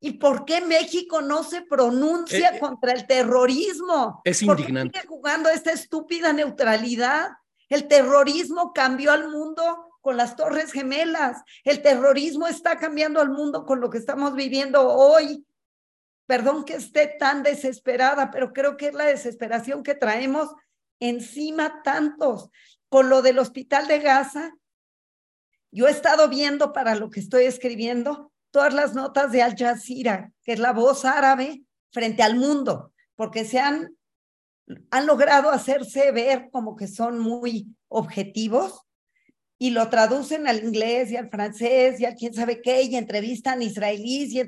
¿Y 0.00 0.12
por 0.12 0.44
qué 0.44 0.60
México 0.60 1.20
no 1.20 1.42
se 1.42 1.62
pronuncia 1.62 2.50
eh, 2.50 2.56
eh, 2.56 2.58
contra 2.60 2.92
el 2.92 3.06
terrorismo? 3.06 4.20
Es 4.24 4.42
indignante. 4.42 4.92
¿Por 4.92 4.92
qué 4.92 5.00
sigue 5.00 5.08
jugando 5.08 5.48
esta 5.50 5.72
estúpida 5.72 6.32
neutralidad? 6.32 7.30
El 7.68 7.86
terrorismo 7.86 8.72
cambió 8.72 9.12
al 9.12 9.28
mundo 9.28 9.90
con 10.00 10.16
las 10.16 10.36
Torres 10.36 10.72
Gemelas. 10.72 11.42
El 11.64 11.82
terrorismo 11.82 12.46
está 12.46 12.78
cambiando 12.78 13.20
al 13.20 13.30
mundo 13.30 13.64
con 13.66 13.80
lo 13.80 13.90
que 13.90 13.98
estamos 13.98 14.34
viviendo 14.34 14.88
hoy. 14.88 15.46
Perdón 16.26 16.64
que 16.64 16.74
esté 16.74 17.16
tan 17.18 17.42
desesperada, 17.42 18.30
pero 18.30 18.52
creo 18.52 18.76
que 18.76 18.88
es 18.88 18.94
la 18.94 19.04
desesperación 19.04 19.82
que 19.82 19.94
traemos 19.94 20.50
encima 21.00 21.82
tantos. 21.82 22.50
Con 22.88 23.08
lo 23.08 23.22
del 23.22 23.38
hospital 23.38 23.88
de 23.88 24.00
Gaza, 24.00 24.52
yo 25.72 25.88
he 25.88 25.90
estado 25.90 26.28
viendo 26.28 26.72
para 26.72 26.94
lo 26.94 27.10
que 27.10 27.20
estoy 27.20 27.44
escribiendo 27.44 28.32
todas 28.50 28.74
las 28.74 28.94
notas 28.94 29.32
de 29.32 29.42
Al 29.42 29.56
Jazeera, 29.56 30.32
que 30.42 30.52
es 30.52 30.58
la 30.58 30.72
voz 30.72 31.04
árabe 31.04 31.62
frente 31.92 32.22
al 32.22 32.36
mundo, 32.36 32.92
porque 33.14 33.44
se 33.44 33.60
han, 33.60 33.96
han 34.90 35.06
logrado 35.06 35.50
hacerse 35.50 36.10
ver 36.10 36.48
como 36.50 36.76
que 36.76 36.88
son 36.88 37.18
muy 37.18 37.74
objetivos 37.88 38.82
y 39.58 39.70
lo 39.70 39.88
traducen 39.88 40.48
al 40.48 40.64
inglés 40.64 41.10
y 41.10 41.16
al 41.16 41.30
francés 41.30 42.00
y 42.00 42.06
a 42.06 42.14
quién 42.14 42.34
sabe 42.34 42.62
qué 42.62 42.82
y 42.82 42.96
entrevistan 42.96 43.62
israelíes 43.62 44.32
y 44.32 44.42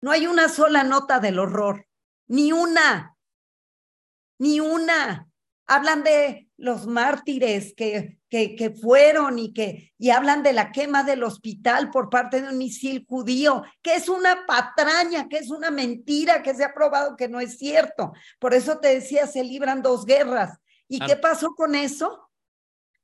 no 0.00 0.10
hay 0.10 0.26
una 0.26 0.48
sola 0.48 0.84
nota 0.84 1.20
del 1.20 1.38
horror, 1.38 1.86
ni 2.26 2.52
una, 2.52 3.16
ni 4.38 4.60
una 4.60 5.28
hablan 5.66 6.04
de 6.04 6.48
los 6.56 6.86
mártires 6.86 7.74
que, 7.74 8.18
que, 8.28 8.54
que, 8.54 8.70
fueron 8.70 9.38
y 9.38 9.52
que 9.52 9.92
y 9.98 10.10
hablan 10.10 10.42
de 10.42 10.52
la 10.52 10.72
quema 10.72 11.02
del 11.02 11.22
hospital 11.22 11.90
por 11.90 12.10
parte 12.10 12.42
de 12.42 12.48
un 12.48 12.58
misil 12.58 13.04
judío, 13.08 13.64
que 13.82 13.94
es 13.94 14.08
una 14.08 14.46
patraña, 14.46 15.28
que 15.28 15.38
es 15.38 15.50
una 15.50 15.70
mentira, 15.70 16.42
que 16.42 16.54
se 16.54 16.64
ha 16.64 16.74
probado 16.74 17.16
que 17.16 17.28
no 17.28 17.40
es 17.40 17.58
cierto. 17.58 18.12
Por 18.38 18.54
eso 18.54 18.78
te 18.78 18.88
decía, 18.88 19.26
se 19.26 19.42
libran 19.42 19.82
dos 19.82 20.04
guerras. 20.04 20.58
¿Y 20.86 21.00
qué 21.00 21.16
pasó 21.16 21.54
con 21.54 21.74
eso? 21.74 22.30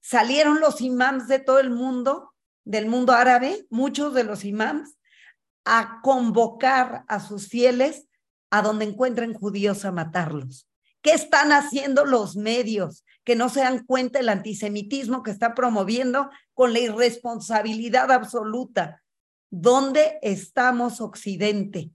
Salieron 0.01 0.61
los 0.61 0.81
imams 0.81 1.29
de 1.29 1.39
todo 1.39 1.59
el 1.59 1.71
mundo, 1.71 2.35
del 2.65 2.87
mundo 2.87 3.13
árabe, 3.13 3.67
muchos 3.71 4.15
de 4.15 4.25
los 4.25 4.45
imams, 4.45 4.97
a 5.65 6.01
convocar 6.03 7.05
a 7.09 7.21
sus 7.21 7.49
fieles 7.49 8.07
a 8.51 8.63
donde 8.63 8.85
encuentren 8.85 9.35
judíos 9.35 9.85
a 9.85 9.93
matarlos. 9.93 10.70
¿Qué 11.03 11.13
están 11.13 11.53
haciendo 11.53 12.05
los 12.05 12.37
medios 12.37 13.05
que 13.25 13.37
no 13.37 13.49
se 13.49 13.61
dan 13.61 13.85
cuenta 13.85 14.19
del 14.19 14.29
antisemitismo 14.29 15.23
que 15.23 15.31
está 15.31 15.55
promoviendo 15.55 16.31
con 16.53 16.73
la 16.73 16.81
irresponsabilidad 16.81 18.11
absoluta? 18.13 19.03
¿Dónde 19.51 20.19
estamos 20.23 21.01
Occidente? 21.01 21.91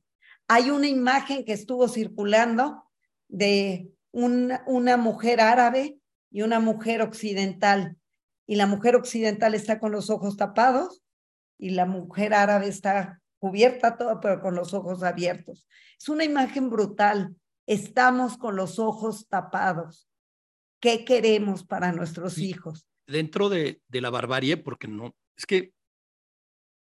Hay 0.48 0.70
una 0.70 0.88
imagen 0.88 1.46
que 1.46 1.54
estuvo 1.54 1.88
circulando 1.88 2.84
de 3.28 3.92
una, 4.12 4.98
mujer 4.98 5.42
árabe 5.42 6.00
y 6.32 6.42
una 6.42 6.60
mujer 6.60 7.02
occidental. 7.02 7.98
Y 8.48 8.56
la 8.56 8.68
mujer 8.68 8.96
occidental 8.96 9.56
está 9.56 9.80
con 9.80 9.92
los 9.92 10.10
ojos 10.10 10.38
tapados 10.38 11.02
y 11.58 11.72
la 11.72 11.86
mujer 11.86 12.34
árabe 12.34 12.68
está 12.68 13.22
cubierta 13.40 13.98
toda, 13.98 14.20
pero 14.20 14.42
con 14.42 14.56
los 14.56 14.74
ojos 14.74 15.04
abiertos. 15.04 15.68
Es 16.00 16.10
una 16.10 16.24
imagen 16.24 16.70
brutal 16.70 17.36
estamos 17.68 18.38
con 18.38 18.56
los 18.56 18.80
ojos 18.80 19.28
tapados. 19.28 20.08
¿Qué 20.82 21.06
queremos 21.06 21.64
para 21.64 21.92
nuestros 21.92 22.38
hijos? 22.38 22.86
Dentro 23.08 23.50
de, 23.50 23.82
de 23.88 24.02
la 24.02 24.10
barbarie, 24.10 24.58
porque 24.58 24.88
no, 24.88 25.16
es 25.38 25.46
que 25.46 25.74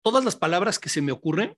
todas 0.03 0.25
las 0.25 0.37
palabras 0.37 0.79
que 0.79 0.89
se 0.89 1.03
me 1.03 1.13
ocurren 1.13 1.57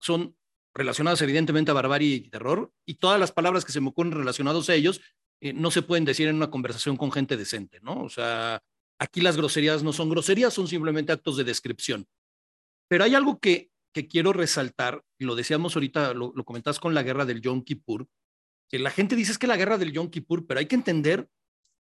son 0.00 0.36
relacionadas 0.74 1.22
evidentemente 1.22 1.70
a 1.70 1.74
barbarie 1.74 2.14
y 2.14 2.30
terror, 2.30 2.70
y 2.86 2.94
todas 2.94 3.18
las 3.18 3.32
palabras 3.32 3.64
que 3.64 3.72
se 3.72 3.80
me 3.80 3.88
ocurren 3.88 4.12
relacionadas 4.12 4.68
a 4.68 4.74
ellos 4.74 5.00
eh, 5.40 5.52
no 5.52 5.70
se 5.70 5.82
pueden 5.82 6.04
decir 6.04 6.28
en 6.28 6.36
una 6.36 6.50
conversación 6.50 6.96
con 6.96 7.12
gente 7.12 7.36
decente, 7.36 7.80
¿no? 7.80 8.02
O 8.02 8.08
sea, 8.08 8.62
aquí 8.98 9.20
las 9.20 9.36
groserías 9.36 9.82
no 9.82 9.92
son 9.92 10.10
groserías, 10.10 10.54
son 10.54 10.68
simplemente 10.68 11.12
actos 11.12 11.36
de 11.36 11.44
descripción. 11.44 12.06
Pero 12.88 13.04
hay 13.04 13.14
algo 13.14 13.38
que, 13.38 13.70
que 13.94 14.06
quiero 14.06 14.32
resaltar, 14.32 15.02
y 15.18 15.24
lo 15.24 15.34
decíamos 15.34 15.74
ahorita, 15.74 16.14
lo, 16.14 16.32
lo 16.34 16.44
con 16.44 16.94
la 16.94 17.02
guerra 17.02 17.24
del 17.24 17.40
Yom 17.40 17.62
Kippur, 17.62 18.06
la 18.72 18.90
gente 18.90 19.16
dice 19.16 19.32
es 19.32 19.38
que 19.38 19.46
la 19.46 19.56
guerra 19.56 19.78
del 19.78 19.92
Yom 19.92 20.10
Kippur, 20.10 20.46
pero 20.46 20.60
hay 20.60 20.66
que 20.66 20.74
entender 20.74 21.28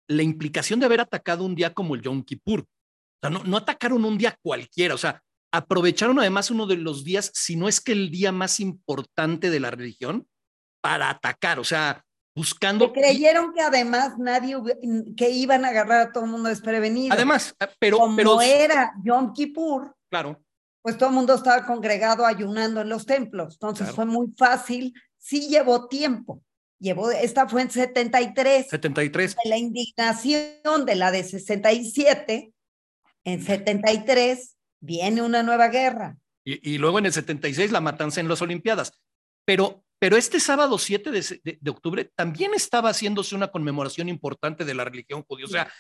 la 0.08 0.24
implicación 0.24 0.80
de 0.80 0.86
haber 0.86 1.02
atacado 1.02 1.44
un 1.44 1.56
día 1.56 1.74
como 1.74 1.96
el 1.96 2.02
Yom 2.02 2.24
Kippur. 2.24 2.62
O 2.62 3.20
sea, 3.22 3.30
no, 3.30 3.44
no 3.44 3.58
atacaron 3.58 4.06
un 4.06 4.18
día 4.18 4.38
cualquiera, 4.42 4.94
o 4.94 4.98
sea, 4.98 5.22
aprovecharon 5.52 6.20
además 6.20 6.52
uno 6.52 6.68
de 6.68 6.78
los 6.78 7.04
días, 7.04 7.32
si 7.34 7.56
no 7.56 7.68
es 7.68 7.82
que 7.82 7.92
el 7.92 8.12
día 8.12 8.32
más 8.32 8.60
importante 8.60 9.50
de 9.50 9.60
la 9.60 9.72
religión, 9.72 10.28
para 10.82 11.10
atacar, 11.10 11.60
o 11.60 11.64
sea, 11.64 12.06
buscando... 12.36 12.94
Que 12.94 13.02
creyeron 13.02 13.54
que 13.54 13.62
además 13.62 14.18
nadie, 14.18 14.56
que 15.16 15.30
iban 15.32 15.66
a 15.66 15.70
agarrar 15.70 16.00
a 16.02 16.12
todo 16.12 16.26
el 16.26 16.32
mundo 16.32 16.50
desprevenido. 16.50 17.14
Además, 17.14 17.56
ah, 17.60 17.70
pero... 17.80 17.98
Como 17.98 18.16
pero, 18.16 18.42
era 18.42 18.94
Yom 19.04 19.34
Kippur, 19.34 19.96
claro. 20.10 20.42
pues 20.82 20.98
todo 20.98 21.10
el 21.10 21.16
mundo 21.16 21.34
estaba 21.34 21.66
congregado 21.66 22.26
ayunando 22.26 22.82
en 22.82 22.90
los 22.90 23.06
templos, 23.06 23.56
entonces 23.56 23.88
Claro. 23.88 23.96
fue 23.96 24.06
muy 24.06 24.28
fácil, 24.38 24.94
sí 25.18 25.48
llevó 25.50 25.88
tiempo, 25.88 26.44
llevó, 26.80 27.12
esta 27.12 27.48
fue 27.48 27.62
en 27.64 27.72
73, 27.72 28.68
73. 28.70 29.36
de 29.44 29.50
la 29.50 29.58
indignación 29.58 30.86
de 30.86 30.96
la 30.96 31.12
de 31.12 31.24
67, 31.24 32.52
en 33.26 33.44
73 33.44 34.56
viene 34.80 35.22
una 35.22 35.44
nueva 35.44 35.68
guerra. 35.70 36.18
Y, 36.46 36.74
y 36.76 36.78
luego 36.78 37.00
en 37.00 37.08
el 37.08 37.14
76 37.14 37.72
la 37.72 37.82
matanza 37.82 38.22
en 38.22 38.28
las 38.30 38.42
Olimpiadas. 38.42 38.94
Pero, 39.46 39.84
pero 40.00 40.18
este 40.18 40.40
sábado 40.40 40.78
7 40.78 41.12
de, 41.12 41.24
se- 41.24 41.42
de- 41.44 41.58
de 41.60 41.72
octubre 41.72 42.12
también 42.16 42.54
estaba 42.54 42.90
haciéndose 42.92 43.36
una 43.36 43.50
conmemoración 43.50 44.08
importante 44.10 44.64
de 44.66 44.74
la 44.74 44.86
religión 44.86 45.24
judía. 45.28 45.46
O 45.46 45.50
sea, 45.50 45.72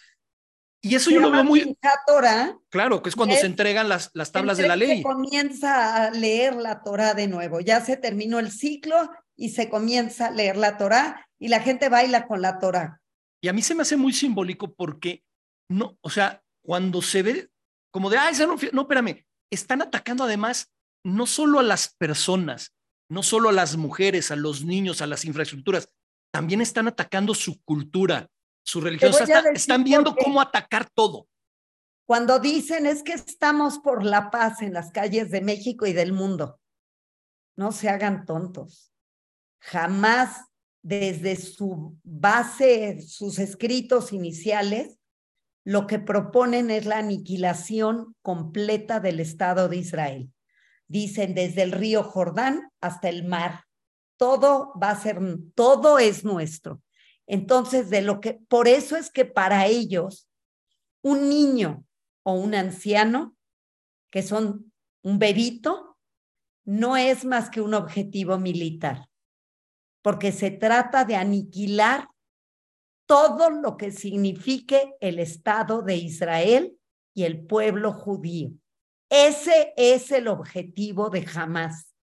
y 0.81 0.95
eso 0.95 1.09
yo 1.09 1.17
Se 1.17 1.21
lo 1.21 1.31
veo 1.31 1.43
muy 1.43 1.77
Torah, 2.05 2.57
claro, 2.69 3.01
que 3.01 3.09
es 3.09 3.15
cuando 3.15 3.35
es- 3.35 3.41
se 3.41 3.47
entregan 3.47 3.89
las, 3.89 4.11
las 4.13 4.31
tablas 4.31 4.57
de 4.57 4.67
la 4.67 4.75
ley. 4.75 5.01
comienza 5.03 5.95
a 6.05 6.11
leer 6.11 6.55
la 6.55 6.81
Torah 6.83 7.13
de 7.13 7.27
nuevo. 7.27 7.59
Ya 7.61 7.81
se 7.83 7.97
terminó 7.97 8.39
el 8.39 8.51
ciclo 8.51 9.09
y 9.37 9.49
se 9.49 9.69
comienza 9.69 10.27
a 10.27 10.31
leer 10.31 10.57
la 10.57 10.77
Torah 10.77 11.25
y 11.39 11.47
la 11.47 11.61
gente 11.61 11.87
baila 11.87 12.27
con 12.27 12.41
la 12.41 12.59
Torah. 12.59 12.99
Y 13.41 13.47
a 13.47 13.53
mí 13.53 13.61
se 13.61 13.75
me 13.75 13.83
hace 13.83 13.95
muy 13.95 14.11
simbólico 14.11 14.73
porque 14.73 15.23
no, 15.69 15.97
o 16.01 16.09
sea, 16.09 16.43
cuando 16.65 17.01
se 17.01 17.21
ve 17.23 17.49
como 17.91 18.09
de, 18.09 18.17
ay, 18.17 18.35
se 18.35 18.45
no, 18.45 18.55
no, 18.73 18.81
espérame, 18.81 19.25
están 19.51 19.81
atacando 19.81 20.23
además 20.23 20.71
no 21.05 21.25
solo 21.25 21.59
a 21.59 21.63
las 21.63 21.95
personas, 21.95 22.73
no 23.09 23.23
solo 23.23 23.49
a 23.49 23.53
las 23.53 23.77
mujeres, 23.77 24.31
a 24.31 24.35
los 24.35 24.65
niños, 24.65 25.01
a 25.01 25.07
las 25.07 25.23
infraestructuras, 25.23 25.89
también 26.33 26.61
están 26.61 26.87
atacando 26.87 27.33
su 27.33 27.61
cultura, 27.63 28.27
su 28.65 28.81
religión. 28.81 29.11
O 29.11 29.13
sea, 29.13 29.39
están, 29.53 29.83
viendo 29.83 30.15
cómo 30.15 30.41
atacar 30.41 30.89
todo. 30.89 31.27
Cuando 32.05 32.39
dicen 32.39 32.85
es 32.85 33.03
que 33.03 33.13
estamos 33.13 33.79
por 33.79 34.03
la 34.03 34.29
paz 34.29 34.61
en 34.61 34.73
las 34.73 34.91
calles 34.91 35.29
de 35.31 35.41
México 35.41 35.85
y 35.85 35.93
del 35.93 36.13
mundo, 36.13 36.59
no 37.57 37.71
se 37.71 37.89
hagan 37.89 38.25
tontos. 38.25 38.93
Jamás 39.59 40.45
desde 40.81 41.35
su 41.35 41.97
base, 42.03 43.01
sus 43.01 43.39
escritos 43.39 44.13
iniciales, 44.13 44.97
lo 45.65 45.85
que 45.85 45.99
proponen 45.99 46.71
es 46.71 46.85
la 46.85 46.99
aniquilación 46.99 48.15
completa 48.21 49.01
del 49.01 49.19
Estado 49.19 49.67
de 49.67 49.77
Israel. 49.77 50.31
Dicen 50.87 51.33
desde 51.33 51.63
el 51.63 51.73
río 51.73 52.03
Jordán 52.03 52.71
hasta 52.79 53.09
el 53.09 53.25
mar. 53.25 53.65
Todo 54.15 54.71
va 54.81 54.91
a 54.91 55.01
ser, 55.01 55.19
todo 55.55 55.99
es 55.99 56.23
nuestro. 56.23 56.81
Entonces, 57.25 57.89
de 57.89 58.01
lo 58.01 58.21
que, 58.21 58.39
por 58.47 58.69
eso 58.69 58.95
es 58.95 59.11
que 59.11 59.25
para 59.25 59.65
ellos, 59.65 60.29
un 61.01 61.27
niño 61.27 61.83
o 62.23 62.33
un 62.33 62.55
anciano, 62.55 63.35
que 64.09 64.23
son 64.23 64.71
un 65.01 65.19
bebito, 65.19 65.97
no 66.63 66.95
es 66.95 67.25
más 67.25 67.49
que 67.49 67.59
un 67.59 67.73
objetivo 67.73 68.37
militar, 68.37 69.06
porque 70.07 70.31
se 70.31 70.51
trata 70.51 71.03
de 71.03 71.17
aniquilar 71.17 72.07
todo 73.05 73.49
lo 73.49 73.75
que 73.75 73.91
signifique 73.91 74.95
el 75.01 75.19
Estado 75.19 75.81
de 75.81 75.97
Israel 75.97 76.79
y 77.13 77.25
el 77.25 77.45
pueblo 77.45 77.91
judío. 77.91 78.51
Ese 79.09 79.73
es 79.75 80.13
el 80.13 80.29
objetivo 80.29 81.09
de 81.09 81.27
Hamas. 81.35 81.93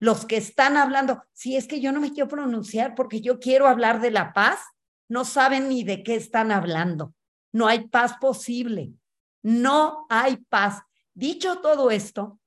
Los 0.00 0.26
que 0.26 0.38
están 0.38 0.76
hablando, 0.76 1.22
si 1.34 1.54
es 1.54 1.68
que 1.68 1.80
yo 1.80 1.92
no 1.92 2.00
me 2.00 2.12
quiero 2.12 2.28
pronunciar 2.28 2.96
porque 2.96 3.20
yo 3.20 3.38
quiero 3.38 3.68
hablar 3.68 4.00
de 4.00 4.10
la 4.10 4.32
paz, 4.32 4.58
no 5.08 5.24
saben 5.24 5.68
ni 5.68 5.84
de 5.84 6.02
qué 6.02 6.16
están 6.16 6.50
hablando. 6.50 7.14
No 7.52 7.68
hay 7.68 7.86
paz 7.86 8.14
posible. 8.20 8.92
No 9.44 10.04
hay 10.10 10.38
paz. 10.48 10.82
Dicho 11.14 11.60
todo 11.60 11.92
esto, 11.92 12.40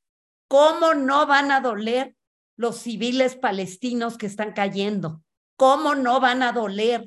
¿cómo 0.50 0.94
no 0.94 1.26
van 1.26 1.54
a 1.54 1.62
doler 1.62 2.18
los 2.60 2.80
civiles 2.80 3.38
palestinos 3.38 4.18
que 4.18 4.26
están 4.26 4.52
cayendo? 4.52 5.22
¿Cómo 5.56 5.96
no 5.96 6.20
van 6.20 6.44
a 6.44 6.52
doler? 6.52 7.06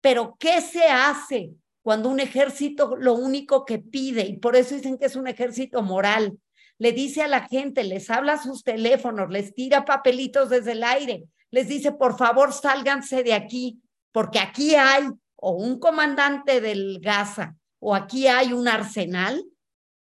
Pero 0.00 0.34
¿qué 0.36 0.60
se 0.60 0.82
hace 0.82 1.52
cuando 1.80 2.08
un 2.08 2.18
ejército 2.18 2.96
lo 2.96 3.14
único 3.14 3.64
que 3.64 3.78
pide, 3.78 4.22
y 4.22 4.38
por 4.38 4.56
eso 4.56 4.74
dicen 4.74 4.98
que 4.98 5.06
es 5.06 5.14
un 5.14 5.28
ejército 5.28 5.80
moral, 5.82 6.40
le 6.78 6.90
dice 6.90 7.22
a 7.22 7.28
la 7.28 7.46
gente, 7.46 7.84
les 7.84 8.10
habla 8.10 8.32
a 8.32 8.42
sus 8.42 8.64
teléfonos, 8.64 9.30
les 9.30 9.54
tira 9.54 9.84
papelitos 9.84 10.50
desde 10.50 10.72
el 10.72 10.82
aire, 10.82 11.22
les 11.52 11.68
dice, 11.68 11.92
por 11.92 12.18
favor, 12.18 12.52
sálganse 12.52 13.22
de 13.22 13.34
aquí, 13.34 13.80
porque 14.10 14.40
aquí 14.40 14.74
hay 14.74 15.06
o 15.36 15.52
un 15.52 15.78
comandante 15.78 16.60
del 16.60 16.98
Gaza 17.00 17.54
o 17.78 17.94
aquí 17.94 18.26
hay 18.26 18.52
un 18.52 18.66
arsenal. 18.66 19.44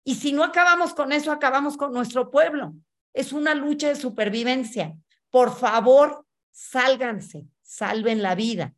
Y 0.03 0.15
si 0.15 0.33
no 0.33 0.43
acabamos 0.43 0.93
con 0.93 1.13
eso, 1.13 1.31
acabamos 1.31 1.77
con 1.77 1.93
nuestro 1.93 2.29
pueblo. 2.29 2.73
Es 3.15 3.31
una 3.33 3.55
lucha 3.55 3.87
de 3.87 3.95
supervivencia. 3.95 4.95
por 5.31 5.57
favor, 5.57 6.25
sálganse, 6.51 7.45
salven 7.61 8.21
la 8.21 8.35
vida. 8.35 8.73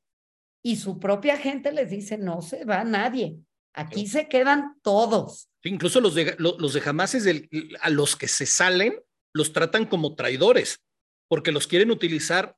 Y 0.64 0.78
su 0.78 1.00
propia 1.00 1.38
gente 1.38 1.72
les 1.72 1.92
dice, 1.92 2.18
no 2.18 2.42
se 2.42 2.66
va 2.66 2.84
nadie, 2.84 3.38
aquí 3.74 4.08
se 4.08 4.28
quedan 4.28 4.80
todos. 4.82 5.50
Incluso 5.64 6.02
los 6.02 6.16
de, 6.16 6.36
los 6.40 6.74
de 6.74 6.82
Hamas, 6.84 7.16
a 7.82 7.90
los 7.90 8.16
que 8.16 8.28
se 8.28 8.46
salen, 8.48 9.00
los 9.34 9.54
tratan 9.54 9.86
como 9.86 10.16
traidores, 10.16 10.82
porque 11.28 11.52
los 11.52 11.68
quieren 11.68 11.92
utilizar 11.92 12.58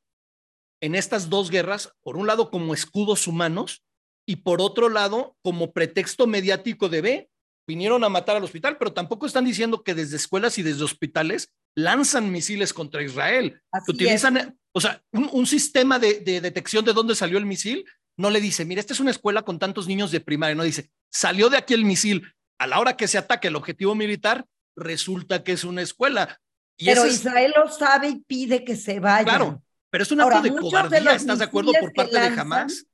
en 0.81 0.95
estas 0.95 1.29
dos 1.29 1.49
guerras, 1.49 1.93
por 2.01 2.15
un 2.15 2.27
lado 2.27 2.49
como 2.49 2.73
escudos 2.73 3.27
humanos 3.27 3.83
y 4.25 4.37
por 4.37 4.61
otro 4.61 4.89
lado 4.89 5.35
como 5.41 5.73
pretexto 5.73 6.25
mediático 6.25 6.87
de 6.87 7.01
ve, 7.01 7.29
vinieron 7.69 8.03
a 8.03 8.09
matar 8.09 8.35
al 8.35 8.43
hospital, 8.43 8.77
pero 8.79 8.93
tampoco 8.93 9.27
están 9.27 9.45
diciendo 9.45 9.83
que 9.83 9.93
desde 9.93 10.15
escuelas 10.15 10.57
y 10.57 10.63
desde 10.63 10.83
hospitales 10.83 11.53
lanzan 11.75 12.31
misiles 12.31 12.73
contra 12.73 13.03
Israel. 13.03 13.61
utilizan, 13.87 14.57
o 14.71 14.81
sea, 14.81 15.03
un, 15.11 15.45
sistema 15.45 15.99
de, 15.99 16.19
de, 16.21 16.41
detección 16.41 16.83
de 16.83 16.93
dónde 16.93 17.13
salió 17.13 17.37
el 17.37 17.45
misil 17.45 17.85
no 18.17 18.31
le 18.31 18.41
dice, 18.41 18.65
mira, 18.65 18.81
esta 18.81 18.93
es 18.93 18.99
una 18.99 19.11
escuela 19.11 19.43
con 19.43 19.59
tantos 19.59 19.87
niños 19.87 20.09
de 20.09 20.19
primaria, 20.19 20.55
no 20.55 20.63
dice, 20.63 20.89
salió 21.11 21.47
de 21.47 21.57
aquí 21.57 21.75
el 21.75 21.85
misil, 21.85 22.33
a 22.57 22.65
la 22.65 22.79
hora 22.79 22.97
que 22.97 23.07
se 23.07 23.19
ataque 23.19 23.49
el 23.49 23.55
objetivo 23.55 23.93
militar, 23.93 24.47
resulta 24.75 25.43
que 25.43 25.51
es 25.51 25.63
una 25.63 25.83
escuela. 25.83 26.41
pero 26.83 27.05
Israel 27.05 27.53
lo 27.55 27.69
sabe 27.71 28.09
y 28.09 28.15
pide 28.15 28.65
que 28.65 28.75
se 28.75 28.99
vaya. 28.99 29.25
Claro, 29.25 29.61
pero 29.91 30.03
es 30.03 30.11
un 30.11 30.21
acto 30.21 30.41
de 30.41 30.55
cobardía, 30.55 31.13
¿estás 31.13 31.37
de 31.37 31.45
acuerdo 31.45 31.71
por 31.79 31.93
parte 31.93 32.19
de 32.19 32.27
Hamas? 32.27 32.87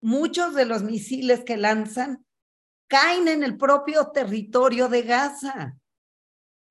Muchos 0.00 0.54
de 0.54 0.66
los 0.66 0.84
misiles 0.84 1.42
que 1.44 1.56
lanzan 1.56 2.24
caen 2.88 3.28
en 3.28 3.42
el 3.42 3.56
propio 3.56 4.08
territorio 4.08 4.88
de 4.88 5.02
Gaza. 5.02 5.76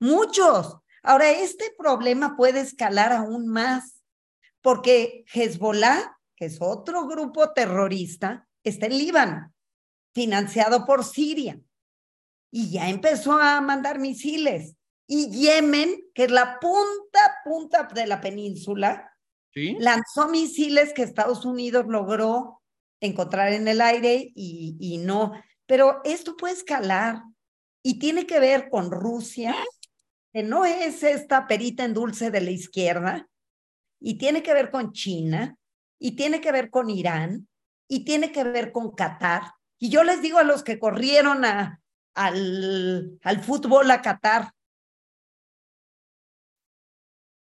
Muchos. 0.00 0.78
Ahora, 1.02 1.30
este 1.30 1.74
problema 1.76 2.36
puede 2.36 2.60
escalar 2.60 3.12
aún 3.12 3.46
más, 3.46 4.02
porque 4.62 5.24
Hezbollah, 5.32 6.16
que 6.36 6.46
es 6.46 6.58
otro 6.60 7.06
grupo 7.06 7.52
terrorista, 7.52 8.48
está 8.62 8.86
en 8.86 8.98
Líbano, 8.98 9.52
financiado 10.14 10.86
por 10.86 11.04
Siria 11.04 11.60
y 12.56 12.70
ya 12.70 12.88
empezó 12.88 13.32
a 13.32 13.60
mandar 13.60 13.98
misiles. 13.98 14.76
Y 15.08 15.28
Yemen, 15.28 16.04
que 16.14 16.24
es 16.24 16.30
la 16.30 16.60
punta, 16.60 17.38
punta 17.44 17.88
de 17.92 18.06
la 18.06 18.20
península, 18.20 19.12
lanzó 19.52 20.28
misiles 20.28 20.92
que 20.92 21.02
Estados 21.02 21.44
Unidos 21.44 21.86
logró 21.88 22.62
encontrar 23.00 23.52
en 23.52 23.66
el 23.66 23.80
aire 23.80 24.30
y, 24.36 24.76
y 24.78 24.98
no. 24.98 25.32
Pero 25.66 26.00
esto 26.04 26.36
puede 26.36 26.54
escalar 26.54 27.22
y 27.82 27.98
tiene 27.98 28.26
que 28.26 28.40
ver 28.40 28.68
con 28.70 28.90
Rusia, 28.90 29.54
que 30.32 30.42
no 30.42 30.64
es 30.64 31.02
esta 31.02 31.46
perita 31.46 31.84
en 31.84 31.94
dulce 31.94 32.30
de 32.30 32.40
la 32.40 32.50
izquierda, 32.50 33.28
y 34.00 34.18
tiene 34.18 34.42
que 34.42 34.52
ver 34.52 34.70
con 34.70 34.92
China, 34.92 35.56
y 35.98 36.16
tiene 36.16 36.40
que 36.40 36.52
ver 36.52 36.70
con 36.70 36.90
Irán, 36.90 37.48
y 37.88 38.04
tiene 38.04 38.32
que 38.32 38.44
ver 38.44 38.72
con 38.72 38.94
Qatar. 38.94 39.52
Y 39.78 39.90
yo 39.90 40.04
les 40.04 40.20
digo 40.20 40.38
a 40.38 40.44
los 40.44 40.62
que 40.62 40.78
corrieron 40.78 41.44
a, 41.44 41.80
al, 42.14 43.18
al 43.22 43.40
fútbol 43.42 43.90
a 43.90 44.02
Qatar, 44.02 44.52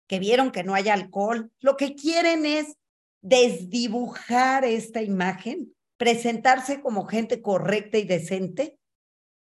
que 0.07 0.19
vieron 0.19 0.51
que 0.51 0.63
no 0.63 0.75
hay 0.75 0.89
alcohol, 0.89 1.51
lo 1.59 1.77
que 1.77 1.95
quieren 1.95 2.45
es 2.45 2.77
desdibujar 3.21 4.63
esta 4.63 5.01
imagen, 5.01 5.74
presentarse 6.05 6.81
como 6.81 7.07
gente 7.07 7.41
correcta 7.41 7.97
y 7.97 8.03
decente, 8.03 8.77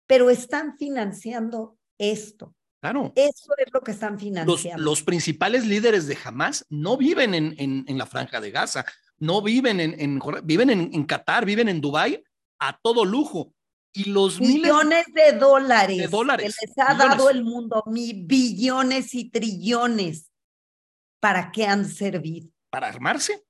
pero 0.05 0.29
están 0.29 0.77
financiando 0.77 1.77
esto. 1.97 2.53
Claro. 2.81 3.13
Eso 3.15 3.53
es 3.57 3.71
lo 3.71 3.79
que 3.79 3.91
están 3.91 4.19
financiando. 4.19 4.83
Los, 4.83 5.01
principales 5.03 5.65
líderes 5.65 6.05
de 6.07 6.17
Hamas 6.21 6.65
no 6.69 6.97
viven 6.97 7.33
en, 7.33 7.55
en, 7.57 7.97
la 7.97 8.05
franja 8.05 8.41
de 8.41 8.51
Gaza, 8.51 8.83
no 9.19 9.41
viven 9.41 9.79
en, 9.79 9.97
en 10.01 10.19
viven 10.43 10.69
en, 10.69 10.89
en 10.93 11.05
Qatar, 11.05 11.45
viven 11.45 11.69
en 11.69 11.79
Dubái 11.79 12.21
a 12.59 12.77
todo 12.81 13.05
lujo 13.05 13.53
y 13.93 14.09
los 14.09 14.41
millones 14.41 15.05
de 15.13 15.37
dólares, 15.39 15.97
de 15.97 16.07
dólares 16.09 16.57
que 16.59 16.67
les 16.67 16.77
ha 16.77 16.93
dado 16.93 17.29
el 17.29 17.45
mundo, 17.45 17.85
mi 17.87 18.11
billones 18.11 19.15
y 19.15 19.29
trillones, 19.29 20.29
¿para 21.21 21.53
qué 21.53 21.67
han 21.67 21.85
servido? 21.85 22.49
Para 22.69 22.89
armarse. 22.89 23.45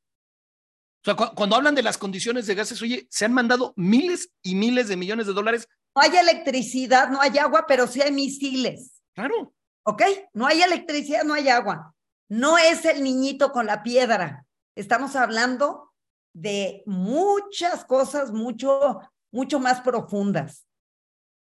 Sea, 1.15 1.27
cuando 1.35 1.55
hablan 1.55 1.75
de 1.75 1.83
las 1.83 1.97
condiciones 1.97 2.47
de 2.47 2.55
gases, 2.55 2.81
oye, 2.81 3.07
se 3.09 3.25
han 3.25 3.33
mandado 3.33 3.73
miles 3.75 4.31
y 4.41 4.55
miles 4.55 4.87
de 4.87 4.97
millones 4.97 5.27
de 5.27 5.33
dólares. 5.33 5.67
No 5.95 6.01
hay 6.01 6.15
electricidad, 6.15 7.09
no 7.09 7.21
hay 7.21 7.37
agua, 7.37 7.65
pero 7.67 7.87
sí 7.87 8.01
hay 8.01 8.11
misiles. 8.11 9.01
Claro. 9.13 9.53
¿Ok? 9.83 10.03
No 10.33 10.47
hay 10.47 10.61
electricidad, 10.61 11.23
no 11.23 11.33
hay 11.33 11.49
agua. 11.49 11.95
No 12.29 12.57
es 12.57 12.85
el 12.85 13.03
niñito 13.03 13.51
con 13.51 13.65
la 13.65 13.83
piedra. 13.83 14.45
Estamos 14.75 15.15
hablando 15.15 15.93
de 16.33 16.83
muchas 16.85 17.85
cosas, 17.85 18.31
mucho 18.31 18.99
mucho 19.31 19.59
más 19.59 19.81
profundas. 19.81 20.65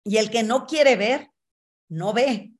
Y 0.04 0.16
el 0.16 0.30
que 0.30 0.42
no 0.42 0.66
quiere 0.66 0.96
ver, 0.96 1.30
no 1.88 2.12
ve. 2.12 2.52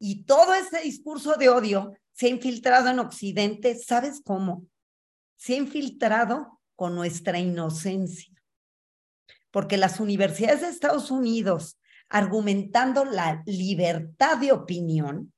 Y 0.00 0.24
todo 0.24 0.54
ese 0.54 0.80
discurso 0.80 1.34
de 1.34 1.48
odio 1.48 1.94
se 2.12 2.26
ha 2.26 2.30
infiltrado 2.30 2.88
en 2.88 2.98
Occidente, 2.98 3.76
¿sabes 3.76 4.20
cómo? 4.24 4.66
Se 5.38 5.54
ha 5.54 5.56
infiltrado 5.56 6.60
con 6.76 6.94
nuestra 6.94 7.38
inocencia. 7.38 8.34
Porque 9.50 9.78
las 9.78 9.98
universidades 9.98 10.60
de 10.60 10.68
Estados 10.68 11.10
Unidos, 11.10 11.80
argumentando 12.10 13.06
la 13.06 13.42
libertad 13.46 14.36
de 14.36 14.52
opinión, 14.52 15.32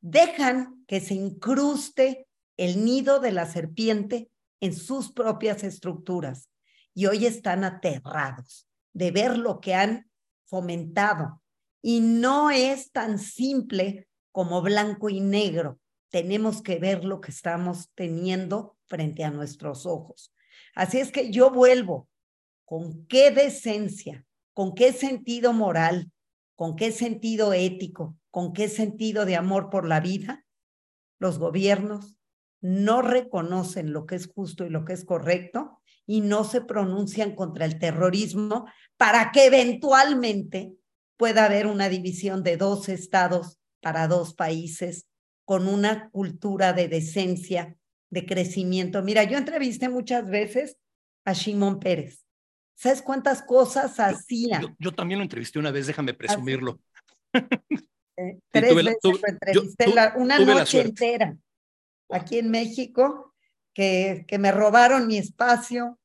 dejan 0.00 0.84
que 0.88 1.00
se 1.00 1.14
incruste 1.14 2.26
el 2.56 2.84
nido 2.84 3.20
de 3.20 3.30
la 3.32 3.46
serpiente 3.46 4.28
en 4.60 4.74
sus 4.74 5.12
propias 5.12 5.62
estructuras 5.62 6.50
y 6.94 7.06
hoy 7.06 7.26
están 7.26 7.64
aterrados 7.64 8.66
de 8.92 9.10
ver 9.10 9.38
lo 9.38 9.60
que 9.60 9.74
han 9.74 10.10
fomentado. 10.44 11.42
Y 11.82 12.00
no 12.00 12.50
es 12.50 12.92
tan 12.92 13.18
simple 13.18 14.08
como 14.32 14.60
blanco 14.62 15.08
y 15.08 15.20
negro. 15.20 15.78
Tenemos 16.10 16.62
que 16.62 16.78
ver 16.78 17.04
lo 17.04 17.20
que 17.20 17.30
estamos 17.30 17.90
teniendo 17.94 18.76
frente 18.86 19.24
a 19.24 19.30
nuestros 19.30 19.86
ojos. 19.86 20.34
Así 20.74 20.98
es 20.98 21.12
que 21.12 21.30
yo 21.30 21.50
vuelvo 21.50 22.08
con 22.64 23.06
qué 23.06 23.30
decencia, 23.30 24.24
con 24.52 24.74
qué 24.74 24.92
sentido 24.92 25.52
moral, 25.52 26.12
con 26.56 26.76
qué 26.76 26.92
sentido 26.92 27.52
ético, 27.52 28.16
con 28.30 28.52
qué 28.52 28.68
sentido 28.68 29.24
de 29.24 29.36
amor 29.36 29.70
por 29.70 29.86
la 29.86 30.00
vida, 30.00 30.44
los 31.18 31.38
gobiernos 31.38 32.16
no 32.60 33.02
reconocen 33.02 33.92
lo 33.92 34.06
que 34.06 34.16
es 34.16 34.26
justo 34.26 34.66
y 34.66 34.70
lo 34.70 34.84
que 34.84 34.92
es 34.92 35.04
correcto 35.04 35.80
y 36.06 36.20
no 36.20 36.44
se 36.44 36.60
pronuncian 36.60 37.34
contra 37.34 37.64
el 37.64 37.78
terrorismo 37.78 38.66
para 38.96 39.30
que 39.32 39.46
eventualmente 39.46 40.74
pueda 41.16 41.44
haber 41.44 41.66
una 41.66 41.88
división 41.88 42.42
de 42.42 42.56
dos 42.56 42.88
estados 42.88 43.58
para 43.80 44.08
dos 44.08 44.34
países 44.34 45.06
con 45.50 45.66
una 45.66 46.10
cultura 46.10 46.72
de 46.72 46.86
decencia, 46.86 47.76
de 48.08 48.24
crecimiento. 48.24 49.02
Mira, 49.02 49.24
yo 49.24 49.36
entrevisté 49.36 49.88
muchas 49.88 50.30
veces 50.30 50.78
a 51.24 51.32
Shimon 51.32 51.80
Pérez. 51.80 52.24
¿Sabes 52.76 53.02
cuántas 53.02 53.42
cosas 53.42 53.98
hacía? 53.98 54.60
Yo, 54.78 54.92
también 54.92 55.18
lo 55.18 55.24
entrevisté 55.24 55.58
una 55.58 55.72
vez, 55.72 55.88
déjame 55.88 56.14
presumirlo. 56.14 56.78
Eh, 57.32 58.38
tres 58.52 58.74
veces 58.76 58.98
lo 59.02 59.26
entrevisté, 59.26 59.86
una 60.16 60.38
noche 60.38 60.82
entera 60.82 61.36
aquí 62.10 62.38
en 62.38 62.50
México, 62.50 63.34
que, 63.74 64.26
que 64.28 64.38
me 64.38 64.52
robaron 64.52 65.08
mi 65.08 65.16
espacio, 65.16 65.98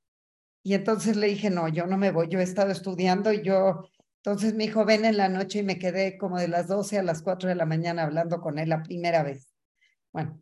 y 0.64 0.74
entonces 0.74 1.18
le 1.18 1.28
dije, 1.28 1.52
no, 1.52 1.68
yo 1.68 1.86
no 1.86 1.98
me 1.98 2.10
voy, 2.10 2.30
yo 2.30 2.40
he 2.40 2.44
estado 2.44 2.72
estudiando 2.72 3.32
y 3.32 3.44
yo, 3.44 3.92
entonces 4.26 4.56
mi 4.56 4.66
hijo 4.66 4.86
ven 4.86 5.06
en 5.06 5.18
la 5.18 5.30
noche 5.30 5.60
y 5.60 5.64
me 5.64 5.78
quedé 5.78 6.18
como 6.18 6.40
de 6.40 6.48
las 6.48 6.68
12 6.68 6.98
a 6.98 7.04
las 7.04 7.22
4 7.22 7.50
de 7.50 7.56
la 7.56 7.66
mañana 7.66 8.04
hablando 8.04 8.42
con 8.42 8.58
él 8.58 8.70
la 8.70 8.82
primera 8.82 9.22
vez. 9.22 9.54
Bueno, 10.12 10.42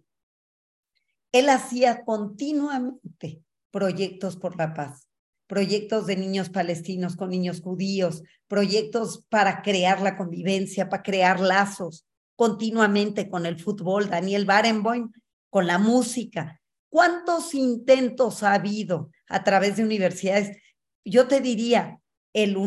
él 1.32 1.50
hacía 1.50 2.06
continuamente 2.06 3.44
proyectos 3.72 4.38
por 4.38 4.56
la 4.58 4.74
paz, 4.74 5.10
proyectos 5.48 6.06
de 6.06 6.16
niños 6.16 6.50
palestinos 6.50 7.16
con 7.16 7.30
niños 7.30 7.62
judíos, 7.62 8.24
proyectos 8.48 9.26
para 9.30 9.62
crear 9.62 10.02
la 10.02 10.16
convivencia, 10.16 10.90
para 10.90 11.04
crear 11.04 11.40
lazos 11.40 12.06
continuamente 12.36 13.30
con 13.30 13.46
el 13.46 13.60
fútbol, 13.60 14.10
Daniel 14.10 14.46
Barenboim, 14.46 15.12
con 15.50 15.68
la 15.68 15.78
música. 15.78 16.62
¿Cuántos 16.90 17.54
intentos 17.54 18.44
ha 18.44 18.54
habido 18.54 19.10
a 19.34 19.44
través 19.44 19.78
de 19.78 19.84
universidades. 19.84 20.58
Yo 21.04 21.28
te 21.28 21.42
diría, 21.42 22.00
el, 22.34 22.58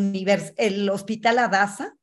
el 0.56 0.88
hospital 0.90 1.38
Adasa 1.38 1.96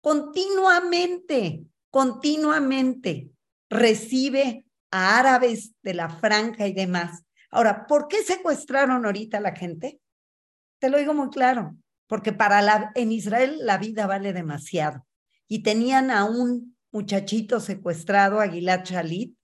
continuamente, 0.00 1.64
continuamente 1.90 3.30
recibe 3.70 4.66
a 4.90 5.18
árabes 5.18 5.72
de 5.82 5.94
la 5.94 6.08
franja 6.08 6.66
y 6.66 6.72
demás. 6.72 7.24
Ahora, 7.50 7.86
¿por 7.86 8.08
qué 8.08 8.22
secuestraron 8.22 9.06
ahorita 9.06 9.38
a 9.38 9.40
la 9.40 9.56
gente? 9.56 10.00
Te 10.78 10.90
lo 10.90 10.98
digo 10.98 11.14
muy 11.14 11.30
claro, 11.30 11.76
porque 12.06 12.32
para 12.32 12.60
la, 12.60 12.92
en 12.94 13.12
Israel 13.12 13.58
la 13.62 13.78
vida 13.78 14.06
vale 14.06 14.32
demasiado. 14.32 15.06
Y 15.48 15.62
tenían 15.62 16.10
a 16.10 16.24
un 16.24 16.76
muchachito 16.92 17.58
secuestrado, 17.58 18.40
Aguilar 18.40 18.82
Chalit, 18.82 19.34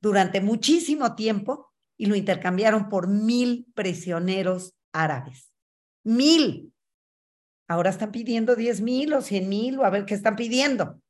durante 0.00 0.40
muchísimo 0.40 1.14
tiempo 1.14 1.72
y 1.96 2.06
lo 2.06 2.14
intercambiaron 2.14 2.88
por 2.88 3.08
mil 3.08 3.66
prisioneros 3.74 4.74
árabes. 4.92 5.50
Mil. 6.04 6.72
Ahora 7.68 7.90
están 7.90 8.12
pidiendo 8.12 8.54
diez 8.54 8.80
mil 8.80 9.12
o 9.12 9.22
cien 9.22 9.48
mil 9.48 9.78
o 9.78 9.84
a 9.84 9.90
ver 9.90 10.04
qué 10.04 10.14
están 10.14 10.36
pidiendo. 10.36 11.00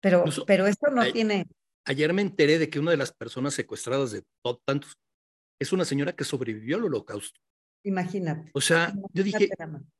Pero, 0.00 0.24
pero 0.46 0.66
esto 0.66 0.90
no 0.90 1.10
tiene. 1.12 1.46
Ayer 1.86 2.12
me 2.12 2.22
enteré 2.22 2.58
de 2.58 2.68
que 2.68 2.78
una 2.78 2.90
de 2.90 2.96
las 2.96 3.12
personas 3.12 3.54
secuestradas 3.54 4.12
de 4.12 4.22
tantos 4.66 4.92
es 5.58 5.72
una 5.72 5.84
señora 5.84 6.12
que 6.12 6.24
sobrevivió 6.24 6.76
al 6.76 6.84
holocausto. 6.84 7.40
Imagínate. 7.84 8.50
O 8.54 8.60
sea, 8.60 8.94
yo 9.12 9.22
dije, 9.22 9.48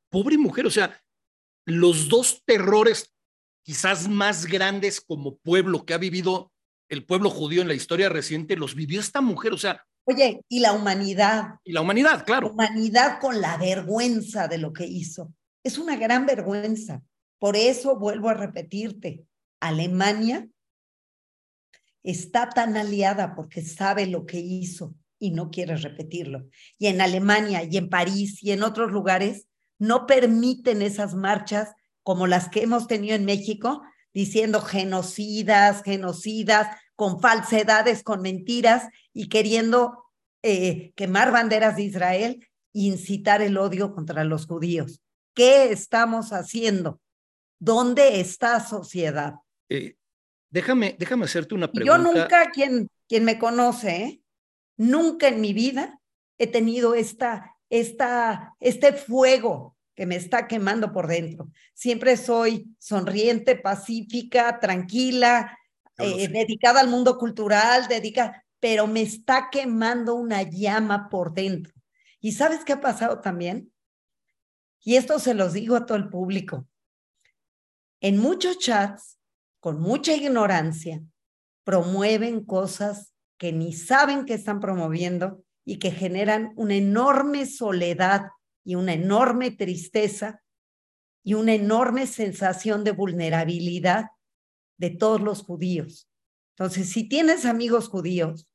pobre 0.09 0.37
mujer, 0.37 0.65
o 0.65 0.71
sea, 0.71 0.99
los 1.65 2.09
dos 2.09 2.43
terrores 2.45 3.13
quizás 3.63 4.07
más 4.07 4.45
grandes 4.45 5.01
como 5.01 5.37
pueblo 5.37 5.85
que 5.85 5.93
ha 5.93 5.97
vivido 5.97 6.51
el 6.89 7.03
pueblo 7.03 7.29
judío 7.29 7.61
en 7.61 7.67
la 7.67 7.73
historia 7.73 8.09
reciente, 8.09 8.55
los 8.55 8.75
vivió 8.75 8.99
esta 8.99 9.21
mujer, 9.21 9.53
o 9.53 9.57
sea. 9.57 9.85
Oye, 10.07 10.41
y 10.47 10.59
la 10.59 10.73
humanidad. 10.73 11.55
Y 11.63 11.71
la 11.71 11.81
humanidad, 11.81 12.25
claro. 12.25 12.47
La 12.47 12.53
humanidad 12.53 13.19
con 13.19 13.41
la 13.41 13.57
vergüenza 13.57 14.47
de 14.47 14.59
lo 14.59 14.71
que 14.71 14.85
hizo. 14.85 15.33
Es 15.65 15.79
una 15.79 15.95
gran 15.95 16.27
vergüenza. 16.27 17.01
Por 17.39 17.57
eso 17.57 17.97
vuelvo 17.97 18.29
a 18.29 18.35
repetirte, 18.35 19.25
Alemania 19.59 20.47
está 22.03 22.49
tan 22.49 22.77
aliada 22.77 23.33
porque 23.33 23.63
sabe 23.63 24.05
lo 24.05 24.27
que 24.27 24.39
hizo 24.39 24.93
y 25.17 25.31
no 25.31 25.49
quiere 25.49 25.75
repetirlo. 25.75 26.45
Y 26.77 26.85
en 26.85 27.01
Alemania 27.01 27.63
y 27.63 27.77
en 27.77 27.89
París 27.89 28.43
y 28.43 28.51
en 28.51 28.61
otros 28.61 28.91
lugares 28.91 29.47
no 29.79 30.05
permiten 30.05 30.83
esas 30.83 31.15
marchas 31.15 31.73
como 32.03 32.27
las 32.27 32.47
que 32.47 32.61
hemos 32.61 32.85
tenido 32.85 33.15
en 33.15 33.25
México, 33.25 33.81
diciendo 34.13 34.61
genocidas, 34.61 35.81
genocidas, 35.81 36.77
con 36.95 37.19
falsedades, 37.19 38.03
con 38.03 38.21
mentiras 38.21 38.83
y 39.13 39.29
queriendo 39.29 40.03
eh, 40.43 40.93
quemar 40.95 41.31
banderas 41.31 41.75
de 41.75 41.83
Israel 41.85 42.47
incitar 42.71 43.41
el 43.41 43.57
odio 43.57 43.95
contra 43.95 44.23
los 44.25 44.45
judíos. 44.45 45.01
¿Qué 45.35 45.71
estamos 45.71 46.31
haciendo? 46.31 47.01
¿Dónde 47.59 48.21
está 48.21 48.59
sociedad? 48.65 49.35
Eh, 49.69 49.97
déjame, 50.49 50.95
déjame 50.97 51.25
hacerte 51.25 51.53
una 51.53 51.71
pregunta. 51.71 51.97
Yo 51.97 52.01
nunca, 52.01 52.49
quien, 52.51 52.89
quien 53.07 53.25
me 53.25 53.37
conoce, 53.37 53.95
¿eh? 53.97 54.21
nunca 54.77 55.27
en 55.27 55.41
mi 55.41 55.53
vida 55.53 55.99
he 56.37 56.47
tenido 56.47 56.95
esta, 56.95 57.57
esta, 57.69 58.55
este 58.59 58.93
fuego 58.93 59.75
que 59.93 60.05
me 60.05 60.15
está 60.15 60.47
quemando 60.47 60.91
por 60.91 61.07
dentro. 61.07 61.49
Siempre 61.73 62.17
soy 62.17 62.73
sonriente, 62.79 63.55
pacífica, 63.57 64.59
tranquila, 64.59 65.57
eh, 65.97 66.27
dedicada 66.29 66.79
al 66.79 66.89
mundo 66.89 67.17
cultural, 67.17 67.87
dedicada, 67.87 68.45
pero 68.59 68.87
me 68.87 69.01
está 69.01 69.49
quemando 69.51 70.15
una 70.15 70.43
llama 70.43 71.09
por 71.09 71.33
dentro. 71.33 71.73
¿Y 72.19 72.31
sabes 72.31 72.65
qué 72.65 72.73
ha 72.73 72.81
pasado 72.81 73.19
también? 73.19 73.71
Y 74.85 74.97
esto 74.97 75.17
se 75.19 75.33
los 75.33 75.53
digo 75.53 75.75
a 75.75 75.85
todo 75.85 75.97
el 75.97 76.09
público. 76.09 76.67
En 78.01 78.19
muchos 78.19 78.59
chats, 78.59 79.19
con 79.59 79.81
mucha 79.81 80.13
ignorancia, 80.13 81.03
promueven 81.63 82.45
cosas 82.45 83.13
que 83.37 83.51
ni 83.51 83.73
saben 83.73 84.25
que 84.25 84.35
están 84.35 84.59
promoviendo 84.59 85.43
y 85.65 85.79
que 85.79 85.89
generan 85.89 86.53
una 86.55 86.75
enorme 86.75 87.47
soledad 87.47 88.27
y 88.63 88.75
una 88.75 88.93
enorme 88.93 89.49
tristeza 89.49 90.43
y 91.23 91.33
una 91.33 91.55
enorme 91.55 92.05
sensación 92.05 92.83
de 92.83 92.91
vulnerabilidad 92.91 94.11
de 94.77 94.91
todos 94.91 95.19
los 95.19 95.41
judíos. 95.41 96.07
Entonces, 96.51 96.89
si 96.89 97.09
tienes 97.09 97.45
amigos 97.45 97.89
judíos, 97.89 98.47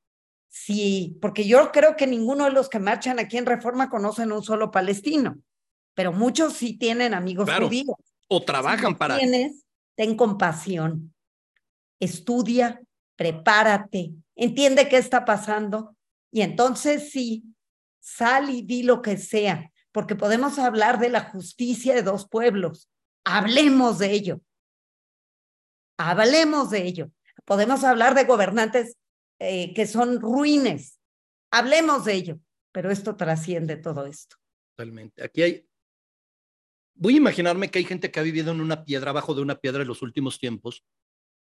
sí, 0.48 1.18
porque 1.20 1.48
yo 1.48 1.72
creo 1.72 1.96
que 1.96 2.06
ninguno 2.06 2.44
de 2.44 2.52
los 2.52 2.68
que 2.68 2.78
marchan 2.78 3.18
aquí 3.18 3.36
en 3.36 3.46
Reforma 3.46 3.90
conocen 3.90 4.30
un 4.30 4.44
solo 4.44 4.70
palestino, 4.70 5.42
pero 5.94 6.12
muchos 6.12 6.54
sí 6.54 6.76
tienen 6.76 7.14
amigos 7.14 7.50
judíos. 7.50 7.96
O 8.28 8.42
trabajan 8.44 8.96
para. 8.96 9.18
Tienes, 9.18 9.64
ten 9.96 10.16
compasión, 10.16 11.14
estudia, 11.98 12.80
prepárate, 13.16 14.12
entiende 14.34 14.88
qué 14.88 14.96
está 14.96 15.24
pasando 15.24 15.96
y 16.30 16.42
entonces 16.42 17.10
sí, 17.10 17.44
sal 18.00 18.50
y 18.50 18.62
di 18.62 18.82
lo 18.82 19.02
que 19.02 19.16
sea, 19.16 19.70
porque 19.92 20.14
podemos 20.14 20.58
hablar 20.58 20.98
de 20.98 21.10
la 21.10 21.24
justicia 21.24 21.94
de 21.94 22.02
dos 22.02 22.28
pueblos. 22.28 22.88
Hablemos 23.24 23.98
de 23.98 24.12
ello. 24.12 24.40
Hablemos 25.98 26.70
de 26.70 26.86
ello. 26.86 27.10
Podemos 27.44 27.84
hablar 27.84 28.14
de 28.14 28.24
gobernantes 28.24 28.96
eh, 29.38 29.74
que 29.74 29.86
son 29.86 30.20
ruines. 30.20 30.98
Hablemos 31.50 32.04
de 32.04 32.14
ello. 32.14 32.40
Pero 32.72 32.90
esto 32.90 33.16
trasciende 33.16 33.76
todo 33.76 34.06
esto. 34.06 34.36
Totalmente. 34.76 35.24
Aquí 35.24 35.42
hay. 35.42 35.66
Voy 37.00 37.14
a 37.14 37.16
imaginarme 37.16 37.70
que 37.70 37.78
hay 37.78 37.86
gente 37.86 38.10
que 38.10 38.20
ha 38.20 38.22
vivido 38.22 38.52
en 38.52 38.60
una 38.60 38.84
piedra, 38.84 39.10
abajo 39.10 39.34
de 39.34 39.40
una 39.40 39.54
piedra 39.54 39.80
en 39.80 39.88
los 39.88 40.02
últimos 40.02 40.38
tiempos, 40.38 40.84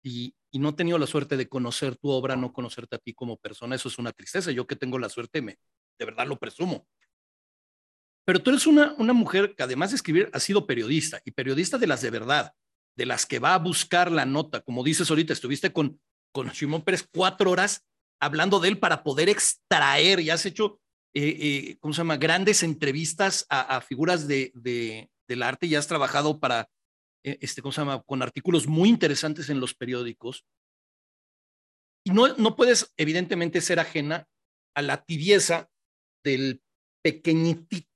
y, 0.03 0.35
y, 0.51 0.57
no 0.57 0.69
he 0.69 0.73
tenido 0.73 0.97
la 0.97 1.05
suerte 1.05 1.37
de 1.37 1.47
conocer 1.47 1.95
tu 1.97 2.09
obra, 2.09 2.35
no 2.35 2.51
conocerte 2.51 2.95
a 2.95 2.99
ti 2.99 3.13
como 3.13 3.37
persona. 3.37 3.75
Eso 3.75 3.89
es 3.89 3.97
una 3.97 4.11
tristeza. 4.11 4.51
Yo 4.51 4.67
que 4.67 4.75
tengo 4.75 4.99
la 4.99 5.09
suerte, 5.09 5.41
me, 5.41 5.57
de 5.99 6.05
verdad 6.05 6.27
lo 6.27 6.37
presumo. 6.37 6.87
Pero 8.25 8.41
tú 8.41 8.49
eres 8.49 8.65
una, 8.65 8.95
una 8.97 9.13
mujer 9.13 9.53
que 9.55 9.61
además 9.61 9.91
de 9.91 9.97
escribir 9.97 10.29
ha 10.33 10.39
sido 10.39 10.65
periodista 10.65 11.21
y 11.25 11.31
periodista 11.31 11.77
de 11.77 11.87
las 11.87 12.01
de 12.01 12.09
verdad, 12.09 12.53
de 12.95 13.05
las 13.05 13.25
que 13.27 13.39
va 13.39 13.53
a 13.53 13.59
buscar 13.59 14.11
la 14.11 14.25
nota. 14.25 14.61
Como 14.61 14.83
dices 14.83 15.09
ahorita, 15.09 15.33
estuviste 15.33 15.71
con, 15.71 15.99
con 16.31 16.51
Simón 16.53 16.81
Pérez 16.81 17.07
cuatro 17.11 17.51
horas 17.51 17.85
hablando 18.19 18.59
de 18.59 18.69
él 18.69 18.79
para 18.79 19.03
poder 19.03 19.29
extraer 19.29 20.19
y 20.19 20.31
has 20.31 20.45
hecho, 20.45 20.79
eh, 21.13 21.37
eh, 21.39 21.77
¿cómo 21.79 21.93
se 21.93 21.99
llama?, 21.99 22.17
grandes 22.17 22.63
entrevistas 22.63 23.45
a, 23.49 23.79
figuras 23.81 24.27
de, 24.27 24.51
de, 24.55 25.09
del 25.27 25.43
arte 25.43 25.67
y 25.67 25.75
has 25.75 25.87
trabajado 25.87 26.39
para, 26.39 26.69
eh, 27.23 27.37
este, 27.41 27.61
¿cómo 27.61 27.71
se 27.71 27.81
llama?, 27.81 28.01
con 28.03 28.21
artículos 28.21 28.67
muy 28.67 28.89
interesantes 28.89 29.49
en 29.49 29.59
los 29.59 29.73
periódicos. 29.73 30.45
Y 32.05 32.11
no, 32.11 32.35
no 32.35 32.55
puedes, 32.55 32.93
evidentemente, 32.97 33.61
ser 33.61 33.79
ajena 33.79 34.27
a 34.75 34.81
la 34.81 35.03
tibieza 35.03 35.69
del 36.23 36.61
pequeñitito 37.03 37.87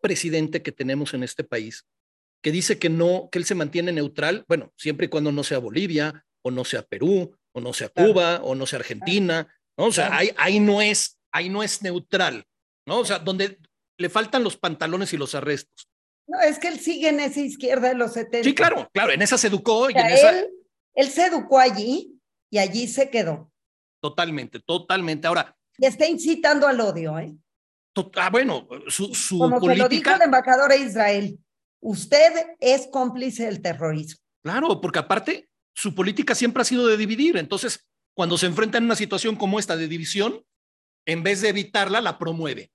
presidente 0.00 0.62
que 0.62 0.72
tenemos 0.72 1.14
en 1.14 1.22
este 1.22 1.44
país, 1.44 1.86
que 2.42 2.52
dice 2.52 2.78
que 2.78 2.88
no, 2.88 3.28
que 3.30 3.38
él 3.38 3.44
se 3.44 3.54
mantiene 3.54 3.92
neutral, 3.92 4.44
bueno, 4.48 4.72
siempre 4.76 5.06
y 5.06 5.08
cuando 5.08 5.32
no 5.32 5.44
sea 5.44 5.58
Bolivia, 5.58 6.24
o 6.42 6.50
no 6.50 6.64
sea 6.64 6.82
Perú, 6.82 7.36
o 7.52 7.60
no 7.60 7.72
sea 7.72 7.88
Cuba, 7.88 8.40
o 8.42 8.54
no 8.54 8.66
sea 8.66 8.78
Argentina, 8.78 9.48
¿no? 9.78 9.86
O 9.86 9.92
sea, 9.92 10.16
ahí, 10.16 10.30
ahí, 10.36 10.60
no 10.60 10.80
es, 10.80 11.18
ahí 11.32 11.48
no 11.48 11.62
es 11.62 11.82
neutral, 11.82 12.46
¿no? 12.86 13.00
O 13.00 13.04
sea, 13.04 13.18
donde 13.18 13.58
le 13.98 14.10
faltan 14.10 14.44
los 14.44 14.56
pantalones 14.56 15.12
y 15.12 15.16
los 15.16 15.34
arrestos. 15.34 15.88
No, 16.28 16.40
es 16.40 16.58
que 16.58 16.68
él 16.68 16.80
sigue 16.80 17.08
en 17.08 17.20
esa 17.20 17.40
izquierda 17.40 17.88
de 17.88 17.94
los 17.94 18.12
70. 18.12 18.48
Sí, 18.48 18.54
claro, 18.54 18.88
claro, 18.92 19.12
en 19.12 19.22
esa 19.22 19.38
se 19.38 19.46
educó. 19.46 19.88
Y 19.90 19.92
en 19.94 20.06
esa... 20.06 20.30
él, 20.30 20.48
él 20.94 21.08
se 21.08 21.26
educó 21.26 21.58
allí 21.58 22.18
y 22.50 22.58
allí 22.58 22.88
se 22.88 23.10
quedó. 23.10 23.50
Totalmente, 24.00 24.60
totalmente. 24.60 25.26
Ahora. 25.26 25.56
Y 25.78 25.86
está 25.86 26.06
incitando 26.06 26.66
al 26.66 26.80
odio, 26.80 27.18
¿eh? 27.18 27.36
Ah, 28.16 28.30
bueno, 28.30 28.68
su, 28.88 29.14
su 29.14 29.38
Como 29.38 29.58
política. 29.58 29.84
lo 29.84 29.88
dijo 29.88 30.10
el 30.10 30.22
embajador 30.22 30.70
de 30.70 30.78
Israel, 30.78 31.38
usted 31.80 32.46
es 32.60 32.88
cómplice 32.88 33.46
del 33.46 33.62
terrorismo. 33.62 34.20
Claro, 34.42 34.80
porque 34.80 34.98
aparte, 34.98 35.48
su 35.74 35.94
política 35.94 36.34
siempre 36.34 36.60
ha 36.62 36.64
sido 36.64 36.86
de 36.86 36.96
dividir. 36.96 37.36
Entonces, 37.36 37.86
cuando 38.14 38.36
se 38.36 38.46
enfrenta 38.46 38.78
en 38.78 38.84
una 38.84 38.96
situación 38.96 39.36
como 39.36 39.58
esta 39.58 39.76
de 39.76 39.88
división, 39.88 40.42
en 41.06 41.22
vez 41.22 41.40
de 41.40 41.48
evitarla, 41.48 42.00
la 42.00 42.18
promueve. 42.18 42.70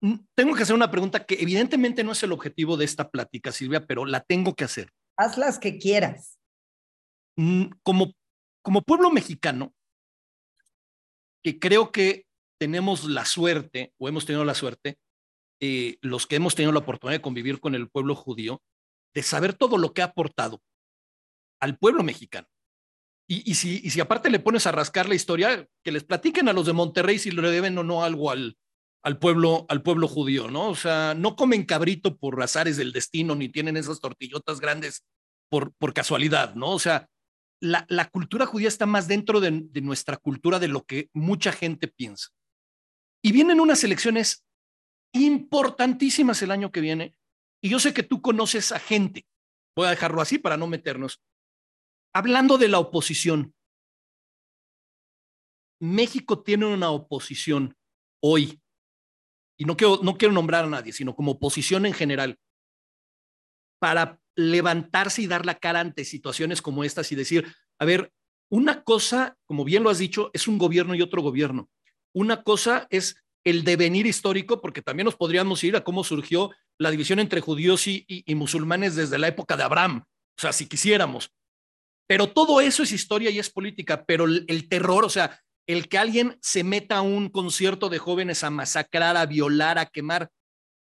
Mm, 0.00 0.14
tengo 0.34 0.54
que 0.54 0.62
hacer 0.62 0.74
una 0.74 0.90
pregunta 0.90 1.24
que 1.24 1.36
evidentemente 1.40 2.02
no 2.04 2.12
es 2.12 2.22
el 2.22 2.32
objetivo 2.32 2.76
de 2.76 2.84
esta 2.84 3.10
plática, 3.10 3.52
Silvia, 3.52 3.86
pero 3.86 4.06
la 4.06 4.20
tengo 4.20 4.54
que 4.54 4.64
hacer. 4.64 4.92
Haz 5.16 5.36
las 5.36 5.58
que 5.58 5.78
quieras. 5.78 6.38
Mm, 7.36 7.66
como, 7.82 8.12
como 8.62 8.82
pueblo 8.82 9.10
mexicano, 9.10 9.74
que 11.42 11.58
creo 11.58 11.92
que 11.92 12.26
tenemos 12.58 13.04
la 13.04 13.24
suerte, 13.24 13.92
o 13.98 14.08
hemos 14.08 14.26
tenido 14.26 14.44
la 14.44 14.54
suerte, 14.54 14.98
eh, 15.60 15.98
los 16.00 16.26
que 16.26 16.36
hemos 16.36 16.54
tenido 16.54 16.72
la 16.72 16.80
oportunidad 16.80 17.18
de 17.18 17.22
convivir 17.22 17.60
con 17.60 17.74
el 17.74 17.90
pueblo 17.90 18.14
judío, 18.14 18.62
de 19.14 19.22
saber 19.22 19.54
todo 19.54 19.76
lo 19.76 19.92
que 19.92 20.02
ha 20.02 20.06
aportado 20.06 20.62
al 21.60 21.76
pueblo 21.76 22.02
mexicano. 22.02 22.48
Y, 23.28 23.54
si, 23.54 23.80
y 23.84 23.90
si 23.90 24.00
aparte 24.00 24.28
le 24.28 24.40
pones 24.40 24.66
a 24.66 24.72
rascar 24.72 25.08
la 25.08 25.14
historia, 25.14 25.68
que 25.84 25.92
les 25.92 26.02
platiquen 26.02 26.48
a 26.48 26.52
los 26.52 26.66
de 26.66 26.72
Monterrey 26.72 27.16
si 27.16 27.30
le 27.30 27.48
deben 27.48 27.78
o 27.78 27.84
no 27.84 28.02
algo 28.02 28.32
al, 28.32 28.58
al, 29.02 29.18
pueblo, 29.18 29.66
al 29.68 29.82
pueblo 29.82 30.08
judío, 30.08 30.50
¿no? 30.50 30.68
O 30.68 30.74
sea, 30.74 31.14
no 31.14 31.36
comen 31.36 31.64
cabrito 31.64 32.16
por 32.16 32.40
azares 32.42 32.76
del 32.76 32.92
destino, 32.92 33.34
ni 33.34 33.48
tienen 33.48 33.76
esas 33.76 34.00
tortillotas 34.00 34.60
grandes 34.60 35.04
por, 35.48 35.72
por 35.74 35.94
casualidad, 35.94 36.54
¿no? 36.54 36.70
O 36.70 36.78
sea, 36.78 37.08
la, 37.60 37.84
la 37.88 38.08
cultura 38.08 38.46
judía 38.46 38.68
está 38.68 38.86
más 38.86 39.08
dentro 39.08 39.40
de, 39.40 39.62
de 39.64 39.80
nuestra 39.80 40.16
cultura 40.16 40.58
de 40.58 40.68
lo 40.68 40.84
que 40.84 41.10
mucha 41.12 41.52
gente 41.52 41.88
piensa. 41.88 42.28
Y 43.22 43.32
vienen 43.32 43.60
unas 43.60 43.84
elecciones 43.84 44.44
importantísimas 45.12 46.42
el 46.42 46.50
año 46.50 46.70
que 46.72 46.80
viene. 46.80 47.16
Y 47.62 47.68
yo 47.68 47.78
sé 47.78 47.92
que 47.92 48.02
tú 48.02 48.22
conoces 48.22 48.72
a 48.72 48.78
gente, 48.78 49.26
voy 49.76 49.86
a 49.86 49.90
dejarlo 49.90 50.22
así 50.22 50.38
para 50.38 50.56
no 50.56 50.66
meternos, 50.66 51.22
hablando 52.14 52.58
de 52.58 52.68
la 52.68 52.78
oposición. 52.78 53.54
México 55.80 56.42
tiene 56.42 56.66
una 56.66 56.90
oposición 56.90 57.76
hoy, 58.22 58.60
y 59.60 59.66
no 59.66 59.76
quiero, 59.76 60.00
no 60.02 60.16
quiero 60.16 60.32
nombrar 60.32 60.64
a 60.64 60.68
nadie, 60.68 60.90
sino 60.90 61.14
como 61.14 61.32
oposición 61.32 61.84
en 61.84 61.92
general, 61.92 62.38
para 63.78 64.18
levantarse 64.34 65.20
y 65.20 65.26
dar 65.26 65.44
la 65.44 65.58
cara 65.58 65.80
ante 65.80 66.06
situaciones 66.06 66.62
como 66.62 66.82
estas 66.82 67.12
y 67.12 67.14
decir, 67.14 67.46
a 67.78 67.84
ver, 67.84 68.10
una 68.50 68.82
cosa, 68.82 69.36
como 69.44 69.66
bien 69.66 69.82
lo 69.82 69.90
has 69.90 69.98
dicho, 69.98 70.30
es 70.32 70.48
un 70.48 70.56
gobierno 70.56 70.94
y 70.94 71.02
otro 71.02 71.20
gobierno. 71.20 71.68
Una 72.14 72.42
cosa 72.42 72.86
es 72.88 73.22
el 73.44 73.62
devenir 73.62 74.06
histórico, 74.06 74.62
porque 74.62 74.80
también 74.80 75.04
nos 75.04 75.16
podríamos 75.16 75.62
ir 75.62 75.76
a 75.76 75.84
cómo 75.84 76.04
surgió 76.04 76.50
la 76.78 76.90
división 76.90 77.18
entre 77.18 77.42
judíos 77.42 77.86
y, 77.86 78.24
musulmanes 78.28 78.96
desde 78.96 79.18
la 79.18 79.28
época 79.28 79.58
de 79.58 79.64
Abraham, 79.64 80.04
o 80.06 80.40
sea, 80.40 80.54
si 80.54 80.68
quisiéramos. 80.68 81.34
Pero 82.08 82.32
todo 82.32 82.62
eso 82.62 82.82
es 82.82 82.92
historia 82.92 83.28
y 83.28 83.38
es 83.38 83.50
política, 83.50 84.06
pero 84.06 84.24
el 84.24 84.68
terror, 84.70 85.04
o 85.04 85.10
sea, 85.10 85.38
el 85.66 85.88
que 85.88 85.98
alguien 85.98 86.38
se 86.40 86.64
meta 86.64 86.98
a 86.98 87.02
un 87.02 87.28
concierto 87.28 87.88
de 87.88 87.98
jóvenes 87.98 88.44
a 88.44 88.50
masacrar, 88.50 89.16
a 89.16 89.26
violar, 89.26 89.78
a 89.78 89.86
quemar, 89.86 90.30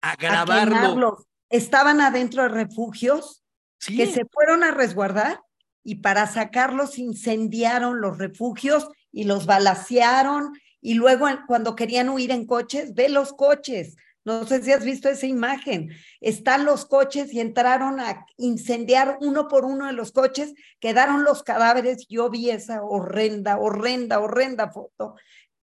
a 0.01 0.15
grabarlo. 0.15 1.17
Estaban 1.49 2.01
adentro 2.01 2.43
de 2.43 2.49
refugios 2.49 3.43
que 3.85 4.07
se 4.07 4.25
fueron 4.25 4.63
a 4.63 4.71
resguardar 4.71 5.41
y 5.83 5.95
para 5.95 6.27
sacarlos 6.27 6.99
incendiaron 6.99 8.01
los 8.01 8.17
refugios 8.17 8.87
y 9.11 9.23
los 9.23 9.45
balacearon 9.45 10.53
y 10.81 10.93
luego 10.93 11.27
cuando 11.47 11.75
querían 11.75 12.09
huir 12.09 12.31
en 12.31 12.45
coches, 12.45 12.93
ve 12.93 13.09
los 13.09 13.33
coches. 13.33 13.95
No 14.29 14.45
sé 14.45 14.61
si 14.61 14.71
has 14.71 14.85
visto 14.85 15.09
esa 15.09 15.25
imagen. 15.25 15.89
Están 16.21 16.63
los 16.63 16.85
coches 16.85 17.33
y 17.33 17.39
entraron 17.39 17.99
a 17.99 18.27
incendiar 18.37 19.17
uno 19.21 19.47
por 19.47 19.65
uno 19.65 19.87
de 19.87 19.93
los 19.93 20.11
coches, 20.11 20.53
quedaron 20.79 21.23
los 21.23 21.41
cadáveres. 21.41 22.05
Yo 22.07 22.29
vi 22.29 22.51
esa 22.51 22.83
horrenda, 22.83 23.57
horrenda, 23.57 24.19
horrenda 24.19 24.69
foto. 24.69 25.15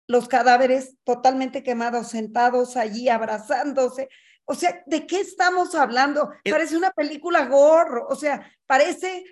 Los 0.08 0.26
cadáveres 0.26 0.96
totalmente 1.04 1.62
quemados, 1.62 2.08
sentados 2.08 2.76
allí, 2.76 3.08
abrazándose. 3.08 4.08
O 4.44 4.56
sea, 4.56 4.82
¿de 4.86 5.06
qué 5.06 5.20
estamos 5.20 5.76
hablando? 5.76 6.28
Parece 6.50 6.76
una 6.76 6.90
película 6.90 7.46
gorro, 7.46 8.08
o 8.08 8.16
sea, 8.16 8.50
parece, 8.66 9.22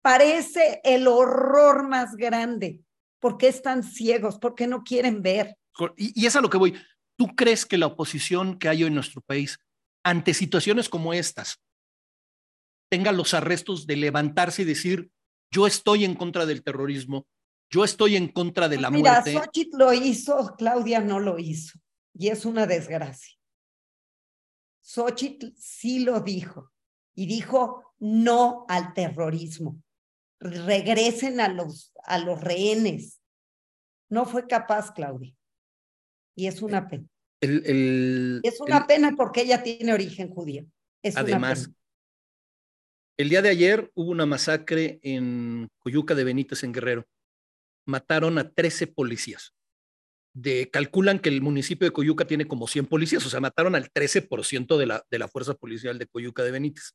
parece 0.00 0.80
el 0.84 1.06
horror 1.06 1.86
más 1.86 2.16
grande. 2.16 2.80
¿Por 3.18 3.36
qué 3.36 3.48
están 3.48 3.82
ciegos? 3.82 4.38
¿Por 4.38 4.54
qué 4.54 4.66
no 4.66 4.82
quieren 4.84 5.20
ver? 5.20 5.58
Y, 5.98 6.22
y 6.22 6.24
es 6.24 6.34
a 6.34 6.40
lo 6.40 6.48
que 6.48 6.56
voy. 6.56 6.74
¿Tú 7.20 7.36
crees 7.36 7.66
que 7.66 7.76
la 7.76 7.84
oposición 7.84 8.58
que 8.58 8.70
hay 8.70 8.82
hoy 8.82 8.88
en 8.88 8.94
nuestro 8.94 9.20
país 9.20 9.58
ante 10.02 10.32
situaciones 10.32 10.88
como 10.88 11.12
estas 11.12 11.60
tenga 12.90 13.12
los 13.12 13.34
arrestos 13.34 13.86
de 13.86 13.96
levantarse 13.96 14.62
y 14.62 14.64
decir, 14.64 15.10
yo 15.50 15.66
estoy 15.66 16.06
en 16.06 16.14
contra 16.14 16.46
del 16.46 16.62
terrorismo, 16.62 17.26
yo 17.68 17.84
estoy 17.84 18.16
en 18.16 18.28
contra 18.28 18.70
de 18.70 18.80
la 18.80 18.88
muerte? 18.88 19.32
Mira, 19.32 19.44
Xochitl 19.44 19.76
lo 19.76 19.92
hizo, 19.92 20.54
Claudia 20.56 21.02
no 21.02 21.20
lo 21.20 21.38
hizo. 21.38 21.78
Y 22.14 22.28
es 22.28 22.46
una 22.46 22.66
desgracia. 22.66 23.36
Xochitl 24.80 25.48
sí 25.58 25.98
lo 25.98 26.20
dijo 26.20 26.72
y 27.14 27.26
dijo 27.26 27.92
no 27.98 28.64
al 28.66 28.94
terrorismo. 28.94 29.82
Regresen 30.40 31.38
a 31.40 31.48
los, 31.48 31.92
a 32.02 32.16
los 32.16 32.40
rehenes. 32.40 33.20
No 34.08 34.24
fue 34.24 34.46
capaz, 34.46 34.92
Claudia. 34.94 35.34
Y 36.34 36.46
es 36.46 36.62
una 36.62 36.88
pena. 36.88 37.06
El, 37.40 38.40
es 38.42 38.60
una 38.60 38.86
pena 38.86 39.14
porque 39.16 39.42
ella 39.42 39.62
tiene 39.62 39.92
origen 39.92 40.28
judío. 40.28 40.66
Es 41.02 41.16
además, 41.16 41.70
el 43.16 43.28
día 43.28 43.42
de 43.42 43.48
ayer 43.48 43.90
hubo 43.94 44.10
una 44.10 44.26
masacre 44.26 45.00
en 45.02 45.68
Coyuca 45.78 46.14
de 46.14 46.24
Benítez, 46.24 46.62
en 46.64 46.72
Guerrero. 46.72 47.06
Mataron 47.86 48.38
a 48.38 48.50
13 48.50 48.88
policías 48.88 49.54
de, 50.32 50.70
calculan 50.70 51.18
que 51.18 51.28
el 51.28 51.42
municipio 51.42 51.86
de 51.86 51.92
Coyuca 51.92 52.26
tiene 52.26 52.46
como 52.46 52.68
100 52.68 52.86
policías, 52.86 53.24
o 53.26 53.30
sea, 53.30 53.40
mataron 53.40 53.74
al 53.74 53.90
13% 53.92 54.76
de 54.76 54.86
la, 54.86 55.04
de 55.10 55.18
la 55.18 55.28
fuerza 55.28 55.54
policial 55.54 55.98
de 55.98 56.06
Coyuca 56.06 56.42
de 56.42 56.50
Benítez. 56.50 56.94